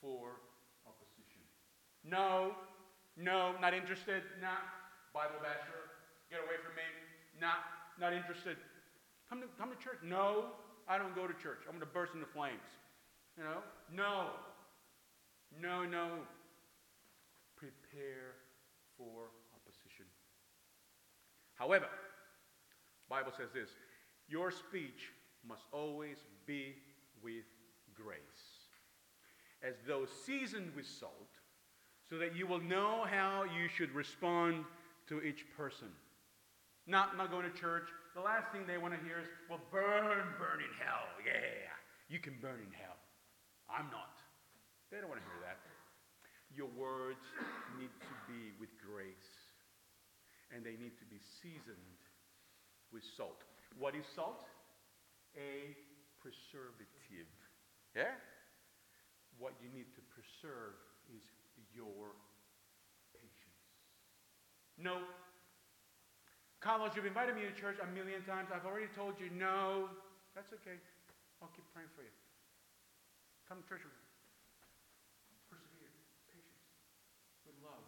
for 0.00 0.36
opposition. 0.86 1.40
No, 2.04 2.52
no, 3.16 3.54
not 3.60 3.72
interested. 3.72 4.22
Nah, 4.40 4.60
Bible 5.14 5.40
basher, 5.40 5.96
get 6.28 6.40
away 6.40 6.60
from 6.60 6.76
me. 6.76 6.84
Nah, 7.40 7.56
not 8.00 8.12
interested. 8.12 8.56
Come 9.28 9.40
to, 9.40 9.46
come 9.58 9.70
to 9.70 9.76
church. 9.76 9.98
No, 10.04 10.46
I 10.88 10.98
don't 10.98 11.14
go 11.14 11.26
to 11.26 11.34
church. 11.34 11.60
I'm 11.66 11.72
going 11.72 11.80
to 11.80 11.86
burst 11.86 12.14
into 12.14 12.26
flames. 12.26 12.60
You 13.36 13.44
know? 13.44 13.58
No. 13.92 14.26
No, 15.60 15.84
no. 15.84 16.18
Prepare 17.56 18.36
for 18.96 19.30
opposition. 19.54 20.06
However, 21.54 21.86
Bible 23.08 23.32
says 23.36 23.50
this, 23.52 23.70
your 24.28 24.50
speech 24.50 25.12
must 25.46 25.62
always 25.72 26.16
be 26.46 26.74
with 27.22 27.44
grace, 27.94 28.18
as 29.62 29.74
though 29.86 30.06
seasoned 30.26 30.74
with 30.74 30.86
salt, 30.86 31.30
so 32.08 32.18
that 32.18 32.34
you 32.34 32.46
will 32.46 32.60
know 32.60 33.04
how 33.08 33.44
you 33.44 33.68
should 33.68 33.94
respond 33.94 34.64
to 35.08 35.22
each 35.22 35.44
person. 35.56 35.88
Not, 36.86 37.16
not 37.16 37.32
going 37.32 37.48
to 37.48 37.56
church. 37.56 37.88
The 38.12 38.20
last 38.20 38.52
thing 38.52 38.68
they 38.68 38.76
want 38.76 38.92
to 38.92 39.00
hear 39.00 39.18
is, 39.18 39.28
well, 39.48 39.60
burn, 39.72 40.22
burn 40.36 40.60
in 40.60 40.72
hell. 40.76 41.08
Yeah, 41.24 41.72
you 42.12 42.20
can 42.20 42.36
burn 42.44 42.60
in 42.60 42.72
hell. 42.76 43.00
I'm 43.66 43.88
not. 43.88 44.20
They 44.92 45.00
don't 45.00 45.08
want 45.08 45.24
to 45.24 45.28
hear 45.32 45.40
that. 45.48 45.58
Your 46.52 46.70
words 46.76 47.24
need 47.80 47.90
to 47.90 48.14
be 48.30 48.54
with 48.60 48.70
grace, 48.78 49.32
and 50.54 50.62
they 50.62 50.76
need 50.78 50.94
to 51.00 51.06
be 51.08 51.18
seasoned 51.42 51.98
with 52.92 53.02
salt. 53.16 53.42
What 53.80 53.96
is 53.96 54.06
salt? 54.14 54.46
A 55.34 55.74
preservative. 56.22 57.26
Yeah? 57.96 58.14
What 59.40 59.58
you 59.58 59.66
need 59.74 59.90
to 59.98 60.02
preserve 60.14 60.78
is 61.10 61.24
your 61.74 62.14
patience. 63.10 63.66
No. 64.78 65.02
Carlos, 66.64 66.96
you've 66.96 67.04
invited 67.04 67.36
me 67.36 67.44
to 67.44 67.52
church 67.52 67.76
a 67.76 67.88
million 67.92 68.24
times. 68.24 68.48
I've 68.48 68.64
already 68.64 68.88
told 68.96 69.20
you 69.20 69.28
no. 69.36 69.92
That's 70.32 70.48
okay. 70.64 70.80
I'll 71.44 71.52
keep 71.52 71.68
praying 71.76 71.92
for 71.92 72.00
you. 72.00 72.08
Come 73.44 73.60
to 73.60 73.66
church 73.68 73.84
with 73.84 73.92
me. 73.92 74.00
Persevere, 75.52 75.92
patience, 76.24 76.64
with 77.44 77.52
love, 77.60 77.84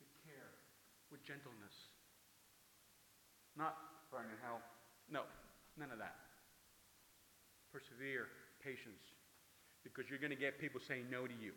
with 0.00 0.08
care, 0.24 0.56
with 1.12 1.20
gentleness. 1.20 1.92
Not 3.60 3.76
burn 4.08 4.24
in 4.32 4.40
hell. 4.40 4.64
No, 5.12 5.28
none 5.76 5.92
of 5.92 6.00
that. 6.00 6.16
Persevere, 7.76 8.24
patience, 8.64 9.04
because 9.84 10.08
you're 10.08 10.16
going 10.16 10.32
to 10.32 10.40
get 10.40 10.56
people 10.56 10.80
saying 10.80 11.12
no 11.12 11.28
to 11.28 11.36
you. 11.44 11.52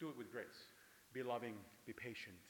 Do 0.00 0.08
it 0.08 0.16
with 0.16 0.32
grace. 0.32 0.64
Be 1.12 1.20
loving, 1.20 1.60
be 1.84 1.92
patient. 1.92 2.40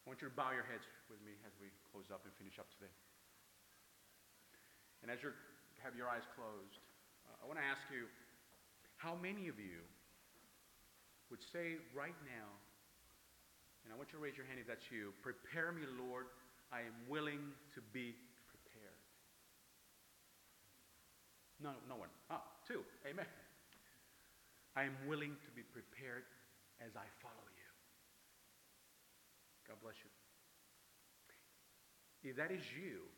I 0.00 0.08
want 0.08 0.24
you 0.24 0.32
to 0.32 0.36
bow 0.36 0.50
your 0.56 0.64
heads 0.64 0.84
with 1.12 1.20
me 1.20 1.36
as 1.44 1.52
we 1.60 1.68
close 1.92 2.08
up 2.08 2.24
and 2.24 2.32
finish 2.40 2.56
up 2.56 2.66
today. 2.72 2.92
And 5.04 5.12
as 5.12 5.20
you 5.20 5.32
have 5.84 5.96
your 5.96 6.08
eyes 6.08 6.24
closed, 6.36 6.80
uh, 7.28 7.36
I 7.40 7.44
want 7.44 7.60
to 7.60 7.64
ask 7.64 7.84
you 7.92 8.08
how 8.96 9.16
many 9.16 9.48
of 9.48 9.56
you 9.60 9.80
would 11.32 11.40
say 11.52 11.80
right 11.96 12.16
now, 12.26 12.48
and 13.84 13.92
I 13.92 13.96
want 13.96 14.12
you 14.12 14.20
to 14.20 14.24
raise 14.24 14.36
your 14.36 14.44
hand 14.44 14.60
if 14.60 14.68
that's 14.68 14.88
you, 14.92 15.12
prepare 15.24 15.72
me, 15.72 15.88
Lord, 15.96 16.28
I 16.68 16.84
am 16.84 16.96
willing 17.08 17.40
to 17.76 17.80
be 17.92 18.12
prepared. 18.48 19.00
No, 21.60 21.76
no 21.88 21.96
one. 21.96 22.12
Ah, 22.28 22.44
two. 22.66 22.84
Amen. 23.08 23.28
I 24.76 24.84
am 24.84 24.94
willing 25.08 25.34
to 25.34 25.50
be 25.56 25.62
prepared 25.62 26.24
as 26.80 26.96
I 26.96 27.04
bless 29.82 29.96
you. 30.04 30.12
If 32.22 32.36
that 32.36 32.52
is 32.52 32.60
you, 32.76 33.08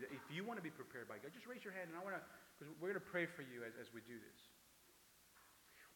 if, 0.00 0.16
if 0.16 0.24
you 0.32 0.44
want 0.44 0.56
to 0.56 0.64
be 0.64 0.72
prepared 0.72 1.08
by 1.08 1.20
God, 1.20 1.32
just 1.36 1.44
raise 1.44 1.60
your 1.60 1.76
hand 1.76 1.92
and 1.92 1.96
I 1.96 2.02
want 2.02 2.16
to, 2.16 2.22
because 2.56 2.72
we're 2.80 2.92
going 2.92 3.00
to 3.00 3.10
pray 3.12 3.28
for 3.28 3.44
you 3.44 3.64
as, 3.64 3.76
as 3.76 3.92
we 3.92 4.00
do 4.08 4.16
this. 4.16 4.40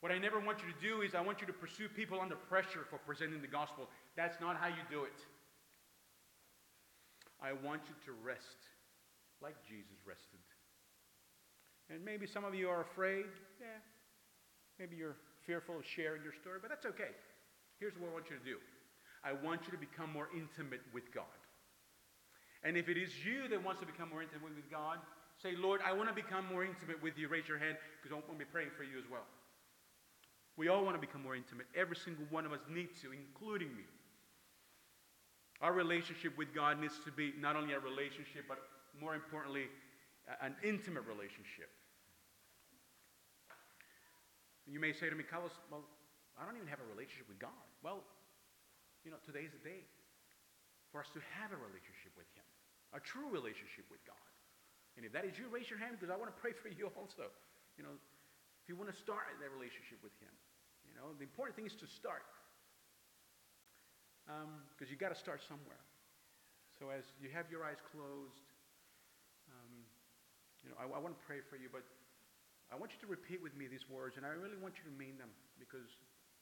What 0.05 0.13
I 0.13 0.21
never 0.21 0.37
want 0.37 0.61
you 0.61 0.69
to 0.69 0.81
do 0.85 1.01
is 1.01 1.17
I 1.17 1.25
want 1.25 1.41
you 1.41 1.49
to 1.49 1.57
pursue 1.57 1.89
people 1.89 2.21
under 2.21 2.37
pressure 2.37 2.85
for 2.93 3.01
presenting 3.01 3.41
the 3.41 3.49
gospel. 3.49 3.89
That's 4.17 4.37
not 4.37 4.61
how 4.61 4.69
you 4.69 4.85
do 4.93 5.09
it. 5.09 5.17
I 7.41 7.57
want 7.57 7.89
you 7.89 7.97
to 8.05 8.13
rest 8.21 8.69
like 9.41 9.57
Jesus 9.65 9.97
rested. 10.05 10.45
And 11.89 12.05
maybe 12.05 12.27
some 12.27 12.45
of 12.45 12.55
you 12.55 12.69
are 12.69 12.81
afraid. 12.81 13.25
Yeah. 13.61 13.81
Maybe 14.79 14.97
you're 14.97 15.17
fearful 15.47 15.79
of 15.79 15.85
sharing 15.85 16.23
your 16.23 16.33
story, 16.33 16.59
but 16.61 16.69
that's 16.69 16.85
okay. 16.85 17.13
Here's 17.81 17.97
what 17.97 18.11
I 18.11 18.13
want 18.13 18.29
you 18.29 18.37
to 18.37 18.45
do 18.45 18.57
I 19.25 19.33
want 19.33 19.63
you 19.65 19.73
to 19.73 19.79
become 19.79 20.13
more 20.13 20.29
intimate 20.37 20.83
with 20.93 21.13
God. 21.15 21.25
And 22.63 22.77
if 22.77 22.89
it 22.89 22.97
is 22.97 23.11
you 23.25 23.49
that 23.49 23.65
wants 23.65 23.81
to 23.81 23.87
become 23.87 24.11
more 24.11 24.23
intimate 24.23 24.55
with 24.55 24.71
God, 24.71 24.99
say, 25.43 25.57
Lord, 25.57 25.81
I 25.85 25.93
want 25.93 26.09
to 26.09 26.15
become 26.15 26.47
more 26.47 26.65
intimate 26.65 27.03
with 27.03 27.19
you. 27.19 27.29
Raise 27.29 27.49
your 27.49 27.59
hand 27.59 27.77
because 28.01 28.13
I 28.13 28.15
want 28.15 28.33
to 28.33 28.45
be 28.45 28.51
praying 28.51 28.71
for 28.77 28.85
you 28.85 28.99
as 28.99 29.05
well. 29.11 29.27
We 30.57 30.69
all 30.69 30.85
want 30.85 30.95
to 30.95 31.01
become 31.01 31.23
more 31.23 31.35
intimate. 31.35 31.67
Every 31.75 31.97
single 31.97 32.25
one 32.31 32.47
of 32.47 32.53
us 32.53 32.61
needs 32.71 33.01
to, 33.03 33.11
including 33.13 33.75
me. 33.75 33.85
Our 35.61 35.73
relationship 35.73 36.37
with 36.39 36.55
God 36.55 36.81
needs 36.81 36.95
to 37.05 37.11
be 37.11 37.33
not 37.41 37.57
only 37.57 37.75
a 37.75 37.81
relationship, 37.81 38.45
but 38.49 38.59
more 39.01 39.15
importantly, 39.15 39.67
an 40.41 40.55
intimate 40.63 41.05
relationship. 41.09 41.69
You 44.67 44.81
may 44.81 44.93
say 44.93 45.11
to 45.11 45.17
me, 45.17 45.25
Carlos, 45.25 45.53
well, 45.71 45.85
I 46.41 46.45
don't 46.47 46.57
even 46.57 46.69
have 46.69 46.81
a 46.81 46.89
relationship 46.89 47.29
with 47.29 47.39
God. 47.39 47.65
Well, 47.83 48.03
you 49.05 49.13
know, 49.13 49.21
today 49.29 49.45
is 49.45 49.53
the 49.53 49.61
day 49.61 49.85
for 50.89 51.05
us 51.05 51.13
to 51.13 51.21
have 51.37 51.53
a 51.53 51.61
relationship 51.61 52.17
with 52.17 52.27
Him, 52.33 52.45
a 52.97 53.01
true 53.05 53.29
relationship 53.29 53.85
with 53.93 54.01
God. 54.09 54.29
And 54.97 55.05
if 55.05 55.13
that 55.13 55.29
is 55.29 55.37
you, 55.37 55.53
raise 55.53 55.69
your 55.69 55.79
hand 55.79 56.01
because 56.01 56.09
I 56.09 56.17
want 56.17 56.33
to 56.33 56.39
pray 56.45 56.57
for 56.57 56.73
you 56.73 56.89
also. 56.97 57.29
You 57.77 57.85
know, 57.85 57.95
if 58.65 58.67
you 58.67 58.75
want 58.81 58.89
to 58.89 58.97
start 58.97 59.29
that 59.39 59.53
relationship 59.53 60.01
with 60.01 60.17
Him, 60.19 60.33
you 60.89 60.97
know, 60.97 61.13
the 61.21 61.29
important 61.29 61.55
thing 61.55 61.69
is 61.69 61.77
to 61.85 61.89
start. 61.89 62.25
Because 64.25 64.89
you 64.89 64.97
got 64.97 65.13
to 65.13 65.21
start 65.21 65.45
somewhere. 65.45 65.85
So 66.81 66.89
as 66.89 67.05
you 67.21 67.29
have 67.29 67.53
your 67.53 67.61
eyes 67.61 67.77
closed, 67.93 68.49
um, 69.53 69.85
you 70.65 70.73
know, 70.73 70.81
I, 70.81 70.89
I 70.89 70.99
want 70.99 71.13
to 71.13 71.23
pray 71.29 71.45
for 71.45 71.61
you, 71.61 71.69
but 71.69 71.85
I 72.73 72.75
want 72.81 72.97
you 72.97 73.01
to 73.05 73.11
repeat 73.11 73.45
with 73.45 73.53
me 73.53 73.69
these 73.69 73.85
words, 73.85 74.17
and 74.17 74.25
I 74.25 74.33
really 74.33 74.57
want 74.57 74.81
you 74.81 74.85
to 74.89 74.95
mean 74.97 75.21
them 75.21 75.29
because, 75.61 75.87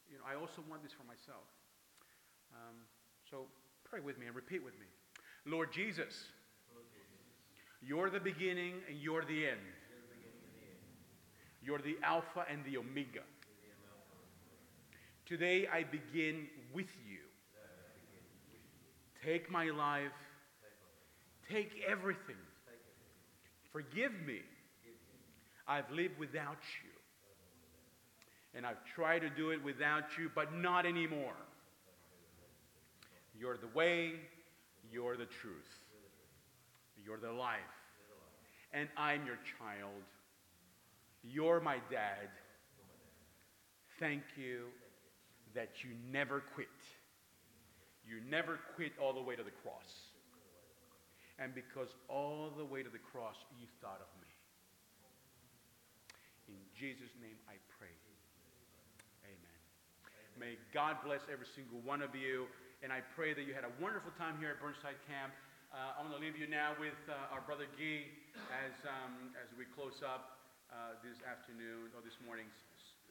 you 0.07 0.15
know, 0.15 0.25
I 0.25 0.39
also 0.39 0.63
want 0.71 0.87
this 0.87 0.95
for 0.95 1.03
myself. 1.05 1.43
Um, 2.55 2.77
so 3.31 3.47
pray 3.85 4.01
with 4.01 4.19
me 4.19 4.27
and 4.27 4.37
repeat 4.37 4.63
with 4.63 4.79
me. 4.79 4.87
Lord 5.47 5.73
Jesus, 5.73 6.15
you're 7.81 8.11
the 8.11 8.21
beginning 8.21 8.75
and 8.89 8.99
you're 8.99 9.25
the 9.25 9.47
end. 9.47 9.61
You're 11.63 11.79
the 11.79 11.97
Alpha 12.03 12.45
and 12.51 12.65
the 12.65 12.77
Omega. 12.79 13.23
Today 15.27 15.67
I 15.73 15.85
begin 15.85 16.47
with 16.75 16.91
you. 17.09 17.19
Take 19.25 19.51
my 19.51 19.71
life. 19.71 20.11
Take 21.49 21.71
everything. 21.87 22.37
Forgive 23.73 24.13
me. 24.27 24.41
I've 25.67 25.91
lived 25.91 26.19
without 26.19 26.59
you. 26.83 26.91
And 28.55 28.67
I've 28.67 28.85
tried 28.95 29.21
to 29.21 29.31
do 29.31 29.51
it 29.51 29.63
without 29.65 30.19
you, 30.19 30.31
but 30.35 30.55
not 30.55 30.85
anymore. 30.85 31.37
You're 33.39 33.57
the 33.57 33.69
way, 33.75 34.13
you're 34.91 35.17
the 35.17 35.27
truth, 35.27 35.85
you're 37.05 37.19
the 37.19 37.33
life. 37.33 37.61
And 38.73 38.89
I'm 38.97 39.27
your 39.27 39.39
child. 39.59 40.03
You're 41.23 41.61
my 41.61 41.77
dad. 41.91 42.29
Thank 44.01 44.23
you 44.37 44.67
that 45.55 45.85
you 45.85 45.91
never 46.11 46.43
quit. 46.55 46.69
You 48.07 48.17
never 48.29 48.59
quit 48.75 48.93
all 49.01 49.13
the 49.13 49.23
way 49.23 49.37
to 49.37 49.43
the 49.43 49.55
cross. 49.63 50.11
And 51.39 51.55
because 51.55 51.89
all 52.09 52.51
the 52.57 52.65
way 52.65 52.83
to 52.83 52.89
the 52.89 52.99
cross, 52.99 53.37
you 53.61 53.67
thought 53.81 54.01
of 54.01 54.09
me. 54.21 54.29
In 56.49 56.61
Jesus' 56.79 57.13
name 57.21 57.37
I 57.49 57.55
pray. 57.79 57.95
Amen. 59.25 59.59
May 60.39 60.57
God 60.75 60.97
bless 61.05 61.21
every 61.33 61.47
single 61.55 61.81
one 61.85 62.03
of 62.03 62.15
you. 62.15 62.47
And 62.83 62.91
I 62.91 62.99
pray 63.15 63.31
that 63.31 63.47
you 63.47 63.55
had 63.55 63.63
a 63.63 63.71
wonderful 63.79 64.11
time 64.19 64.43
here 64.43 64.51
at 64.51 64.59
Burnside 64.59 64.99
Camp. 65.07 65.31
Uh, 65.71 65.95
I'm 65.95 66.11
going 66.11 66.19
to 66.19 66.25
leave 66.27 66.35
you 66.35 66.51
now 66.51 66.75
with 66.83 66.99
uh, 67.07 67.31
our 67.31 67.39
brother 67.47 67.71
Guy 67.79 68.11
as, 68.51 68.75
um, 68.83 69.31
as 69.39 69.47
we 69.55 69.71
close 69.71 70.03
up 70.03 70.51
uh, 70.67 70.99
this 70.99 71.23
afternoon 71.23 71.95
or 71.95 72.03
this 72.03 72.19
morning's 72.27 72.59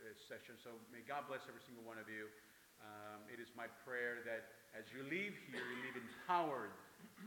uh, 0.04 0.12
session. 0.28 0.60
So 0.60 0.76
may 0.92 1.00
God 1.08 1.24
bless 1.32 1.48
every 1.48 1.64
single 1.64 1.88
one 1.88 1.96
of 1.96 2.12
you. 2.12 2.28
Um, 2.84 3.24
it 3.32 3.40
is 3.40 3.48
my 3.56 3.72
prayer 3.88 4.20
that 4.28 4.60
as 4.76 4.92
you 4.92 5.08
leave 5.08 5.40
here, 5.48 5.64
you 5.64 5.78
leave 5.88 5.96
empowered, 6.04 6.76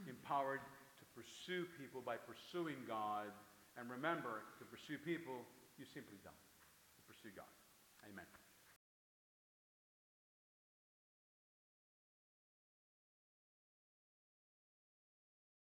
empowered 0.05 0.61
to 1.01 1.05
pursue 1.17 1.65
people 1.81 2.05
by 2.05 2.21
pursuing 2.21 2.77
God. 2.85 3.33
And 3.81 3.89
remember, 3.89 4.45
to 4.61 4.69
pursue 4.69 5.01
people, 5.01 5.49
you 5.81 5.89
simply 5.89 6.21
don't. 6.21 6.37
To 6.37 7.03
pursue 7.09 7.33
God. 7.33 7.49
Amen. 8.05 8.29